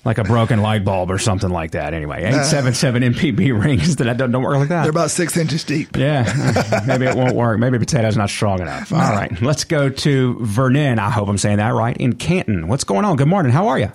like 0.04 0.18
a 0.18 0.24
broken 0.24 0.62
light 0.62 0.84
bulb 0.84 1.12
or 1.12 1.18
something 1.20 1.50
like 1.50 1.72
that. 1.72 1.94
Anyway, 1.94 2.24
eight 2.24 2.46
seven 2.46 2.74
seven 2.74 3.04
MPB 3.04 3.64
rings 3.64 3.96
that 3.98 4.18
don't, 4.18 4.32
don't 4.32 4.44
work 4.44 4.58
like 4.58 4.70
that. 4.70 4.82
They're 4.82 4.92
about 4.92 5.12
six 5.12 5.38
inches 5.38 5.64
deep. 5.64 5.96
yeah, 5.96 6.84
maybe 6.88 7.06
it 7.06 7.16
won't 7.16 7.36
work. 7.36 7.60
Maybe 7.60 7.78
potato's 7.80 8.18
not 8.18 8.30
strong 8.30 8.60
enough. 8.62 8.92
All 8.92 9.00
right, 9.00 9.42
let's 9.42 9.64
go 9.64 9.90
to 9.90 10.38
Vernon. 10.42 11.00
I 11.00 11.10
hope 11.10 11.28
I'm 11.30 11.38
saying 11.38 11.58
that 11.58 11.74
right 11.74 11.96
in 11.98 12.14
Canton. 12.14 12.68
What's 12.68 12.84
going 12.84 13.06
on? 13.06 13.16
Good 13.18 13.28
morning. 13.28 13.52
How 13.52 13.68
are 13.68 13.80
you? 13.80 13.92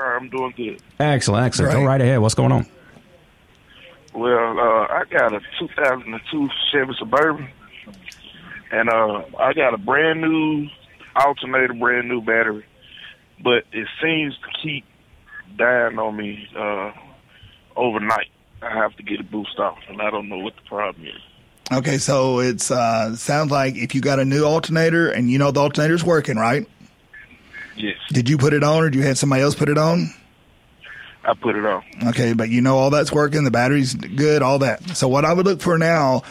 Everything's 0.00 0.32
all 0.34 0.38
right. 0.40 0.50
I'm 0.50 0.54
doing 0.54 0.54
good. 0.56 0.82
Excellent, 0.98 1.46
excellent. 1.46 1.72
Go 1.72 1.78
Right. 1.80 1.86
right 1.86 2.00
ahead. 2.00 2.18
What's 2.20 2.34
going 2.34 2.52
on? 2.52 2.66
Well, 4.14 4.58
uh, 4.58 4.86
I 4.88 5.04
got 5.10 5.32
a 5.34 5.40
2002 5.58 6.48
Chevy 6.72 6.92
Suburban, 6.98 7.48
and 8.72 8.88
uh, 8.88 9.22
I 9.38 9.52
got 9.52 9.72
a 9.72 9.78
brand 9.78 10.20
new 10.20 10.66
alternator, 11.14 11.74
brand 11.74 12.08
new 12.08 12.20
battery, 12.20 12.64
but 13.42 13.64
it 13.72 13.86
seems 14.02 14.34
to 14.38 14.48
keep 14.62 14.84
dying 15.56 15.98
on 15.98 16.16
me 16.16 16.48
uh, 16.56 16.90
overnight. 17.76 18.28
I 18.62 18.70
have 18.74 18.96
to 18.96 19.02
get 19.02 19.20
a 19.20 19.24
boost 19.24 19.58
off, 19.58 19.78
and 19.88 20.02
I 20.02 20.10
don't 20.10 20.28
know 20.28 20.38
what 20.38 20.54
the 20.56 20.62
problem 20.68 21.06
is. 21.06 21.20
Okay. 21.72 21.98
So 21.98 22.40
it's, 22.40 22.70
uh, 22.70 23.14
sounds 23.16 23.52
like 23.52 23.76
if 23.76 23.94
you 23.94 24.00
got 24.00 24.18
a 24.18 24.24
new 24.24 24.44
alternator 24.44 25.08
and 25.08 25.30
you 25.30 25.38
know 25.38 25.52
the 25.52 25.60
alternator's 25.60 26.04
working, 26.04 26.36
right? 26.36 26.66
Yes, 27.80 27.96
Did 28.10 28.28
you 28.28 28.36
put 28.38 28.52
it 28.52 28.62
on 28.62 28.82
or 28.82 28.90
did 28.90 28.98
you 28.98 29.04
have 29.04 29.16
somebody 29.18 29.42
else 29.42 29.54
put 29.54 29.68
it 29.68 29.78
on? 29.78 30.12
I 31.24 31.34
put 31.34 31.54
it 31.56 31.64
on. 31.64 31.82
Okay, 32.08 32.32
but 32.32 32.48
you 32.48 32.60
know 32.60 32.76
all 32.78 32.90
that's 32.90 33.12
working, 33.12 33.44
the 33.44 33.50
battery's 33.50 33.94
good, 33.94 34.42
all 34.42 34.58
that. 34.60 34.96
So 34.96 35.06
what 35.08 35.24
I 35.24 35.32
would 35.32 35.46
look 35.46 35.60
for 35.60 35.76
now, 35.78 36.22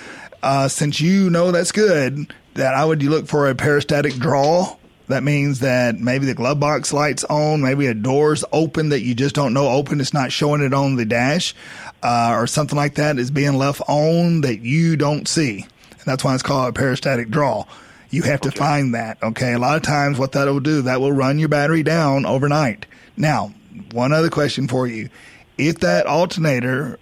uh, 0.42 0.68
since 0.68 1.00
you 1.00 1.30
know 1.30 1.52
that's 1.52 1.72
good, 1.72 2.34
that 2.56 2.74
I 2.74 2.86
would 2.86 3.02
look 3.04 3.28
for 3.28 3.50
a 3.50 3.56
parasitic 3.56 4.14
draw 4.16 4.76
That 5.08 5.24
means 5.24 5.60
that 5.60 5.96
maybe 6.00 6.26
the 6.28 6.36
glove 6.36 6.60
box 6.60 6.94
light's 6.94 7.24
on, 7.24 7.62
maybe 7.62 7.88
a 7.88 7.96
door's 7.96 8.44
open 8.52 8.90
that 8.90 9.02
you 9.02 9.16
just 9.16 9.34
don't 9.34 9.54
know 9.54 9.68
open. 9.70 10.00
It's 10.02 10.14
not 10.14 10.32
showing 10.32 10.62
it 10.62 10.74
on 10.74 10.98
the 10.98 11.06
dash, 11.06 11.56
uh, 12.04 12.34
or 12.36 12.46
something 12.46 12.78
like 12.78 12.96
that 12.96 13.18
is 13.18 13.32
being 13.32 13.58
left 13.58 13.82
on 13.88 14.42
that 14.42 14.60
you 14.62 14.96
don't 14.96 15.28
see. 15.28 15.66
And 15.92 16.06
that's 16.06 16.24
why 16.24 16.36
it's 16.36 16.44
called 16.44 16.70
a 16.70 16.74
parasitic 16.74 17.30
draw. 17.30 17.66
You 18.10 18.24
have 18.24 18.42
to 18.42 18.52
find 18.52 18.96
that. 18.96 19.22
Okay. 19.22 19.54
A 19.54 19.60
lot 19.60 19.78
of 19.78 19.84
times 19.84 20.18
what 20.18 20.32
that 20.32 20.48
will 20.48 20.60
do, 20.60 20.82
that 20.84 21.00
will 21.00 21.12
run 21.12 21.40
your 21.40 21.50
battery 21.50 21.84
down 21.84 22.26
overnight. 22.26 22.86
Now, 23.16 23.54
one 23.92 24.14
other 24.14 24.30
question 24.30 24.68
for 24.68 24.88
you. 24.88 25.10
If 25.58 25.80
that 25.80 26.06
alternator, 26.06 26.98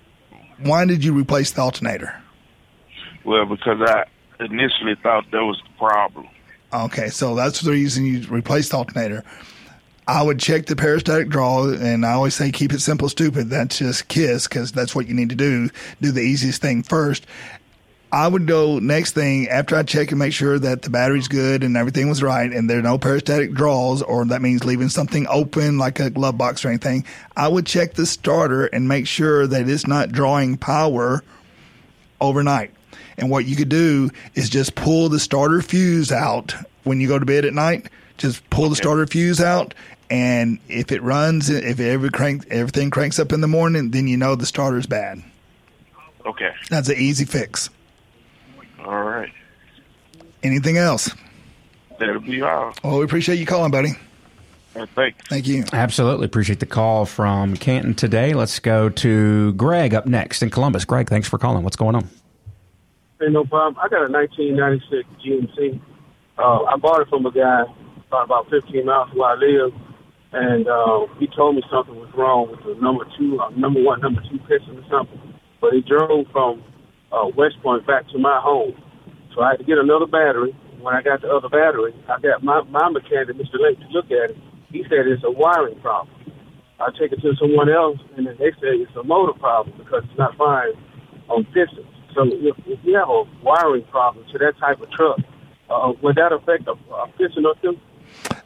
why 0.59 0.85
did 0.85 1.03
you 1.03 1.13
replace 1.13 1.51
the 1.51 1.61
alternator? 1.61 2.21
Well, 3.23 3.45
because 3.45 3.79
I 3.81 4.05
initially 4.39 4.95
thought 5.01 5.29
that 5.31 5.43
was 5.43 5.61
the 5.63 5.77
problem. 5.77 6.27
Okay, 6.73 7.09
so 7.09 7.35
that's 7.35 7.61
the 7.61 7.71
reason 7.71 8.05
you 8.05 8.27
replaced 8.27 8.71
the 8.71 8.77
alternator. 8.77 9.23
I 10.07 10.23
would 10.23 10.39
check 10.39 10.67
the 10.67 10.75
parasitic 10.75 11.27
draw, 11.27 11.69
and 11.69 12.05
I 12.05 12.13
always 12.13 12.33
say 12.33 12.51
keep 12.51 12.71
it 12.71 12.79
simple, 12.79 13.09
stupid. 13.09 13.49
That's 13.49 13.79
just 13.79 14.07
KISS 14.07 14.47
because 14.47 14.71
that's 14.71 14.95
what 14.95 15.07
you 15.07 15.13
need 15.13 15.29
to 15.29 15.35
do. 15.35 15.69
Do 16.01 16.11
the 16.11 16.21
easiest 16.21 16.61
thing 16.61 16.83
first. 16.83 17.25
I 18.17 18.27
would 18.27 18.47
go 18.47 18.79
next 18.79 19.11
thing 19.11 19.47
after 19.47 19.75
I 19.75 19.83
check 19.83 20.09
and 20.09 20.17
make 20.17 20.33
sure 20.33 20.57
that 20.57 20.81
the 20.81 20.89
battery's 20.89 21.27
good 21.27 21.63
and 21.63 21.77
everything 21.77 22.09
was 22.09 22.23
right 22.23 22.51
and 22.51 22.67
there 22.67 22.79
are 22.79 22.81
no 22.81 22.97
parasitic 22.97 23.53
draws 23.53 24.01
or 24.01 24.25
that 24.25 24.41
means 24.41 24.65
leaving 24.65 24.89
something 24.89 25.27
open 25.29 25.77
like 25.77 25.99
a 25.99 26.09
glove 26.09 26.35
box 26.35 26.65
or 26.65 26.69
anything. 26.69 27.05
I 27.35 27.47
would 27.47 27.67
check 27.67 27.93
the 27.93 28.07
starter 28.07 28.65
and 28.65 28.87
make 28.87 29.05
sure 29.05 29.45
that 29.45 29.69
it's 29.69 29.85
not 29.85 30.11
drawing 30.11 30.57
power 30.57 31.23
overnight. 32.19 32.71
And 33.19 33.29
what 33.29 33.45
you 33.45 33.55
could 33.55 33.69
do 33.69 34.09
is 34.33 34.49
just 34.49 34.73
pull 34.73 35.09
the 35.09 35.19
starter 35.19 35.61
fuse 35.61 36.11
out 36.11 36.55
when 36.85 36.99
you 36.99 37.07
go 37.07 37.19
to 37.19 37.25
bed 37.25 37.45
at 37.45 37.53
night. 37.53 37.87
Just 38.17 38.49
pull 38.49 38.69
the 38.69 38.75
starter 38.75 39.05
fuse 39.05 39.39
out, 39.39 39.75
and 40.09 40.57
if 40.67 40.91
it 40.91 41.03
runs, 41.03 41.51
if 41.51 41.79
every 41.79 42.09
crank, 42.09 42.47
everything 42.49 42.89
cranks 42.89 43.19
up 43.19 43.31
in 43.31 43.41
the 43.41 43.47
morning, 43.47 43.91
then 43.91 44.07
you 44.07 44.17
know 44.17 44.33
the 44.33 44.47
starter's 44.47 44.87
bad. 44.87 45.21
Okay. 46.25 46.49
That's 46.71 46.89
an 46.89 46.97
easy 46.97 47.25
fix. 47.25 47.69
All 48.83 49.03
right. 49.03 49.31
Anything 50.43 50.77
else? 50.77 51.13
That'll 51.99 52.19
be 52.19 52.41
all. 52.41 52.73
Well, 52.83 52.99
we 52.99 53.05
appreciate 53.05 53.39
you 53.39 53.45
calling, 53.45 53.71
buddy. 53.71 53.93
Thanks. 54.95 55.27
Thank 55.27 55.47
you. 55.47 55.63
Absolutely 55.73 56.25
appreciate 56.25 56.59
the 56.59 56.67
call 56.67 57.05
from 57.05 57.55
Canton 57.55 57.95
today. 57.95 58.33
Let's 58.33 58.59
go 58.59 58.89
to 58.89 59.53
Greg 59.53 59.95
up 59.95 60.05
next 60.05 60.43
in 60.43 60.51
Columbus. 60.51 60.85
Greg, 60.85 61.09
thanks 61.09 61.27
for 61.27 61.39
calling. 61.39 61.63
What's 61.63 61.75
going 61.75 61.95
on? 61.95 62.07
Hey, 63.19 63.29
no 63.29 63.43
problem. 63.45 63.81
I 63.83 63.87
got 63.89 64.07
a 64.07 64.11
1996 64.11 65.09
GMC. 65.25 65.81
Uh, 66.37 66.63
I 66.65 66.77
bought 66.77 67.01
it 67.01 67.09
from 67.09 67.25
a 67.25 67.31
guy 67.31 67.63
about 68.11 68.49
15 68.51 68.85
miles 68.85 69.09
from 69.09 69.17
where 69.17 69.29
I 69.29 69.35
live, 69.35 69.73
and 70.33 70.67
uh, 70.67 71.07
he 71.17 71.27
told 71.35 71.55
me 71.55 71.63
something 71.71 71.95
was 71.95 72.13
wrong 72.15 72.51
with 72.51 72.59
the 72.63 72.79
number 72.79 73.05
two, 73.17 73.39
uh, 73.39 73.49
number 73.49 73.81
one, 73.81 73.99
number 74.01 74.21
two 74.29 74.37
piston 74.47 74.77
or 74.77 74.85
something. 74.89 75.33
But 75.59 75.73
he 75.73 75.81
drove 75.81 76.27
from 76.31 76.63
uh, 77.11 77.27
West 77.35 77.61
Point 77.61 77.85
back 77.87 78.07
to 78.09 78.17
my 78.17 78.39
home, 78.41 78.75
so 79.33 79.41
I 79.41 79.51
had 79.51 79.59
to 79.59 79.63
get 79.63 79.77
another 79.77 80.07
battery. 80.07 80.55
When 80.79 80.95
I 80.95 81.01
got 81.01 81.21
the 81.21 81.29
other 81.29 81.49
battery, 81.49 81.93
I 82.07 82.19
got 82.19 82.43
my 82.43 82.61
my 82.63 82.89
mechanic, 82.89 83.35
Mr. 83.35 83.59
Lake, 83.59 83.79
to 83.79 83.87
look 83.89 84.05
at 84.05 84.31
it. 84.31 84.37
He 84.69 84.83
said 84.83 85.07
it's 85.07 85.23
a 85.23 85.31
wiring 85.31 85.79
problem. 85.79 86.13
I 86.79 86.89
take 86.99 87.11
it 87.11 87.21
to 87.21 87.33
someone 87.39 87.69
else, 87.69 87.97
and 88.15 88.27
then 88.27 88.35
they 88.37 88.51
say 88.51 88.77
it's 88.77 88.95
a 88.95 89.03
motor 89.03 89.33
problem 89.33 89.75
because 89.77 90.03
it's 90.05 90.17
not 90.17 90.37
firing 90.37 90.75
on 91.29 91.45
pistons. 91.45 91.87
So 92.13 92.23
if, 92.25 92.55
if 92.65 92.79
you 92.83 92.95
have 92.95 93.09
a 93.09 93.23
wiring 93.43 93.83
problem 93.85 94.25
to 94.31 94.37
that 94.39 94.57
type 94.59 94.81
of 94.81 94.89
truck, 94.91 95.19
uh, 95.69 95.93
would 96.01 96.15
that 96.15 96.31
affect 96.31 96.67
a, 96.67 96.73
a 96.93 97.07
piston 97.17 97.45
or 97.45 97.55
two? 97.61 97.77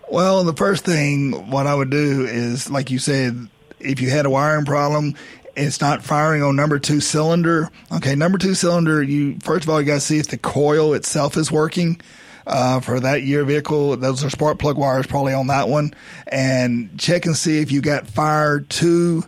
Well, 0.10 0.44
the 0.44 0.54
first 0.54 0.86
thing 0.86 1.50
what 1.50 1.68
I 1.68 1.76
would 1.76 1.90
do 1.90 2.26
is, 2.26 2.70
like 2.70 2.90
you 2.90 3.00
said, 3.00 3.48
if 3.80 4.02
you 4.02 4.10
had 4.10 4.26
a 4.26 4.30
wiring 4.30 4.66
problem, 4.66 5.16
it's 5.56 5.82
not 5.82 6.04
firing 6.04 6.44
on 6.44 6.56
number 6.56 6.80
two 6.80 7.00
cylinder. 7.00 7.70
Okay, 7.92 8.16
number 8.16 8.38
two 8.38 8.54
cylinder. 8.54 9.02
You 9.02 9.38
first 9.44 9.64
of 9.64 9.70
all 9.70 9.80
you 9.80 9.88
got 9.88 9.96
to 9.96 10.00
see 10.00 10.20
if 10.20 10.28
the 10.28 10.38
coil 10.38 10.94
itself 10.94 11.38
is 11.38 11.52
working. 11.52 12.00
Uh, 12.48 12.80
for 12.80 13.00
that 13.00 13.22
year 13.22 13.44
vehicle, 13.46 13.96
those 13.98 14.24
are 14.24 14.30
spark 14.30 14.58
plug 14.58 14.76
wires 14.76 15.06
probably 15.06 15.32
on 15.32 15.48
that 15.48 15.70
one, 15.70 15.94
and 16.26 17.00
check 17.00 17.28
and 17.28 17.38
see 17.38 17.60
if 17.60 17.72
you 17.72 17.82
got 17.82 18.08
fire 18.08 18.62
to 18.62 19.24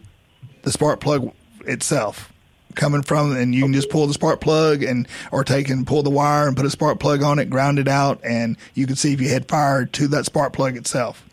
the 0.63 0.71
spark 0.71 0.99
plug 0.99 1.31
itself 1.65 2.33
coming 2.75 3.03
from, 3.03 3.36
and 3.36 3.53
you 3.53 3.62
can 3.62 3.73
just 3.73 3.89
pull 3.91 4.07
the 4.07 4.13
spark 4.13 4.41
plug 4.41 4.81
and 4.81 5.07
or 5.31 5.43
take 5.43 5.69
and 5.69 5.86
pull 5.86 6.01
the 6.01 6.09
wire 6.09 6.47
and 6.47 6.57
put 6.57 6.65
a 6.65 6.69
spark 6.71 6.99
plug 6.99 7.21
on 7.21 7.38
it, 7.38 7.49
ground 7.51 7.77
it 7.77 7.88
out, 7.88 8.19
and 8.23 8.57
you 8.73 8.88
can 8.88 8.95
see 8.95 9.13
if 9.13 9.21
you 9.21 9.29
had 9.29 9.47
fire 9.47 9.86
to 9.86 10.07
that 10.07 10.25
spark 10.25 10.53
plug 10.53 10.75
itself. 10.75 11.23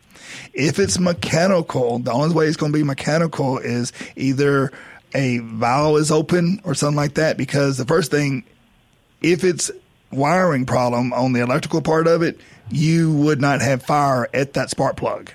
If 0.53 0.79
it's 0.79 0.99
mechanical, 0.99 1.99
the 1.99 2.13
only 2.13 2.35
way 2.35 2.47
it's 2.47 2.57
going 2.57 2.73
to 2.73 2.79
be 2.79 2.85
mechanical 2.85 3.59
is 3.59 3.93
either 4.17 4.73
a 5.15 5.39
valve 5.39 5.99
is 5.99 6.11
open 6.11 6.61
or 6.65 6.75
something 6.75 6.97
like 6.97 7.15
that. 7.15 7.37
Because 7.37 7.79
the 7.79 7.85
first 7.87 8.11
thing, 8.11 8.45
if 9.21 9.45
it's 9.45 9.71
wiring 10.13 10.67
problem 10.67 11.13
on 11.13 11.33
the 11.33 11.41
electrical 11.41 11.83
part 11.83 12.07
of 12.07 12.23
it, 12.23 12.41
you 12.71 13.13
would 13.13 13.41
not 13.41 13.61
have 13.61 13.83
fire 13.83 14.29
at 14.33 14.53
that 14.55 14.71
spark 14.71 14.97
plug 14.97 15.33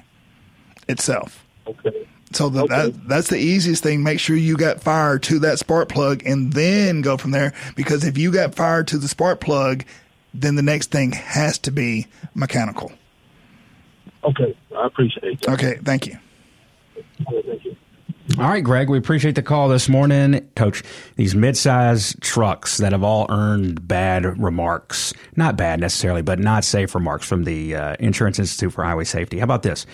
itself. 0.88 1.44
Okay. 1.68 2.08
So 2.34 2.50
the, 2.50 2.64
Okay. 2.64 2.90
that 2.90 3.08
that's 3.08 3.30
the 3.30 3.38
easiest 3.38 3.84
thing. 3.84 4.04
Make 4.04 4.20
sure 4.20 4.36
you 4.36 4.58
got 4.58 4.82
fire 4.82 5.18
to 5.20 5.40
that 5.40 5.60
spark 5.60 5.90
plug, 5.90 6.24
and 6.26 6.52
then 6.54 7.02
go 7.02 7.18
from 7.18 7.32
there. 7.32 7.54
Because 7.76 8.04
if 8.04 8.18
you 8.18 8.32
got 8.32 8.56
fire 8.56 8.84
to 8.84 8.98
the 8.98 9.08
spark 9.08 9.40
plug, 9.40 9.86
then 10.34 10.56
the 10.56 10.62
next 10.62 10.92
thing 10.92 11.14
has 11.14 11.58
to 11.60 11.72
be 11.72 12.08
mechanical. 12.34 12.92
Okay. 14.30 14.56
I 14.78 14.88
appreciate 14.88 15.42
that. 15.42 15.54
Okay, 15.54 15.78
thank 15.84 16.08
you. 16.08 16.18
Okay, 17.28 17.48
Thank 17.48 17.66
you. 17.66 17.76
All 18.40 18.50
right, 18.50 18.64
Greg, 18.64 18.90
we 18.90 18.98
appreciate 18.98 19.36
the 19.36 19.44
call 19.44 19.70
this 19.70 19.88
morning. 19.88 20.50
Coach, 20.56 20.84
these 21.16 21.36
midsize 21.36 22.20
trucks 22.22 22.80
that 22.80 22.92
have 22.92 23.04
all 23.04 23.28
earned 23.30 23.88
bad 23.88 24.42
remarks, 24.42 25.14
not 25.36 25.56
bad 25.56 25.80
necessarily, 25.80 26.24
but 26.24 26.40
not 26.40 26.64
safe 26.64 26.96
remarks 26.96 27.28
from 27.28 27.44
the 27.44 27.76
uh, 27.76 27.96
Insurance 28.00 28.40
Institute 28.40 28.74
for 28.74 28.84
Highway 28.84 29.04
Safety. 29.04 29.38
How 29.38 29.44
about 29.44 29.62
this? 29.62 29.86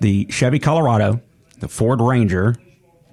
The 0.00 0.26
Chevy 0.28 0.58
Colorado, 0.58 1.22
the 1.60 1.68
Ford 1.68 2.02
Ranger, 2.02 2.54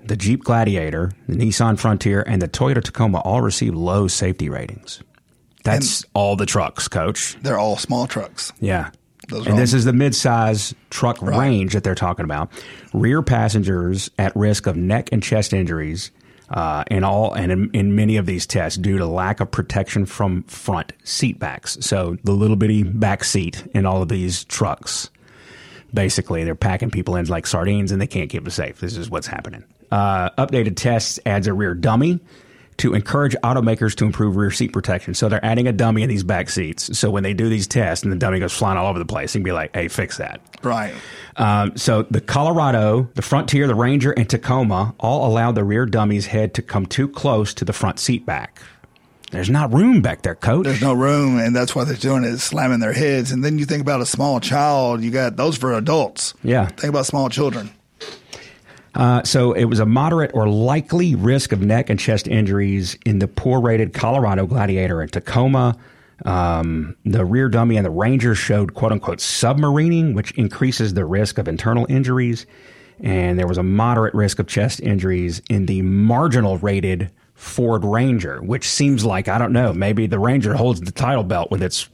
the 0.03 0.17
Jeep 0.17 0.43
Gladiator, 0.43 1.13
the 1.29 1.35
Nissan 1.35 1.79
Frontier, 1.79 2.21
and 2.27 2.41
the 2.41 2.49
Toyota 2.49 2.83
Tacoma 2.83 3.19
all 3.19 3.41
receive 3.41 3.73
low 3.73 4.07
safety 4.07 4.49
ratings. 4.49 5.01
That's 5.63 6.03
all 6.13 6.35
the 6.35 6.45
trucks, 6.45 6.87
Coach. 6.87 7.37
They're 7.41 7.57
all 7.59 7.77
small 7.77 8.05
trucks. 8.05 8.51
Yeah. 8.59 8.89
Those 9.31 9.47
and 9.47 9.57
this 9.57 9.73
is 9.73 9.85
the 9.85 9.93
midsize 9.93 10.73
truck 10.89 11.21
range 11.21 11.73
that 11.73 11.83
they're 11.83 11.95
talking 11.95 12.25
about. 12.25 12.51
Rear 12.93 13.21
passengers 13.21 14.11
at 14.19 14.35
risk 14.35 14.67
of 14.67 14.75
neck 14.75 15.09
and 15.11 15.23
chest 15.23 15.53
injuries 15.53 16.11
uh, 16.49 16.83
in 16.91 17.03
all 17.03 17.33
and 17.33 17.51
in, 17.51 17.71
in 17.71 17.95
many 17.95 18.17
of 18.17 18.25
these 18.25 18.45
tests 18.45 18.77
due 18.77 18.97
to 18.97 19.05
lack 19.05 19.39
of 19.39 19.49
protection 19.49 20.05
from 20.05 20.43
front 20.43 20.91
seat 21.03 21.39
backs. 21.39 21.77
So 21.79 22.17
the 22.23 22.33
little 22.33 22.57
bitty 22.57 22.83
back 22.83 23.23
seat 23.23 23.63
in 23.73 23.85
all 23.85 24.01
of 24.01 24.09
these 24.09 24.43
trucks. 24.43 25.09
Basically, 25.93 26.43
they're 26.43 26.55
packing 26.55 26.91
people 26.91 27.15
in 27.15 27.25
like 27.25 27.47
sardines 27.47 27.91
and 27.91 28.01
they 28.01 28.07
can't 28.07 28.29
keep 28.29 28.43
them 28.43 28.51
safe. 28.51 28.79
This 28.79 28.97
is 28.97 29.09
what's 29.09 29.27
happening. 29.27 29.63
Uh, 29.91 30.29
updated 30.31 30.75
tests 30.75 31.19
adds 31.25 31.47
a 31.47 31.53
rear 31.53 31.73
dummy 31.73 32.19
to 32.77 32.93
encourage 32.93 33.35
automakers 33.43 33.95
to 33.95 34.05
improve 34.05 34.35
rear 34.35 34.51
seat 34.51 34.73
protection. 34.73 35.13
So 35.13 35.29
they're 35.29 35.43
adding 35.45 35.67
a 35.67 35.71
dummy 35.71 36.03
in 36.03 36.09
these 36.09 36.23
back 36.23 36.49
seats. 36.49 36.97
So 36.97 37.11
when 37.11 37.23
they 37.23 37.33
do 37.33 37.49
these 37.49 37.67
tests 37.67 38.03
and 38.03 38.11
the 38.11 38.17
dummy 38.17 38.39
goes 38.39 38.53
flying 38.53 38.77
all 38.77 38.87
over 38.87 38.99
the 38.99 39.05
place, 39.05 39.35
you 39.35 39.39
can 39.39 39.43
be 39.43 39.51
like, 39.51 39.75
hey, 39.75 39.87
fix 39.87 40.17
that. 40.17 40.41
Right. 40.63 40.93
Um, 41.37 41.77
so 41.77 42.03
the 42.03 42.21
Colorado, 42.21 43.09
the 43.15 43.21
Frontier, 43.21 43.67
the 43.67 43.75
Ranger, 43.75 44.11
and 44.11 44.29
Tacoma 44.29 44.95
all 44.99 45.27
allow 45.27 45.51
the 45.51 45.63
rear 45.63 45.85
dummy's 45.85 46.25
head 46.25 46.53
to 46.55 46.61
come 46.61 46.85
too 46.85 47.07
close 47.07 47.53
to 47.55 47.65
the 47.65 47.73
front 47.73 47.99
seat 47.99 48.25
back. 48.25 48.61
There's 49.31 49.49
not 49.49 49.73
room 49.73 50.01
back 50.01 50.23
there, 50.23 50.35
coach. 50.35 50.65
There's 50.65 50.81
no 50.81 50.93
room, 50.93 51.39
and 51.39 51.55
that's 51.55 51.73
what 51.73 51.87
they're 51.87 51.95
doing 51.95 52.25
is 52.25 52.43
slamming 52.43 52.79
their 52.79 52.91
heads. 52.91 53.31
And 53.31 53.43
then 53.43 53.57
you 53.57 53.65
think 53.65 53.81
about 53.81 54.01
a 54.01 54.05
small 54.05 54.41
child. 54.41 55.01
You 55.01 55.09
got 55.09 55.37
those 55.37 55.57
for 55.57 55.73
adults. 55.73 56.33
Yeah. 56.43 56.65
Think 56.65 56.89
about 56.89 57.05
small 57.05 57.29
children. 57.29 57.71
Uh, 58.93 59.23
so 59.23 59.53
it 59.53 59.65
was 59.65 59.79
a 59.79 59.85
moderate 59.85 60.31
or 60.33 60.49
likely 60.49 61.15
risk 61.15 61.51
of 61.51 61.61
neck 61.61 61.89
and 61.89 61.99
chest 61.99 62.27
injuries 62.27 62.97
in 63.05 63.19
the 63.19 63.27
poor 63.27 63.61
rated 63.61 63.93
Colorado 63.93 64.45
Gladiator 64.45 65.01
and 65.01 65.11
Tacoma. 65.11 65.77
Um, 66.25 66.95
the 67.05 67.25
rear 67.25 67.49
dummy 67.49 67.77
and 67.77 67.85
the 67.85 67.91
Ranger 67.91 68.35
showed 68.35 68.73
quote 68.73 68.91
unquote 68.91 69.19
submarining, 69.19 70.13
which 70.13 70.31
increases 70.31 70.93
the 70.93 71.05
risk 71.05 71.37
of 71.37 71.47
internal 71.47 71.85
injuries. 71.89 72.45
And 72.99 73.39
there 73.39 73.47
was 73.47 73.57
a 73.57 73.63
moderate 73.63 74.13
risk 74.13 74.37
of 74.39 74.47
chest 74.47 74.79
injuries 74.81 75.41
in 75.49 75.65
the 75.65 75.81
marginal 75.81 76.57
rated 76.57 77.09
Ford 77.33 77.83
Ranger, 77.83 78.39
which 78.41 78.69
seems 78.69 79.03
like, 79.03 79.27
I 79.27 79.39
don't 79.39 79.53
know, 79.53 79.73
maybe 79.73 80.05
the 80.05 80.19
Ranger 80.19 80.53
holds 80.53 80.81
the 80.81 80.91
title 80.91 81.23
belt 81.23 81.49
with 81.49 81.63
its 81.63 81.89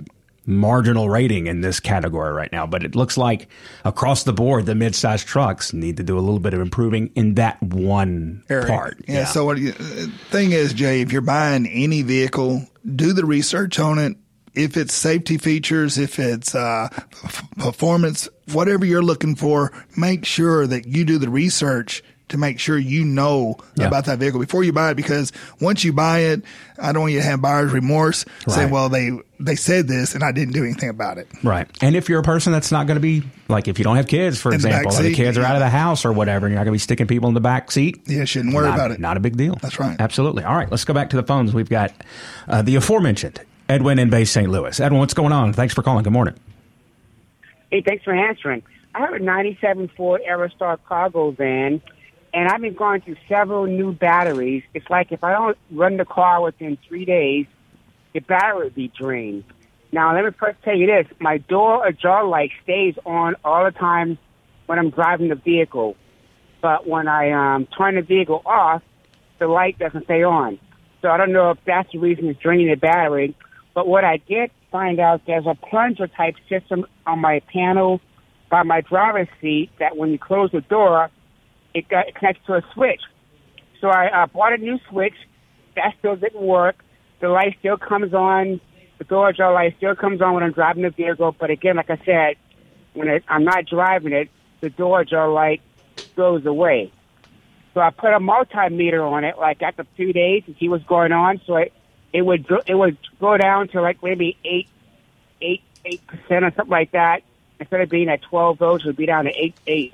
marginal 0.47 1.09
rating 1.09 1.45
in 1.45 1.61
this 1.61 1.79
category 1.79 2.33
right 2.33 2.51
now. 2.51 2.65
But 2.65 2.83
it 2.83 2.95
looks 2.95 3.17
like 3.17 3.47
across 3.85 4.23
the 4.23 4.33
board, 4.33 4.65
the 4.65 4.73
mid-sized 4.73 5.27
trucks 5.27 5.73
need 5.73 5.97
to 5.97 6.03
do 6.03 6.17
a 6.17 6.21
little 6.21 6.39
bit 6.39 6.53
of 6.55 6.61
improving 6.61 7.11
in 7.13 7.35
that 7.35 7.61
one 7.61 8.43
area. 8.49 8.65
part. 8.65 8.97
Yeah. 9.07 9.25
So 9.25 9.45
what? 9.45 9.57
You, 9.59 9.73
thing 9.73 10.53
is, 10.53 10.73
Jay, 10.73 11.01
if 11.01 11.11
you're 11.11 11.21
buying 11.21 11.67
any 11.67 12.01
vehicle, 12.01 12.65
do 12.95 13.13
the 13.13 13.25
research 13.25 13.77
on 13.77 13.99
it. 13.99 14.17
if 14.55 14.75
it's 14.77 14.93
safety 14.93 15.37
features, 15.37 15.97
if 15.99 16.17
it's 16.17 16.55
uh, 16.55 16.87
f- 17.23 17.47
performance, 17.57 18.27
whatever 18.53 18.85
you're 18.85 19.03
looking 19.03 19.35
for, 19.35 19.71
make 19.95 20.25
sure 20.25 20.65
that 20.65 20.87
you 20.87 21.05
do 21.05 21.19
the 21.19 21.29
research 21.29 22.03
to 22.29 22.37
make 22.37 22.59
sure 22.59 22.77
you 22.77 23.05
know 23.05 23.55
Yeah. 23.75 23.87
about 23.87 24.05
that 24.05 24.19
vehicle 24.19 24.39
before 24.39 24.63
you 24.63 24.73
buy 24.73 24.91
it. 24.91 24.95
Because 24.95 25.31
once 25.61 25.83
you 25.83 25.93
buy 25.93 26.19
it, 26.19 26.43
I 26.77 26.91
don't 26.91 27.01
want 27.03 27.13
you 27.13 27.19
to 27.19 27.25
have 27.25 27.41
buyer's 27.41 27.71
remorse. 27.71 28.25
Say, 28.47 28.63
Right. 28.63 28.71
well, 28.71 28.89
they 28.89 29.11
they 29.39 29.55
said 29.55 29.87
this 29.87 30.15
and 30.15 30.23
I 30.23 30.31
didn't 30.31 30.53
do 30.53 30.63
anything 30.63 30.89
about 30.89 31.17
it. 31.19 31.27
Right. 31.43 31.67
And 31.81 31.95
if 31.95 32.09
you're 32.09 32.19
a 32.19 32.23
person 32.23 32.51
that's 32.51 32.71
not 32.71 32.87
going 32.87 32.95
to 32.95 33.01
be 33.01 33.23
like 33.47 33.67
if 33.67 33.77
you 33.77 33.83
don't 33.83 33.95
have 33.95 34.07
kids, 34.07 34.41
for 34.41 34.51
In 34.51 34.59
the 34.59 34.67
back 34.67 34.85
example, 34.85 34.99
or 34.99 35.03
the 35.03 35.09
seat, 35.09 35.15
kids 35.15 35.37
are 35.37 35.43
out 35.43 35.55
of 35.55 35.61
the 35.61 35.69
house 35.69 36.05
or 36.05 36.11
whatever, 36.11 36.47
and 36.47 36.53
you're 36.53 36.59
not 36.59 36.63
going 36.65 36.73
to 36.73 36.81
be 36.81 36.83
sticking 36.83 37.07
people 37.07 37.27
in 37.29 37.33
the 37.35 37.39
back 37.39 37.71
seat. 37.71 38.01
Yeah, 38.07 38.25
shouldn't 38.25 38.53
worry 38.55 38.67
not, 38.67 38.75
about 38.75 38.91
it. 38.91 38.99
Not 38.99 39.15
a 39.17 39.19
big 39.19 39.37
deal. 39.37 39.55
That's 39.61 39.79
right. 39.79 39.95
Absolutely. 39.99 40.43
All 40.43 40.55
right, 40.55 40.69
let's 40.71 40.85
go 40.85 40.93
back 40.93 41.11
to 41.11 41.15
the 41.15 41.23
phones. 41.23 41.53
We've 41.53 41.69
got 41.69 41.93
uh, 42.47 42.61
the 42.63 42.75
aforementioned 42.75 43.39
Edwin 43.69 43.99
in 43.99 44.09
Bay 44.09 44.25
St. 44.25 44.49
Louis. 44.49 44.79
Edwin, 44.79 44.99
what's 44.99 45.13
going 45.13 45.31
on? 45.33 45.53
Thanks 45.53 45.73
for 45.73 45.83
calling. 45.83 46.03
Good 46.03 46.13
morning. 46.13 46.33
Hey, 47.71 47.81
thanks 47.81 48.03
for 48.03 48.13
answering. 48.13 48.63
I 48.95 49.01
have 49.01 49.13
a 49.13 49.19
97 49.19 49.89
Ford 49.95 50.21
Aerostar 50.27 50.79
cargo 50.87 51.31
van, 51.31 51.81
and 52.37 52.47
I've 52.47 52.61
been 52.61 52.75
going 52.75 53.01
through 53.01 53.15
several 53.27 53.65
new 53.65 53.91
batteries. 53.91 54.61
It's 54.75 54.87
like 54.91 55.11
if 55.11 55.23
I 55.23 55.31
don't 55.31 55.57
run 55.71 55.97
the 55.97 56.05
car 56.05 56.39
within 56.43 56.77
three 56.87 57.03
days, 57.03 57.47
the 58.13 58.19
battery 58.19 58.65
would 58.65 58.75
be 58.75 58.89
drained. 58.95 59.43
Now, 59.91 60.13
let 60.13 60.23
me 60.23 60.29
first 60.39 60.61
tell 60.61 60.77
you 60.77 60.85
this. 60.85 61.07
My 61.19 61.39
door 61.39 61.83
ajar 61.87 62.27
light 62.27 62.51
stays 62.61 62.93
on 63.07 63.37
all 63.43 63.65
the 63.65 63.71
time 63.71 64.19
when 64.67 64.77
I'm 64.77 64.91
driving 64.91 65.29
the 65.29 65.35
vehicle. 65.35 65.95
But 66.61 66.87
when 66.87 67.07
I 67.07 67.31
um, 67.31 67.65
turn 67.75 67.95
the 67.95 68.03
vehicle 68.03 68.43
off, 68.45 68.83
the 69.39 69.47
light 69.47 69.79
doesn't 69.79 70.03
stay 70.03 70.21
on. 70.21 70.59
So 71.01 71.07
I 71.07 71.17
don't 71.17 71.33
know 71.33 71.49
if 71.49 71.57
that's 71.65 71.91
the 71.91 71.97
reason 71.97 72.27
it's 72.27 72.39
draining 72.39 72.67
the 72.67 72.75
battery. 72.75 73.35
But 73.73 73.87
what 73.87 74.03
I 74.03 74.17
did 74.17 74.51
find 74.71 74.99
out, 74.99 75.23
there's 75.25 75.47
a 75.47 75.55
plunger 75.55 76.05
type 76.05 76.35
system 76.47 76.85
on 77.07 77.17
my 77.17 77.39
panel 77.51 77.99
by 78.51 78.61
my 78.61 78.81
driver's 78.81 79.27
seat 79.41 79.71
that 79.79 79.97
when 79.97 80.11
you 80.11 80.19
close 80.19 80.51
the 80.51 80.61
door, 80.61 81.09
it, 81.77 81.87
got, 81.87 82.07
it 82.07 82.15
connects 82.15 82.45
to 82.47 82.53
a 82.55 82.61
switch. 82.73 83.01
So 83.79 83.89
I 83.89 84.23
uh, 84.23 84.25
bought 84.27 84.53
a 84.53 84.57
new 84.57 84.79
switch. 84.89 85.15
That 85.75 85.93
still 85.99 86.15
didn't 86.15 86.41
work. 86.41 86.83
The 87.19 87.29
light 87.29 87.55
still 87.59 87.77
comes 87.77 88.13
on. 88.13 88.59
The 88.97 89.03
door 89.03 89.29
ajar 89.29 89.53
light 89.53 89.75
still 89.77 89.95
comes 89.95 90.21
on 90.21 90.33
when 90.33 90.43
I'm 90.43 90.51
driving 90.51 90.83
the 90.83 90.89
vehicle. 90.89 91.35
But 91.37 91.49
again, 91.51 91.75
like 91.75 91.89
I 91.89 91.99
said, 92.03 92.35
when 92.93 93.07
it, 93.07 93.23
I'm 93.27 93.43
not 93.43 93.65
driving 93.65 94.13
it, 94.13 94.29
the 94.61 94.71
door 94.71 95.01
ajar 95.01 95.29
light 95.29 95.61
goes 96.15 96.45
away. 96.45 96.91
So 97.73 97.81
I 97.81 97.91
put 97.91 98.11
a 98.11 98.19
multimeter 98.19 99.07
on 99.07 99.23
it, 99.23 99.37
like 99.37 99.61
after 99.61 99.85
two 99.95 100.11
days, 100.13 100.43
to 100.45 100.55
see 100.59 100.67
what's 100.67 100.83
going 100.85 101.11
on. 101.11 101.39
So 101.45 101.57
it, 101.57 101.73
it 102.11 102.23
would 102.23 102.47
it 102.65 102.73
would 102.73 102.97
go 103.19 103.37
down 103.37 103.67
to 103.69 103.81
like 103.81 104.01
maybe 104.01 104.35
eight, 104.43 104.67
eight, 105.41 105.61
eight 105.85 106.01
percent 106.07 106.43
or 106.43 106.51
something 106.55 106.71
like 106.71 106.91
that. 106.93 107.21
Instead 107.59 107.81
of 107.81 107.89
being 107.89 108.09
at 108.09 108.23
twelve 108.23 108.57
volts, 108.57 108.83
it 108.83 108.87
would 108.87 108.95
be 108.95 109.05
down 109.05 109.25
to 109.25 109.31
eight, 109.31 109.55
eight. 109.67 109.93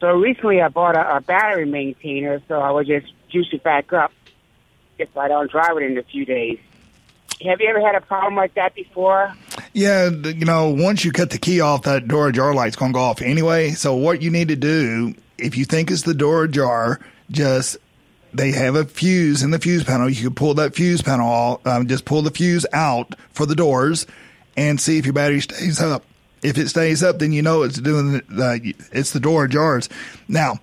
So 0.00 0.12
recently, 0.12 0.60
I 0.60 0.68
bought 0.68 0.96
a, 0.96 1.16
a 1.16 1.20
battery 1.20 1.66
maintainer, 1.66 2.40
so 2.48 2.60
I 2.60 2.70
would 2.70 2.86
just 2.86 3.06
juice 3.28 3.48
it 3.52 3.62
back 3.62 3.92
up 3.92 4.12
if 4.98 5.16
I 5.16 5.28
don't 5.28 5.50
drive 5.50 5.76
it 5.76 5.82
in 5.82 5.98
a 5.98 6.02
few 6.02 6.24
days. 6.24 6.58
Have 7.44 7.60
you 7.60 7.68
ever 7.68 7.80
had 7.80 7.94
a 7.94 8.00
problem 8.00 8.34
like 8.34 8.54
that 8.54 8.74
before? 8.74 9.32
Yeah, 9.72 10.08
you 10.08 10.44
know, 10.44 10.70
once 10.70 11.04
you 11.04 11.12
cut 11.12 11.30
the 11.30 11.38
key 11.38 11.60
off, 11.60 11.82
that 11.82 12.08
door 12.08 12.28
ajar 12.28 12.52
light's 12.52 12.76
going 12.76 12.92
to 12.92 12.96
go 12.96 13.00
off 13.00 13.22
anyway. 13.22 13.70
So 13.70 13.94
what 13.94 14.22
you 14.22 14.30
need 14.30 14.48
to 14.48 14.56
do, 14.56 15.14
if 15.36 15.56
you 15.56 15.64
think 15.64 15.90
it's 15.90 16.02
the 16.02 16.14
door 16.14 16.44
ajar, 16.44 17.00
just 17.30 17.76
they 18.34 18.50
have 18.52 18.74
a 18.74 18.84
fuse 18.84 19.42
in 19.42 19.50
the 19.50 19.58
fuse 19.58 19.84
panel. 19.84 20.08
You 20.08 20.24
can 20.24 20.34
pull 20.34 20.54
that 20.54 20.74
fuse 20.74 21.02
panel 21.02 21.60
um, 21.64 21.86
just 21.86 22.04
pull 22.04 22.22
the 22.22 22.30
fuse 22.30 22.66
out 22.72 23.14
for 23.32 23.46
the 23.46 23.54
doors, 23.54 24.06
and 24.56 24.80
see 24.80 24.98
if 24.98 25.06
your 25.06 25.14
battery 25.14 25.40
stays 25.40 25.80
up. 25.80 26.04
If 26.42 26.56
it 26.58 26.68
stays 26.68 27.02
up, 27.02 27.18
then 27.18 27.32
you 27.32 27.42
know 27.42 27.62
it's 27.62 27.78
doing 27.80 28.22
it's 28.92 29.12
the 29.12 29.20
door 29.20 29.48
jars. 29.48 29.88
Now, 30.28 30.60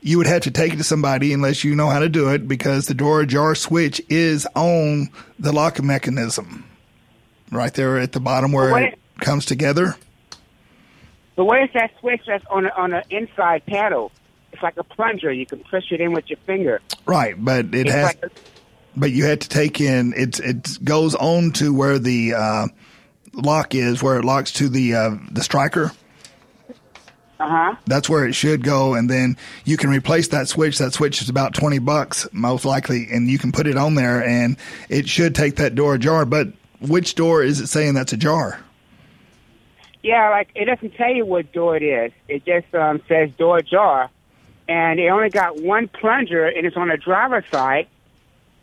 you 0.00 0.18
would 0.18 0.26
have 0.26 0.42
to 0.42 0.50
take 0.50 0.74
it 0.74 0.76
to 0.76 0.84
somebody 0.84 1.32
unless 1.32 1.64
you 1.64 1.74
know 1.74 1.88
how 1.88 2.00
to 2.00 2.08
do 2.08 2.30
it 2.30 2.46
because 2.48 2.86
the 2.86 2.94
door 2.94 3.24
jar 3.24 3.54
switch 3.54 4.02
is 4.08 4.46
on 4.54 5.08
the 5.38 5.52
lock 5.52 5.82
mechanism 5.82 6.64
right 7.50 7.72
there 7.74 7.98
at 7.98 8.12
the 8.12 8.20
bottom 8.20 8.52
where 8.52 8.76
it 8.78 8.98
comes 9.20 9.44
together. 9.46 9.96
But 11.36 11.44
what 11.46 11.62
is 11.62 11.70
that 11.74 11.90
switch 12.00 12.22
that's 12.26 12.44
on 12.50 12.64
the, 12.64 12.76
on 12.76 12.90
the 12.90 13.02
inside 13.10 13.64
panel? 13.66 14.12
It's 14.52 14.62
like 14.62 14.76
a 14.76 14.84
plunger. 14.84 15.32
You 15.32 15.46
can 15.46 15.60
push 15.60 15.90
it 15.90 16.00
in 16.00 16.12
with 16.12 16.28
your 16.30 16.38
finger. 16.46 16.80
Right, 17.06 17.34
but 17.36 17.66
it 17.66 17.86
It's 17.86 17.90
has 17.90 18.04
like 18.06 18.24
a- 18.24 18.30
but 18.96 19.10
you 19.10 19.24
had 19.24 19.40
to 19.40 19.48
take 19.48 19.80
in 19.80 20.12
it 20.16 20.38
it 20.38 20.84
goes 20.84 21.16
on 21.16 21.50
to 21.52 21.74
where 21.74 21.98
the 21.98 22.34
uh, 22.34 22.66
lock 23.34 23.74
is 23.74 24.02
where 24.02 24.18
it 24.18 24.24
locks 24.24 24.52
to 24.54 24.68
the 24.68 24.94
uh, 24.94 25.10
the 25.30 25.42
striker. 25.42 25.92
Uh 27.40 27.48
huh. 27.48 27.76
That's 27.86 28.08
where 28.08 28.24
it 28.26 28.34
should 28.34 28.62
go, 28.62 28.94
and 28.94 29.10
then 29.10 29.36
you 29.64 29.76
can 29.76 29.90
replace 29.90 30.28
that 30.28 30.48
switch. 30.48 30.78
That 30.78 30.92
switch 30.92 31.20
is 31.20 31.28
about 31.28 31.52
twenty 31.52 31.78
bucks, 31.78 32.28
most 32.32 32.64
likely, 32.64 33.08
and 33.10 33.28
you 33.28 33.38
can 33.38 33.52
put 33.52 33.66
it 33.66 33.76
on 33.76 33.96
there, 33.96 34.24
and 34.24 34.56
it 34.88 35.08
should 35.08 35.34
take 35.34 35.56
that 35.56 35.74
door 35.74 35.94
ajar. 35.94 36.24
But 36.24 36.48
which 36.80 37.14
door 37.16 37.42
is 37.42 37.60
it 37.60 37.66
saying 37.66 37.94
that's 37.94 38.12
ajar? 38.12 38.60
Yeah, 40.02 40.30
like 40.30 40.50
it 40.54 40.66
doesn't 40.66 40.94
tell 40.94 41.12
you 41.12 41.24
what 41.24 41.50
door 41.52 41.76
it 41.76 41.82
is. 41.82 42.12
It 42.28 42.44
just 42.44 42.72
um, 42.74 43.02
says 43.08 43.30
door 43.38 43.58
ajar, 43.58 44.10
and 44.68 45.00
it 45.00 45.08
only 45.08 45.30
got 45.30 45.60
one 45.60 45.88
plunger, 45.88 46.46
and 46.46 46.66
it's 46.66 46.76
on 46.76 46.88
the 46.88 46.96
driver's 46.96 47.44
side. 47.50 47.88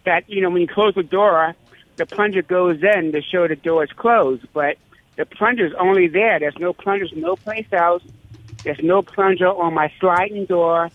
That 0.06 0.30
you 0.30 0.42
know, 0.42 0.50
when 0.50 0.62
you 0.62 0.68
close 0.68 0.96
the 0.96 1.04
door, 1.04 1.56
the 1.98 2.06
plunger 2.06 2.42
goes 2.42 2.82
in 2.84 3.12
to 3.12 3.22
show 3.22 3.48
the 3.48 3.56
door 3.56 3.84
is 3.84 3.92
closed, 3.92 4.46
but 4.54 4.78
the 5.18 5.26
plunger's 5.26 5.74
only 5.80 6.08
there. 6.08 6.40
There's 6.40 6.58
no 6.58 6.74
plungers 6.74 7.12
no 7.16 7.36
place 7.36 7.68
else. 7.72 8.04
There's 8.64 8.80
no 8.82 9.02
plunger 9.02 9.48
on 9.50 9.74
my 9.74 9.92
sliding 10.00 10.46
door, 10.46 10.90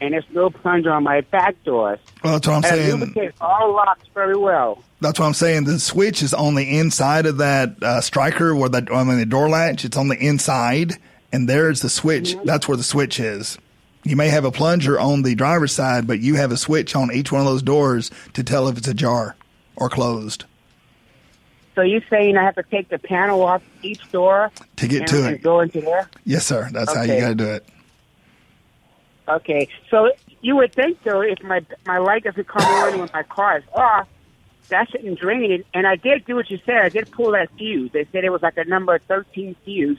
and 0.00 0.14
there's 0.14 0.28
no 0.30 0.50
plunger 0.50 0.92
on 0.92 1.02
my 1.02 1.20
back 1.20 1.62
doors. 1.64 1.98
Well, 2.22 2.34
that's 2.34 2.46
what 2.46 2.54
I'm 2.54 2.64
and 2.64 2.66
saying. 2.66 3.00
lubricates 3.00 3.36
all 3.40 3.72
locks 3.74 4.06
very 4.14 4.36
well. 4.36 4.82
That's 5.00 5.18
what 5.18 5.26
I'm 5.26 5.34
saying. 5.34 5.64
The 5.64 5.80
switch 5.80 6.22
is 6.22 6.32
on 6.32 6.54
the 6.54 6.78
inside 6.78 7.26
of 7.26 7.38
that 7.38 7.82
uh, 7.82 8.00
striker, 8.00 8.54
where 8.54 8.68
the 8.68 8.86
I 8.92 9.04
mean 9.04 9.18
the 9.18 9.26
door 9.26 9.48
latch. 9.48 9.84
It's 9.84 9.96
on 9.96 10.08
the 10.08 10.16
inside, 10.16 10.96
and 11.32 11.48
there's 11.48 11.82
the 11.82 11.90
switch. 11.90 12.36
That's 12.44 12.68
where 12.68 12.76
the 12.76 12.84
switch 12.84 13.18
is. 13.20 13.58
You 14.04 14.16
may 14.16 14.28
have 14.28 14.44
a 14.44 14.50
plunger 14.50 14.98
on 14.98 15.22
the 15.22 15.36
driver's 15.36 15.72
side, 15.72 16.08
but 16.08 16.18
you 16.18 16.34
have 16.34 16.50
a 16.50 16.56
switch 16.56 16.96
on 16.96 17.12
each 17.12 17.30
one 17.30 17.40
of 17.40 17.46
those 17.46 17.62
doors 17.62 18.10
to 18.32 18.42
tell 18.42 18.66
if 18.66 18.76
it's 18.76 18.88
ajar 18.88 19.36
or 19.76 19.88
closed. 19.88 20.44
So 21.74 21.80
you're 21.82 22.02
saying 22.10 22.36
I 22.36 22.42
have 22.44 22.56
to 22.56 22.62
take 22.64 22.88
the 22.90 22.98
panel 22.98 23.42
off 23.42 23.62
each 23.82 24.10
door 24.12 24.50
To 24.76 24.86
get 24.88 25.00
and, 25.00 25.08
to 25.08 25.28
it. 25.32 25.42
go 25.42 25.60
into 25.60 25.80
there? 25.80 26.08
Yes, 26.24 26.44
sir. 26.46 26.68
That's 26.70 26.94
how 26.94 27.02
you 27.02 27.18
got 27.18 27.28
to 27.28 27.34
do 27.34 27.48
it. 27.48 27.66
Okay, 29.28 29.68
so 29.90 30.10
you 30.42 30.56
would 30.56 30.74
think 30.74 31.02
though, 31.04 31.20
if 31.22 31.42
my 31.42 31.64
my 31.86 31.98
light 31.98 32.24
doesn't 32.24 32.46
come 32.48 32.62
on 32.62 32.98
when 32.98 33.08
my 33.14 33.22
car 33.22 33.58
is 33.58 33.64
off, 33.72 34.08
that 34.68 34.90
shouldn't 34.90 35.18
drain 35.20 35.50
it. 35.50 35.66
And 35.72 35.86
I 35.86 35.96
did 35.96 36.24
do 36.24 36.34
what 36.34 36.50
you 36.50 36.58
said. 36.66 36.76
I 36.82 36.88
did 36.88 37.10
pull 37.12 37.30
that 37.32 37.48
fuse. 37.56 37.92
They 37.92 38.04
said 38.06 38.24
it 38.24 38.30
was 38.30 38.42
like 38.42 38.56
a 38.58 38.64
number 38.64 38.98
thirteen 38.98 39.54
fuse. 39.64 39.98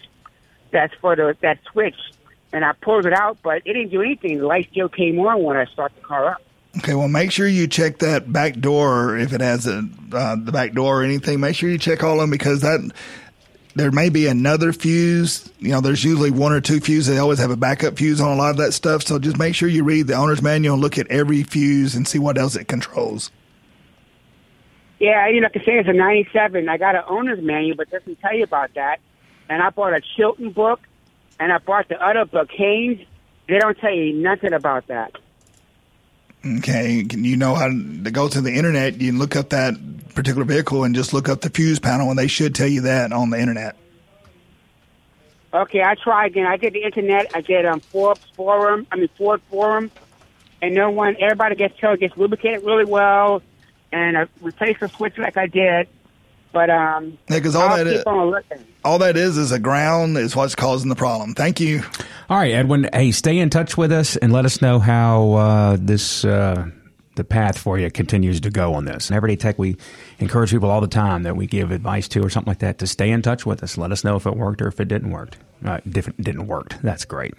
That's 0.71 0.93
for 0.95 1.15
the 1.15 1.37
that 1.41 1.59
switch, 1.71 1.95
and 2.51 2.65
I 2.65 2.73
pulled 2.73 3.05
it 3.05 3.13
out, 3.13 3.37
but 3.41 3.57
it 3.65 3.73
didn't 3.73 3.89
do 3.89 4.01
anything. 4.01 4.39
The 4.39 4.45
light 4.45 4.67
still 4.71 4.89
came 4.89 5.17
on 5.19 5.41
when 5.41 5.55
I 5.55 5.65
start 5.65 5.95
the 5.95 6.01
car 6.01 6.25
up. 6.31 6.41
Okay, 6.77 6.95
well, 6.95 7.07
make 7.07 7.31
sure 7.31 7.47
you 7.47 7.67
check 7.67 7.99
that 7.99 8.31
back 8.31 8.59
door 8.59 9.15
if 9.17 9.31
it 9.31 9.41
has 9.41 9.67
a, 9.67 9.87
uh, 10.11 10.35
the 10.35 10.51
back 10.51 10.73
door 10.73 11.01
or 11.01 11.03
anything. 11.03 11.39
Make 11.39 11.55
sure 11.55 11.69
you 11.69 11.77
check 11.77 12.03
all 12.03 12.13
of 12.13 12.21
them 12.21 12.31
because 12.31 12.61
that 12.61 12.91
there 13.75 13.91
may 13.91 14.09
be 14.09 14.25
another 14.27 14.73
fuse. 14.73 15.49
You 15.59 15.69
know, 15.69 15.81
there's 15.81 16.03
usually 16.03 16.31
one 16.31 16.51
or 16.51 16.61
two 16.61 16.79
fuses. 16.79 17.13
They 17.13 17.19
always 17.19 17.39
have 17.39 17.51
a 17.51 17.55
backup 17.55 17.97
fuse 17.97 18.19
on 18.19 18.31
a 18.31 18.35
lot 18.35 18.51
of 18.51 18.57
that 18.57 18.71
stuff. 18.73 19.03
So 19.03 19.19
just 19.19 19.37
make 19.37 19.53
sure 19.53 19.69
you 19.69 19.83
read 19.83 20.07
the 20.07 20.15
owner's 20.15 20.41
manual 20.41 20.73
and 20.73 20.81
look 20.81 20.97
at 20.97 21.07
every 21.07 21.43
fuse 21.43 21.93
and 21.93 22.07
see 22.07 22.17
what 22.19 22.39
else 22.39 22.55
it 22.55 22.67
controls. 22.67 23.31
Yeah, 24.99 25.27
you 25.27 25.41
know, 25.41 25.49
like 25.53 25.61
I 25.61 25.65
say, 25.65 25.79
it's 25.79 25.89
a 25.89 25.93
'97. 25.93 26.69
I 26.69 26.77
got 26.77 26.95
an 26.95 27.03
owner's 27.07 27.43
manual, 27.43 27.75
but 27.75 27.89
doesn't 27.91 28.19
tell 28.19 28.35
you 28.35 28.43
about 28.43 28.73
that. 28.75 28.99
And 29.49 29.61
I 29.61 29.69
bought 29.69 29.93
a 29.93 30.01
Chilton 30.15 30.51
book, 30.51 30.79
and 31.39 31.51
I 31.51 31.57
bought 31.57 31.89
the 31.89 32.01
other 32.01 32.25
book, 32.25 32.49
Haynes. 32.51 33.05
They 33.47 33.59
don't 33.59 33.77
tell 33.77 33.93
you 33.93 34.13
nothing 34.13 34.53
about 34.53 34.87
that. 34.87 35.11
Okay, 36.45 37.05
you 37.09 37.37
know 37.37 37.55
how 37.55 37.67
to 37.67 38.11
go 38.11 38.27
to 38.27 38.41
the 38.41 38.51
internet? 38.53 38.99
You 38.99 39.11
can 39.11 39.19
look 39.19 39.35
up 39.35 39.49
that 39.49 39.75
particular 40.13 40.43
vehicle 40.43 40.83
and 40.83 40.93
just 40.93 41.13
look 41.13 41.29
up 41.29 41.41
the 41.41 41.49
fuse 41.49 41.79
panel, 41.79 42.09
and 42.09 42.19
they 42.19 42.27
should 42.27 42.53
tell 42.53 42.67
you 42.67 42.81
that 42.81 43.13
on 43.13 43.29
the 43.29 43.39
internet. 43.39 43.77
Okay, 45.53 45.81
I 45.81 45.95
try 45.95 46.25
again. 46.25 46.45
I 46.45 46.57
get 46.57 46.73
the 46.73 46.83
internet. 46.83 47.31
I 47.33 47.41
get 47.41 47.65
um 47.65 47.79
Forbes 47.79 48.25
forum. 48.35 48.87
I 48.91 48.97
mean 48.97 49.07
Ford 49.17 49.41
forum, 49.49 49.91
and 50.61 50.75
no 50.75 50.89
one. 50.89 51.15
Everybody 51.19 51.55
gets 51.55 51.79
told 51.79 51.99
gets 51.99 52.17
lubricated 52.17 52.63
really 52.63 52.85
well, 52.85 53.41
and 53.91 54.17
I 54.17 54.27
replace 54.41 54.79
the 54.79 54.89
switch 54.89 55.17
like 55.17 55.37
I 55.37 55.47
did. 55.47 55.87
But 56.53 56.69
um, 56.69 57.17
Yeah, 57.29 57.39
'cause 57.39 57.55
all 57.55 57.63
I'll 57.67 57.77
that 57.77 57.87
keep 57.87 57.95
is- 57.97 58.03
on 58.05 58.29
looking. 58.31 58.59
All 58.85 58.99
that 58.99 59.15
is 59.17 59.37
is 59.37 59.51
a 59.51 59.59
ground 59.59 60.17
is 60.17 60.35
what's 60.35 60.55
causing 60.55 60.89
the 60.89 60.95
problem. 60.95 61.33
Thank 61.33 61.59
you. 61.61 61.83
All 62.29 62.37
right, 62.37 62.51
Edwin. 62.53 62.89
Hey, 62.93 63.11
stay 63.11 63.37
in 63.39 63.49
touch 63.49 63.77
with 63.77 63.91
us 63.93 64.17
and 64.17 64.31
let 64.33 64.43
us 64.45 64.61
know 64.61 64.77
how 64.79 65.31
uh, 65.33 65.77
this 65.79 66.25
uh, 66.25 66.67
the 67.15 67.23
path 67.23 67.57
for 67.57 67.79
you 67.79 67.89
continues 67.89 68.41
to 68.41 68.49
go 68.49 68.73
on 68.73 68.83
this. 68.85 69.09
And 69.09 69.15
Everyday 69.15 69.37
Tech, 69.37 69.57
we 69.57 69.77
encourage 70.19 70.51
people 70.51 70.69
all 70.69 70.81
the 70.81 70.87
time 70.87 71.23
that 71.23 71.35
we 71.37 71.47
give 71.47 71.71
advice 71.71 72.07
to 72.09 72.25
or 72.25 72.29
something 72.29 72.51
like 72.51 72.59
that 72.59 72.77
to 72.79 72.87
stay 72.87 73.09
in 73.09 73.21
touch 73.21 73.45
with 73.45 73.63
us. 73.63 73.77
Let 73.77 73.91
us 73.93 74.03
know 74.03 74.15
if 74.17 74.25
it 74.25 74.35
worked 74.35 74.61
or 74.61 74.67
if 74.67 74.79
it 74.81 74.89
didn't 74.89 75.11
work. 75.11 75.37
Uh, 75.65 75.79
didn't 75.89 76.47
work. 76.47 76.75
That's 76.83 77.05
great. 77.05 77.35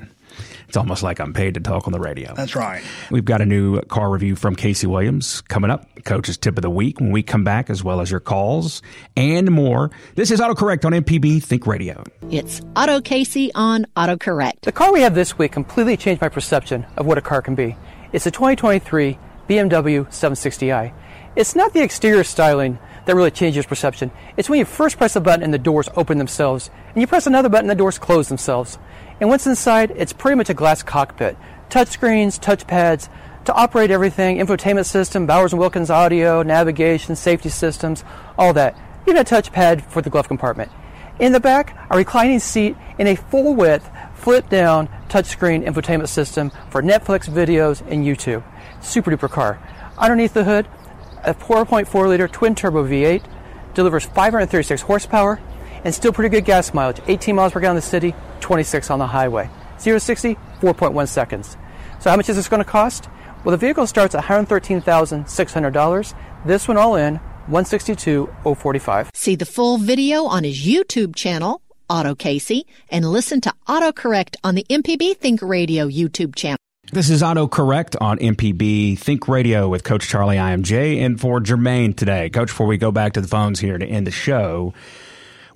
It's 0.69 0.77
almost 0.77 1.03
like 1.03 1.21
I'm 1.21 1.33
paid 1.33 1.55
to 1.55 1.61
talk 1.61 1.87
on 1.87 1.93
the 1.93 2.01
radio. 2.01 2.35
That's 2.35 2.57
right. 2.57 2.83
We've 3.11 3.25
got 3.25 3.41
a 3.41 3.47
new 3.47 3.81
car 3.83 4.11
review 4.11 4.37
from 4.37 4.57
Casey 4.57 4.87
Williams 4.87 5.41
coming 5.43 5.71
up. 5.71 5.87
Coach's 6.05 6.37
tip 6.37 6.57
of 6.59 6.63
the 6.63 6.71
week 6.71 7.01
when 7.01 7.11
we 7.11 7.23
come 7.23 7.45
back, 7.45 7.71
as 7.71 7.83
well 7.83 8.01
as 8.01 8.11
your 8.11 8.21
calls 8.21 8.83
and 9.17 9.51
more. 9.51 9.91
This 10.15 10.31
is 10.31 10.41
AutoCorrect 10.41 10.85
on 10.85 10.93
MPB 10.93 11.43
Think 11.43 11.67
Radio. 11.67 12.05
It's 12.31 12.61
Auto 12.77 13.01
Casey 13.01 13.53
on 13.55 13.87
AutoCorrect. 13.97 14.63
The 14.63 14.73
car 14.73 14.93
we 14.93 15.01
have 15.03 15.15
this 15.15 15.39
week 15.39 15.53
completely 15.53 15.97
changed 15.97 16.21
my 16.21 16.29
perception 16.29 16.87
of 16.97 17.07
what 17.07 17.19
a 17.19 17.23
car 17.23 17.43
can 17.43 17.55
be. 17.55 17.77
It's 18.13 18.27
a 18.27 18.31
2023 18.31 19.19
BMW 19.49 20.07
760i. 20.07 20.95
It's 21.37 21.57
not 21.57 21.73
the 21.73 21.83
exterior 21.83 22.25
styling 22.25 22.79
that 23.07 23.15
really 23.15 23.31
changes 23.31 23.67
perception. 23.67 24.11
It's 24.37 24.49
when 24.49 24.59
you 24.59 24.65
first 24.65 24.97
press 24.99 25.17
a 25.17 25.21
button 25.21 25.43
and 25.43 25.53
the 25.53 25.59
doors 25.59 25.89
open 25.97 26.19
themselves, 26.19 26.71
and 26.95 27.01
you 27.01 27.07
press 27.07 27.27
another 27.27 27.49
button 27.49 27.69
and 27.69 27.79
the 27.79 27.83
doors 27.83 27.99
close 27.99 28.29
themselves. 28.29 28.79
And 29.21 29.29
once 29.29 29.47
inside, 29.47 29.93
it's 29.97 30.13
pretty 30.13 30.37
much 30.37 30.51
a 30.51 30.55
glass 30.55 30.83
cockpit. 30.83 31.37
Touchscreens, 31.71 32.39
touchpads, 32.39 33.09
to 33.45 33.53
operate 33.53 33.91
everything, 33.91 34.39
infotainment 34.39 34.87
system, 34.87 35.27
Bowers 35.27 35.55
& 35.55 35.55
Wilkins 35.55 35.91
audio, 35.91 36.43
navigation, 36.43 37.15
safety 37.15 37.51
systems, 37.51 38.05
all 38.39 38.53
that. 38.55 38.79
Even 39.07 39.21
a 39.21 39.25
touchpad 39.25 39.83
for 39.83 40.01
the 40.01 40.11
glove 40.11 40.29
compartment. 40.29 40.73
In 41.19 41.33
the 41.33 41.41
back, 41.41 41.77
a 41.91 41.97
reclining 41.97 42.39
seat 42.39 42.77
in 42.99 43.07
a 43.07 43.15
full 43.15 43.55
width, 43.55 43.89
flip 44.15 44.49
down 44.49 44.89
touchscreen 45.09 45.65
infotainment 45.65 46.09
system 46.09 46.51
for 46.71 46.83
Netflix 46.83 47.29
videos 47.29 47.81
and 47.83 48.05
YouTube. 48.05 48.43
Super 48.81 49.11
duper 49.11 49.31
car. 49.31 49.61
Underneath 49.99 50.35
the 50.35 50.45
hood, 50.45 50.67
a 51.23 51.35
4.4 51.35 52.09
liter 52.09 52.27
twin 52.27 52.55
turbo 52.55 52.87
V8 52.87 53.25
delivers 53.75 54.05
536 54.07 54.83
horsepower 54.83 55.41
and 55.85 55.95
still 55.95 56.13
pretty 56.13 56.31
good 56.31 56.45
gas 56.45 56.75
mileage 56.75 57.01
18 57.07 57.37
miles 57.37 57.53
per 57.53 57.61
gallon 57.61 57.77
in 57.77 57.81
the 57.81 57.83
city, 57.83 58.15
26 58.41 58.91
on 58.91 58.99
the 58.99 59.07
highway. 59.07 59.49
0 59.79 59.99
60, 59.99 60.35
4.1 60.61 61.09
seconds. 61.09 61.57
So, 62.01 62.11
how 62.11 62.17
much 62.17 62.29
is 62.29 62.37
this 62.37 62.49
going 62.49 62.65
to 62.65 62.71
cost? 62.71 63.09
Well, 63.45 63.53
the 63.53 63.59
vehicle 63.59 63.87
starts 63.87 64.15
at 64.15 64.25
$113,600. 64.25 66.15
This 66.47 66.67
one 66.67 66.77
all 66.79 66.97
in, 66.97 67.17
162,045. 67.47 69.11
See 69.15 69.37
the 69.37 69.45
full 69.45 69.77
video 69.79 70.25
on 70.25 70.45
his 70.45 70.65
YouTube 70.65 71.15
channel, 71.15 71.61
Auto 71.91 72.15
Casey, 72.15 72.67
and 72.91 73.05
listen 73.05 73.43
to 73.43 73.53
AutoCorrect 73.69 74.37
on 74.43 74.55
the 74.55 74.65
MPB 74.71 75.19
Think 75.19 75.43
Radio 75.43 75.89
YouTube 75.89 76.35
channel. 76.35 76.57
This 76.93 77.11
is 77.11 77.23
AutoCorrect 77.23 77.97
on 78.01 78.19
MPB 78.19 78.99
Think 78.99 79.29
Radio 79.29 79.69
with 79.69 79.85
Coach 79.85 80.09
Charlie 80.09 80.37
IMJ 80.37 81.01
and 81.05 81.21
for 81.21 81.41
Jermaine 81.41 81.97
today. 81.97 82.31
Coach, 82.31 82.49
before 82.49 82.67
we 82.67 82.79
go 82.79 82.93
back 82.93 83.15
to 83.15 83.21
the 83.21 83.29
phones 83.29 83.61
here 83.61 83.77
to 83.79 83.87
end 83.87 84.07
the 84.07 84.11
show, 84.11 84.73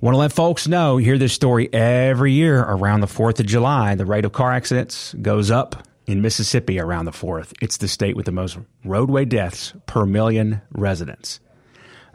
want 0.01 0.13
to 0.13 0.17
let 0.17 0.31
folks 0.31 0.67
know, 0.67 0.97
hear 0.97 1.17
this 1.17 1.33
story 1.33 1.71
every 1.73 2.31
year 2.31 2.61
around 2.61 3.01
the 3.01 3.07
4th 3.07 3.39
of 3.39 3.45
July. 3.45 3.95
The 3.95 4.05
rate 4.05 4.25
of 4.25 4.31
car 4.31 4.51
accidents 4.51 5.13
goes 5.21 5.51
up 5.51 5.87
in 6.07 6.21
Mississippi 6.21 6.79
around 6.79 7.05
the 7.05 7.11
4th. 7.11 7.53
It's 7.61 7.77
the 7.77 7.87
state 7.87 8.15
with 8.15 8.25
the 8.25 8.31
most 8.31 8.57
roadway 8.85 9.25
deaths 9.25 9.73
per 9.85 10.05
million 10.05 10.61
residents. 10.71 11.39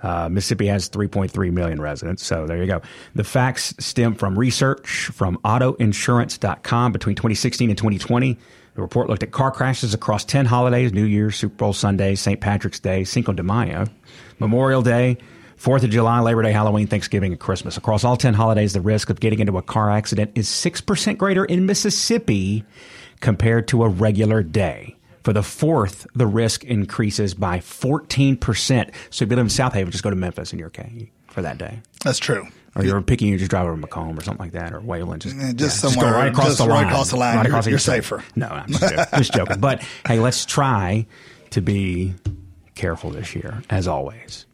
Uh, 0.02 0.28
Mississippi 0.28 0.66
has 0.66 0.88
3.3 0.90 1.52
million 1.52 1.80
residents, 1.80 2.24
so 2.24 2.46
there 2.46 2.58
you 2.58 2.66
go. 2.66 2.82
The 3.14 3.24
facts 3.24 3.74
stem 3.78 4.14
from 4.14 4.38
research 4.38 5.10
from 5.12 5.38
autoinsurance.com 5.44 6.92
between 6.92 7.16
2016 7.16 7.70
and 7.70 7.78
2020. 7.78 8.38
The 8.74 8.82
report 8.82 9.08
looked 9.08 9.22
at 9.22 9.30
car 9.30 9.50
crashes 9.50 9.94
across 9.94 10.24
10 10.24 10.46
holidays 10.46 10.92
New 10.92 11.04
Year's, 11.04 11.36
Super 11.36 11.54
Bowl 11.54 11.72
Sunday, 11.72 12.16
St. 12.16 12.40
Patrick's 12.40 12.80
Day, 12.80 13.04
Cinco 13.04 13.32
de 13.32 13.42
Mayo, 13.42 13.86
Memorial 14.40 14.82
Day, 14.82 15.16
4th 15.58 15.84
of 15.84 15.90
July, 15.90 16.20
Labor 16.20 16.42
Day, 16.42 16.52
Halloween, 16.52 16.86
Thanksgiving, 16.86 17.32
and 17.32 17.40
Christmas. 17.40 17.76
Across 17.76 18.04
all 18.04 18.16
10 18.16 18.34
holidays, 18.34 18.72
the 18.72 18.80
risk 18.80 19.08
of 19.10 19.20
getting 19.20 19.38
into 19.38 19.56
a 19.56 19.62
car 19.62 19.90
accident 19.90 20.32
is 20.34 20.48
6% 20.48 21.16
greater 21.18 21.44
in 21.44 21.64
Mississippi 21.66 22.64
compared 23.20 23.68
to 23.68 23.84
a 23.84 23.88
regular 23.88 24.42
day. 24.42 24.96
For 25.22 25.32
the 25.32 25.42
fourth, 25.42 26.06
the 26.14 26.26
risk 26.26 26.64
increases 26.64 27.32
by 27.34 27.60
14%. 27.60 28.94
So 29.10 29.24
if 29.24 29.30
you 29.30 29.36
live 29.36 29.38
in 29.38 29.46
Southaven, 29.46 29.90
just 29.90 30.04
go 30.04 30.10
to 30.10 30.16
Memphis 30.16 30.52
and 30.52 30.58
you're 30.60 30.68
okay 30.68 31.10
for 31.28 31.40
that 31.42 31.56
day. 31.56 31.80
That's 32.04 32.18
true. 32.18 32.46
Or 32.76 32.84
you're 32.84 33.00
picking, 33.00 33.28
you 33.28 33.38
just 33.38 33.50
drive 33.50 33.66
over 33.66 33.80
to 33.80 33.86
McComb 33.86 34.18
or 34.18 34.22
something 34.22 34.44
like 34.44 34.52
that, 34.52 34.72
or 34.74 34.80
Wayland. 34.80 35.22
Just, 35.22 35.36
Yeah, 35.36 35.52
just 35.52 35.82
yeah, 35.82 35.90
somewhere- 35.90 36.10
go 36.12 36.18
right 36.18 36.28
across 36.32 36.46
just 36.48 36.58
the 36.58 36.66
right 36.66 36.74
line. 36.82 36.86
across 36.88 37.10
the 37.10 37.16
line. 37.16 37.36
Right 37.36 37.42
You're- 37.44 37.52
across 37.52 37.64
the- 37.64 37.70
you're 37.70 37.78
safer. 37.78 38.22
No, 38.36 38.48
I'm 38.48 38.66
just 38.68 38.80
joking. 38.82 39.04
just 39.18 39.32
joking. 39.32 39.60
But 39.60 39.82
hey, 40.06 40.18
let's 40.18 40.44
try 40.44 41.06
to 41.50 41.60
be 41.62 42.14
careful 42.74 43.10
this 43.10 43.34
year, 43.36 43.62
as 43.70 43.86
always. 43.88 44.44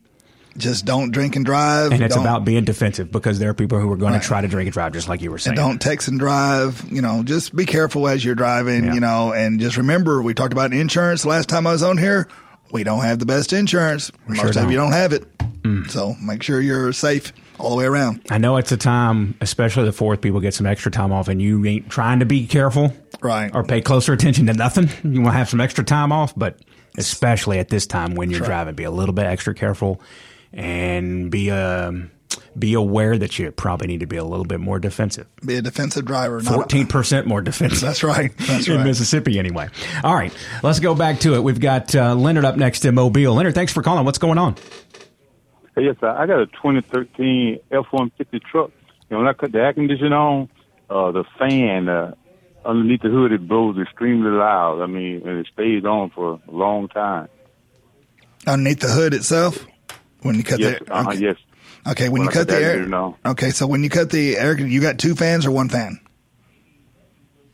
Just 0.57 0.85
don't 0.85 1.11
drink 1.11 1.37
and 1.37 1.45
drive. 1.45 1.93
And 1.93 2.03
it's 2.03 2.17
about 2.17 2.45
being 2.45 2.65
defensive 2.65 3.11
because 3.13 3.39
there 3.39 3.51
are 3.51 3.55
people 3.55 3.79
who 3.79 3.91
are 3.93 3.97
going 3.97 4.13
Right. 4.15 4.23
to 4.23 4.27
try 4.29 4.41
to 4.41 4.49
drink 4.49 4.67
and 4.67 4.73
drive, 4.73 4.93
just 4.93 5.09
like 5.09 5.23
you 5.23 5.31
were 5.31 5.39
saying. 5.39 5.57
And 5.59 5.65
don't 5.69 5.81
text 5.81 6.09
and 6.09 6.19
drive. 6.19 6.85
You 6.91 7.03
know, 7.03 7.23
just 7.23 7.55
be 7.55 7.65
careful 7.67 8.09
as 8.09 8.25
you're 8.25 8.35
driving. 8.35 8.85
Yeah. 8.85 8.95
You 8.95 9.01
know, 9.01 9.33
and 9.33 9.61
just 9.61 9.77
remember 9.77 10.21
we 10.23 10.35
talked 10.35 10.53
about 10.53 10.73
insurance 10.73 11.25
last 11.25 11.49
time 11.49 11.67
I 11.67 11.73
was 11.73 11.83
on 11.83 11.99
here. 11.99 12.27
We 12.73 12.85
don't 12.85 13.03
have 13.03 13.19
the 13.19 13.27
best 13.27 13.53
insurance. 13.53 14.11
Most 14.27 14.39
sure 14.41 14.49
of. 14.51 14.55
Mm. 14.57 14.71
you 14.71 14.77
don't 14.77 14.93
have 14.93 15.13
it. 15.13 15.25
So 15.89 16.15
make 16.23 16.43
sure 16.43 16.61
you're 16.61 16.93
safe 16.93 17.33
all 17.59 17.71
the 17.71 17.77
way 17.77 17.85
around. 17.85 18.23
I 18.31 18.39
know 18.39 18.57
it's 18.57 18.73
a 18.73 18.77
time, 18.77 19.35
especially 19.41 19.85
the 19.85 19.93
fourth, 19.93 20.21
people 20.21 20.41
get 20.41 20.55
some 20.55 20.67
extra 20.67 20.91
time 20.91 21.13
off, 21.13 21.29
and 21.29 21.41
you 21.43 21.65
ain't 21.67 21.91
trying 21.91 22.21
to 22.21 22.27
be 22.27 22.47
careful, 22.47 22.93
Right. 23.21 23.55
Or 23.55 23.63
pay 23.63 23.83
closer 23.83 24.13
attention 24.15 24.47
to 24.47 24.53
nothing. 24.55 24.89
You 25.05 25.21
want 25.21 25.35
to 25.35 25.39
have 25.39 25.49
some 25.51 25.61
extra 25.61 25.85
time 25.85 26.11
off, 26.13 26.33
but 26.37 26.59
especially 26.97 27.59
at 27.59 27.69
this 27.69 27.87
time 27.87 28.15
when 28.15 28.31
you're 28.31 28.41
right. 28.41 28.47
driving, 28.47 28.75
be 28.75 28.85
a 28.85 28.91
little 28.91 29.13
bit 29.15 29.27
extra 29.27 29.55
careful 29.55 30.01
and 30.53 31.31
be 31.31 31.51
um, 31.51 32.11
be 32.59 32.75
aware 32.75 33.17
that 33.17 33.39
you 33.39 33.51
probably 33.53 33.87
need 33.87 34.01
to 34.01 34.07
be 34.07 34.17
a 34.17 34.25
little 34.25 34.45
bit 34.45 34.61
more 34.61 34.79
defensive. 34.79 35.27
Be 35.45 35.57
a 35.57 35.63
defensive 35.63 36.05
driver. 36.05 36.41
not 36.41 36.55
Fourteen 36.55 36.87
percent 36.87 37.27
more 37.27 37.41
defensive. 37.41 37.81
That's 37.81 38.03
right. 38.03 38.37
That's 38.39 38.69
in 38.69 38.77
right. 38.77 38.87
Mississippi, 38.87 39.39
anyway. 39.39 39.69
All 40.03 40.15
right, 40.15 40.35
let's 40.63 40.81
go 40.81 40.95
back 40.95 41.21
to 41.21 41.35
it. 41.35 41.43
We've 41.43 41.61
got 41.61 41.95
uh, 41.95 42.15
Leonard 42.15 42.45
up 42.45 42.57
next 42.57 42.85
in 42.85 42.95
Mobile. 42.95 43.35
Leonard, 43.35 43.55
thanks 43.55 43.73
for 43.73 43.83
calling. 43.83 44.05
What's 44.05 44.19
going 44.19 44.39
on? 44.39 44.57
Hey, 45.77 45.85
yes. 45.85 45.97
I 46.03 46.27
got 46.27 46.41
a 46.41 46.47
2013 46.47 47.61
F-150 47.71 48.43
truck. 48.43 48.71
And 49.09 49.19
when 49.19 49.29
I 49.29 49.33
cut 49.33 49.53
the 49.53 49.59
air 49.59 49.73
conditioner 49.73 50.17
on, 50.17 50.49
uh, 50.89 51.13
the 51.13 51.25
fan 51.39 51.89
uh, 51.89 52.15
underneath 52.65 53.03
the 53.03 53.09
hood 53.09 53.33
it 53.33 53.47
blows 53.47 53.79
extremely 53.79 54.31
loud. 54.31 54.81
I 54.83 54.87
mean, 54.87 55.27
and 55.27 55.39
it 55.39 55.47
stays 55.53 55.85
on 55.85 56.11
for 56.11 56.41
a 56.47 56.51
long 56.51 56.89
time. 56.89 57.29
Underneath 58.47 58.81
the 58.81 58.89
hood 58.89 59.15
itself, 59.15 59.67
when 60.23 60.37
you 60.37 60.45
cut 60.45 60.61
yes, 60.61 60.79
the 60.81 60.93
uh-huh, 60.93 61.11
okay. 61.11 61.19
yes. 61.19 61.37
Okay, 61.87 62.09
when, 62.09 62.21
When 62.21 62.23
you 62.23 62.29
I 62.29 62.33
cut 62.33 62.49
cut 62.49 62.49
the 62.49 62.63
air 62.63 62.95
on. 62.95 63.15
Okay, 63.25 63.51
so 63.51 63.67
when 63.67 63.83
you 63.83 63.89
cut 63.89 64.11
the 64.11 64.37
air, 64.37 64.59
you 64.59 64.81
got 64.81 64.99
two 64.99 65.15
fans 65.15 65.47
or 65.47 65.51
one 65.51 65.69
fan? 65.69 65.99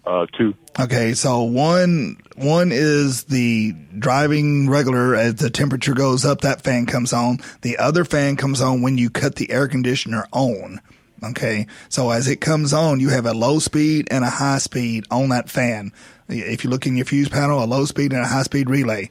Uh, 0.05 0.27
two. 0.37 0.55
Okay, 0.79 1.15
so 1.15 1.43
one 1.43 2.17
one 2.37 2.71
is 2.71 3.25
the 3.25 3.73
driving 3.99 4.69
regular 4.69 5.17
as 5.17 5.37
the 5.37 5.51
temperature 5.51 5.95
goes 5.95 6.25
up, 6.25 6.43
that 6.43 6.63
fan 6.63 6.87
comes 6.87 7.13
on. 7.13 7.39
The 7.63 7.79
other 7.79 8.05
fan 8.05 8.37
comes 8.37 8.61
on 8.61 8.83
when 8.83 8.99
you 8.99 9.11
cut 9.11 9.37
the 9.37 9.51
air 9.51 9.69
conditioner 9.69 10.27
on. 10.33 10.81
Okay, 11.25 11.67
so 11.89 12.11
as 12.11 12.29
it 12.29 12.41
comes 12.41 12.73
on, 12.73 13.01
you 13.01 13.09
have 13.09 13.27
a 13.27 13.33
low 13.33 13.59
speed 13.59 14.09
and 14.11 14.23
a 14.23 14.31
high 14.31 14.59
speed 14.59 15.07
on 15.11 15.31
that 15.31 15.49
fan. 15.49 15.93
If 16.29 16.63
you 16.63 16.71
look 16.71 16.87
in 16.87 16.97
your 16.97 17.07
fuse 17.07 17.29
panel, 17.29 17.63
a 17.63 17.67
low 17.67 17.85
speed 17.85 18.13
and 18.13 18.23
a 18.23 18.27
high 18.27 18.43
speed 18.43 18.69
relay. 18.69 19.11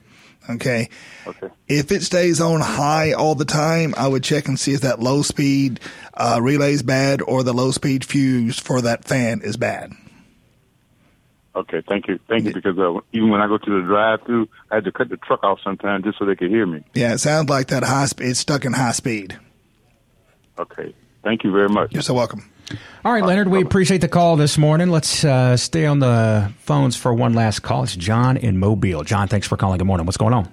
Okay. 0.50 0.90
Okay. 1.26 1.50
If 1.68 1.92
it 1.92 2.04
stays 2.04 2.40
on 2.40 2.62
high 2.62 3.14
all 3.14 3.36
the 3.36 3.46
time, 3.46 3.94
I 3.98 4.08
would 4.08 4.24
check 4.24 4.48
and 4.48 4.60
see 4.60 4.74
if 4.74 4.82
that 4.82 5.00
low 5.00 5.22
speed 5.22 5.80
uh, 6.14 6.40
relay 6.42 6.74
is 6.74 6.84
bad 6.84 7.22
or 7.22 7.44
the 7.44 7.54
low 7.54 7.72
speed 7.72 8.06
fuse 8.06 8.60
for 8.60 8.82
that 8.82 9.06
fan 9.06 9.42
is 9.42 9.58
bad. 9.58 9.94
Okay, 11.56 11.82
thank 11.88 12.08
you. 12.10 12.20
Thank 12.28 12.44
you, 12.44 12.54
because 12.54 12.78
uh, 12.78 13.00
even 13.14 13.30
when 13.30 13.40
I 13.40 13.48
go 13.48 13.58
to 13.58 13.82
the 13.82 13.88
drive-through, 13.88 14.50
I 14.70 14.76
had 14.76 14.84
to 14.84 14.92
cut 14.92 15.08
the 15.08 15.16
truck 15.16 15.42
off 15.44 15.60
sometimes 15.64 16.04
just 16.04 16.20
so 16.20 16.26
they 16.26 16.36
could 16.36 16.50
hear 16.50 16.66
me. 16.66 16.84
Yeah, 16.94 17.14
it 17.14 17.20
sounds 17.20 17.50
like 17.50 17.68
that 17.68 17.84
high 17.84 18.08
speed. 18.08 18.28
It's 18.28 18.40
stuck 18.40 18.66
in 18.66 18.74
high 18.74 18.92
speed. 18.92 19.40
Okay. 20.60 20.94
Thank 21.24 21.46
you 21.46 21.52
very 21.52 21.70
much. 21.70 21.94
You're 21.94 22.02
so 22.02 22.14
welcome. 22.14 22.52
All 23.04 23.14
right, 23.14 23.24
Leonard, 23.24 23.50
we 23.50 23.62
appreciate 23.62 24.02
the 24.02 24.08
call 24.08 24.36
this 24.36 24.58
morning. 24.58 24.90
Let's 24.90 25.24
uh, 25.24 25.58
stay 25.58 25.86
on 25.86 26.00
the 26.00 26.52
phones 26.60 26.96
for 26.96 27.14
one 27.14 27.34
last 27.34 27.60
call. 27.60 27.84
It's 27.84 27.96
John 27.96 28.38
in 28.38 28.58
Mobile. 28.58 29.04
John, 29.04 29.28
thanks 29.28 29.48
for 29.48 29.58
calling. 29.58 29.78
Good 29.78 29.86
morning. 29.86 30.06
What's 30.06 30.18
going 30.18 30.34
on? 30.34 30.52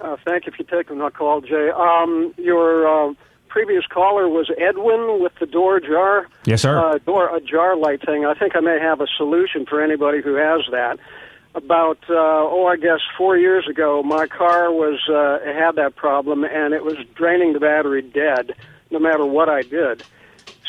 Uh, 0.00 0.16
thank 0.24 0.46
you 0.46 0.52
for 0.52 0.62
taking 0.64 0.98
my 0.98 1.10
call, 1.10 1.40
Jay. 1.40 1.70
Um, 1.70 2.34
your 2.36 2.86
uh, 2.86 3.14
previous 3.48 3.86
caller 3.86 4.28
was 4.28 4.50
Edwin 4.58 5.22
with 5.22 5.32
the 5.40 5.46
door 5.46 5.80
jar. 5.80 6.28
Yes, 6.44 6.62
sir. 6.62 6.78
Uh, 6.78 6.98
door 6.98 7.34
a 7.34 7.40
jar 7.40 7.76
light 7.76 8.04
thing. 8.04 8.24
I 8.26 8.34
think 8.34 8.54
I 8.54 8.60
may 8.60 8.78
have 8.78 9.00
a 9.00 9.06
solution 9.16 9.66
for 9.66 9.82
anybody 9.82 10.20
who 10.20 10.34
has 10.34 10.60
that. 10.70 10.98
About 11.54 11.98
uh, 12.10 12.14
oh, 12.14 12.66
I 12.66 12.76
guess 12.76 13.00
four 13.16 13.36
years 13.36 13.66
ago, 13.66 14.02
my 14.02 14.26
car 14.26 14.70
was 14.70 15.00
uh, 15.08 15.38
had 15.44 15.72
that 15.76 15.96
problem, 15.96 16.44
and 16.44 16.74
it 16.74 16.84
was 16.84 16.96
draining 17.14 17.54
the 17.54 17.60
battery 17.60 18.02
dead, 18.02 18.54
no 18.90 18.98
matter 18.98 19.24
what 19.24 19.48
I 19.48 19.62
did. 19.62 20.04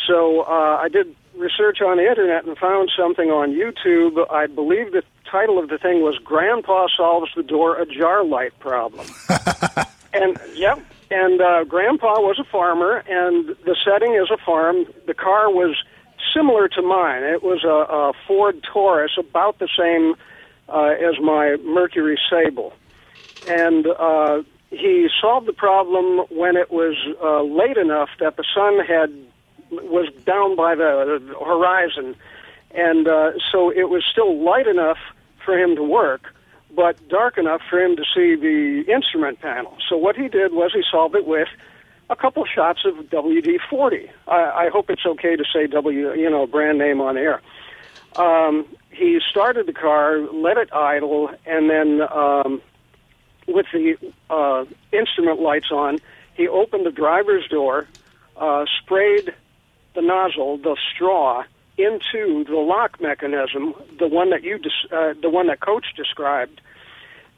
So 0.10 0.42
uh, 0.42 0.80
I 0.82 0.90
did 0.90 1.16
research 1.38 1.82
on 1.82 1.98
the 1.98 2.10
internet 2.10 2.44
and 2.44 2.58
found 2.58 2.92
something 2.98 3.30
on 3.30 3.52
YouTube. 3.52 4.26
I 4.32 4.48
believe 4.48 4.92
the 4.92 5.04
title 5.30 5.60
of 5.60 5.70
the 5.70 5.78
thing 5.78 6.02
was 6.02 6.18
"Grandpa 6.18 6.88
Solves 6.98 7.32
the 7.36 7.44
Door 7.44 7.80
Ajar 7.80 8.24
Light 8.24 8.58
Problem." 8.60 9.06
and 10.14 10.36
yep, 10.56 10.80
and 11.12 11.40
uh, 11.40 11.64
Grandpa 11.64 12.22
was 12.22 12.40
a 12.40 12.44
farmer, 12.44 13.04
and 13.08 13.56
the 13.66 13.76
setting 13.86 14.16
is 14.16 14.32
a 14.32 14.38
farm. 14.44 14.86
The 15.06 15.14
car 15.14 15.52
was 15.52 15.78
similar 16.34 16.68
to 16.70 16.82
mine. 16.82 17.22
It 17.22 17.44
was 17.44 17.64
a, 17.64 17.68
a 17.68 18.14
Ford 18.28 18.64
Taurus, 18.64 19.12
about 19.18 19.60
the 19.60 19.70
same 19.78 20.16
uh, 20.68 20.96
as 21.00 21.20
my 21.22 21.56
Mercury 21.64 22.18
Sable, 22.32 22.74
and 23.48 23.86
uh, 23.86 24.42
he 24.72 25.08
solved 25.22 25.48
the 25.48 25.54
problem 25.54 26.26
when 26.30 26.58
it 26.58 26.72
was 26.72 26.96
uh, 27.24 27.44
late 27.44 27.78
enough 27.78 28.10
that 28.20 28.38
the 28.38 28.44
sun 28.56 28.80
had 28.84 29.14
was 29.72 30.12
down 30.26 30.56
by 30.56 30.76
the 30.76 31.22
horizon, 31.46 32.16
and 32.72 33.08
uh, 33.08 33.32
so 33.52 33.70
it 33.72 33.90
was 33.90 34.04
still 34.10 34.44
light 34.44 34.68
enough 34.68 34.98
for 35.44 35.58
him 35.58 35.76
to 35.76 35.84
work, 35.84 36.34
but 36.76 36.96
dark 37.10 37.38
enough 37.38 37.62
for 37.70 37.80
him 37.80 37.96
to 37.96 38.04
see 38.04 38.36
the 38.36 38.92
instrument 38.92 39.40
panel. 39.42 39.78
So 39.88 39.98
what 39.98 40.16
he 40.16 40.28
did 40.28 40.54
was 40.54 40.72
he 40.74 40.84
solved 40.90 41.16
it 41.16 41.26
with 41.26 41.48
a 42.10 42.16
couple 42.16 42.44
shots 42.46 42.82
of 42.86 42.96
WD-40. 43.06 44.10
I, 44.28 44.66
I 44.66 44.70
hope 44.70 44.90
it's 44.90 45.06
okay 45.06 45.36
to 45.36 45.44
say 45.54 45.68
W, 45.68 46.14
you 46.14 46.30
know, 46.30 46.48
brand 46.48 46.78
name 46.78 47.02
on 47.02 47.18
air. 47.18 47.42
Um, 48.16 48.66
he 48.92 49.20
started 49.30 49.68
the 49.68 49.74
car, 49.74 50.20
let 50.34 50.58
it 50.58 50.74
idle, 50.74 51.30
and 51.46 51.70
then 51.70 52.02
um, 52.12 52.62
with 53.48 53.68
the 53.72 53.96
uh, 54.30 54.66
instrument 54.92 55.40
lights 55.40 55.72
on, 55.72 56.00
he 56.34 56.48
opened 56.48 56.86
the 56.86 56.92
driver's 56.92 57.48
door, 57.48 57.88
uh, 58.38 58.66
sprayed 58.82 59.34
the 60.00 60.08
nozzle, 60.08 60.58
the 60.58 60.78
straw, 60.94 61.44
into 61.78 62.46
the 62.46 62.56
lock 62.56 63.02
mechanism, 63.02 63.74
the 64.00 64.08
one 64.08 64.30
that 64.30 64.44
you, 64.44 64.60
uh, 64.92 65.14
the 65.22 65.30
one 65.30 65.48
that 65.48 65.60
Coach 65.60 65.88
described, 65.96 66.62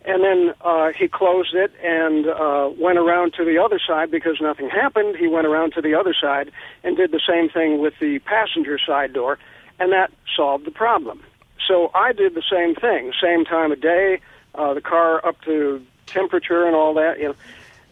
and 0.06 0.24
then 0.24 0.54
uh, 0.62 0.90
he 0.98 1.08
closed 1.08 1.54
it 1.56 1.72
and 1.84 2.28
uh, 2.28 2.70
went 2.80 2.98
around 2.98 3.34
to 3.34 3.46
the 3.46 3.58
other 3.58 3.80
side 3.80 4.10
because 4.10 4.38
nothing 4.42 4.70
happened. 4.70 5.16
He 5.16 5.28
went 5.28 5.46
around 5.46 5.74
to 5.74 5.82
the 5.82 5.94
other 5.96 6.14
side 6.20 6.52
and 6.84 6.98
did 6.98 7.12
the 7.12 7.22
same 7.28 7.50
thing 7.50 7.80
with 7.82 7.94
the 8.00 8.20
passenger 8.20 8.80
side 8.80 9.14
door, 9.14 9.40
and 9.80 9.92
that 9.92 10.12
solved 10.36 10.66
the 10.66 10.72
problem. 10.72 11.24
So 11.68 11.90
I 11.96 12.14
did 12.14 12.36
the 12.36 12.44
same 12.50 12.76
thing, 12.76 13.12
same 13.22 13.46
time 13.46 13.72
of 13.72 13.82
day, 13.82 14.20
uh, 14.54 14.74
the 14.74 14.82
car 14.82 15.26
up 15.26 15.40
to 15.46 15.84
temperature 16.08 16.66
and 16.66 16.76
all 16.76 16.94
that, 16.96 17.20
you 17.20 17.30
know, 17.30 17.36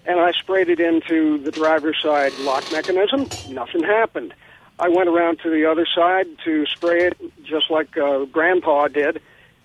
and 0.05 0.20
I 0.20 0.32
sprayed 0.32 0.70
it 0.70 0.80
into 0.80 1.38
the 1.39 1.51
driver's 1.51 1.97
side 2.01 2.38
lock 2.38 2.72
mechanism. 2.72 3.30
Nothing 3.45 3.84
happened. 3.84 4.34
I 4.80 4.90
went 4.90 5.10
around 5.10 5.40
to 5.42 5.50
the 5.50 5.66
other 5.66 5.86
side 5.94 6.28
to 6.46 6.66
spray 6.68 7.08
it 7.08 7.18
just 7.44 7.70
like 7.70 7.98
uh, 7.98 8.26
Grandpa 8.26 8.88
did, 8.88 9.22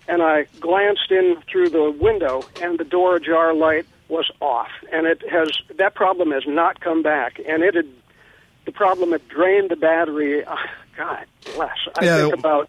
and 0.08 0.22
I 0.22 0.46
glanced 0.60 1.10
in 1.10 1.36
through 1.50 1.70
the 1.70 1.90
window, 1.90 2.42
and 2.60 2.78
the 2.78 2.84
door 2.84 3.16
ajar 3.16 3.54
light 3.54 3.86
was 4.08 4.30
off, 4.40 4.68
and 4.92 5.06
it 5.06 5.22
has 5.30 5.48
that 5.76 5.94
problem 5.94 6.30
has 6.32 6.46
not 6.46 6.80
come 6.80 7.02
back, 7.02 7.38
and 7.48 7.62
it 7.62 7.74
had 7.74 7.88
the 8.64 8.72
problem 8.72 9.12
had 9.12 9.26
drained 9.28 9.70
the 9.70 9.76
battery. 9.76 10.44
Uh, 10.44 10.56
God 10.96 11.24
bless. 11.54 11.76
I 11.98 12.04
Yeah. 12.04 12.20
think 12.22 12.34
about 12.34 12.68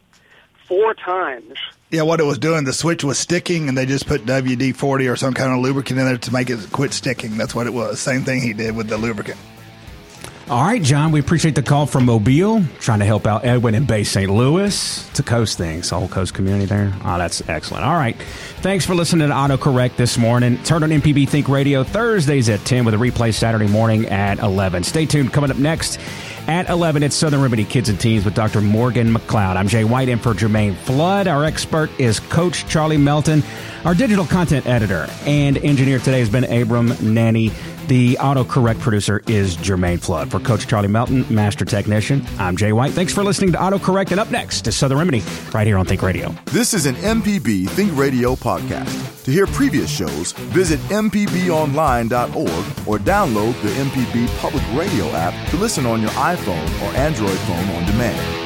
four 0.67 0.93
times. 0.93 1.57
Yeah, 1.91 2.01
what 2.01 2.19
it 2.19 2.25
was 2.25 2.39
doing, 2.39 2.63
the 2.65 2.73
switch 2.73 3.03
was 3.03 3.17
sticking, 3.19 3.69
and 3.69 3.77
they 3.77 3.85
just 3.85 4.07
put 4.07 4.25
WD 4.25 4.71
40 4.75 5.07
or 5.07 5.15
some 5.15 5.33
kind 5.33 5.51
of 5.53 5.59
lubricant 5.59 5.99
in 5.99 6.05
there 6.05 6.17
to 6.17 6.33
make 6.33 6.49
it 6.49 6.59
quit 6.71 6.91
sticking. 6.93 7.37
That's 7.37 7.53
what 7.53 7.67
it 7.67 7.73
was. 7.73 7.99
Same 7.99 8.23
thing 8.23 8.41
he 8.41 8.53
did 8.53 8.75
with 8.75 8.87
the 8.89 8.97
lubricant. 8.97 9.37
All 10.47 10.63
right, 10.63 10.81
John, 10.81 11.11
we 11.11 11.19
appreciate 11.19 11.55
the 11.55 11.63
call 11.63 11.87
from 11.87 12.05
Mobile, 12.05 12.61
trying 12.79 12.99
to 12.99 13.05
help 13.05 13.25
out 13.25 13.45
Edwin 13.45 13.73
in 13.73 13.85
Bay 13.85 14.03
St. 14.03 14.29
Louis 14.29 15.09
to 15.15 15.23
coast 15.23 15.57
things, 15.57 15.89
the 15.89 15.97
whole 15.97 16.07
coast 16.07 16.35
community 16.35 16.65
there. 16.65 16.93
Oh, 17.03 17.17
that's 17.17 17.41
excellent. 17.49 17.83
All 17.83 17.95
right. 17.95 18.15
Thanks 18.61 18.85
for 18.85 18.93
listening 18.93 19.27
to 19.29 19.33
AutoCorrect 19.33 19.95
this 19.95 20.19
morning. 20.19 20.61
Turn 20.61 20.83
on 20.83 20.91
MPB 20.91 21.27
Think 21.27 21.49
Radio 21.49 21.83
Thursdays 21.83 22.47
at 22.49 22.59
10 22.59 22.85
with 22.85 22.93
a 22.93 22.97
replay 22.97 23.33
Saturday 23.33 23.67
morning 23.67 24.05
at 24.05 24.37
11. 24.37 24.83
Stay 24.83 25.07
tuned. 25.07 25.33
Coming 25.33 25.49
up 25.49 25.57
next 25.57 25.99
at 26.47 26.69
11, 26.69 27.01
it's 27.01 27.15
Southern 27.15 27.41
Remedy 27.41 27.65
Kids 27.65 27.89
and 27.89 27.99
Teens 27.99 28.23
with 28.23 28.35
Dr. 28.35 28.61
Morgan 28.61 29.11
McLeod. 29.11 29.55
I'm 29.55 29.67
Jay 29.67 29.83
White 29.83 30.09
in 30.09 30.19
for 30.19 30.35
Jermaine 30.35 30.75
Flood. 30.75 31.27
Our 31.27 31.43
expert 31.43 31.89
is 31.99 32.19
Coach 32.19 32.67
Charlie 32.67 32.97
Melton. 32.97 33.41
Our 33.83 33.95
digital 33.95 34.25
content 34.25 34.67
editor 34.67 35.07
and 35.25 35.57
engineer 35.57 35.97
today 35.97 36.19
has 36.19 36.29
been 36.29 36.43
Abram 36.43 36.93
Nanny. 37.01 37.51
The 37.87 38.15
autocorrect 38.15 38.79
producer 38.79 39.21
is 39.27 39.55
Jermaine 39.57 40.01
Flood. 40.01 40.31
For 40.31 40.39
Coach 40.39 40.67
Charlie 40.67 40.87
Melton, 40.87 41.23
master 41.33 41.65
technician, 41.65 42.25
I'm 42.39 42.57
Jay 42.57 42.73
White. 42.73 42.93
Thanks 42.93 43.13
for 43.13 43.23
listening 43.23 43.51
to 43.51 43.59
Autocorrect. 43.59 44.09
And 44.09 44.19
up 44.19 44.31
next 44.31 44.65
is 44.65 44.75
Southern 44.75 44.97
Remedy 44.97 45.21
right 45.53 45.67
here 45.67 45.77
on 45.77 45.85
Think 45.85 46.01
Radio. 46.01 46.33
This 46.45 46.73
is 46.73 46.87
an 46.87 46.95
MPB 46.95 47.69
Think 47.69 47.95
Radio 47.95 48.35
podcast. 48.35 49.23
To 49.25 49.31
hear 49.31 49.45
previous 49.45 49.89
shows, 49.89 50.31
visit 50.31 50.79
MPBOnline.org 50.89 52.87
or 52.87 52.97
download 52.97 53.61
the 53.61 53.69
MPB 53.69 54.35
Public 54.39 54.63
Radio 54.73 55.05
app 55.11 55.49
to 55.49 55.57
listen 55.57 55.85
on 55.85 56.01
your 56.01 56.11
iPhone 56.11 56.65
or 56.81 56.95
Android 56.95 57.37
phone 57.39 57.69
on 57.69 57.85
demand. 57.85 58.44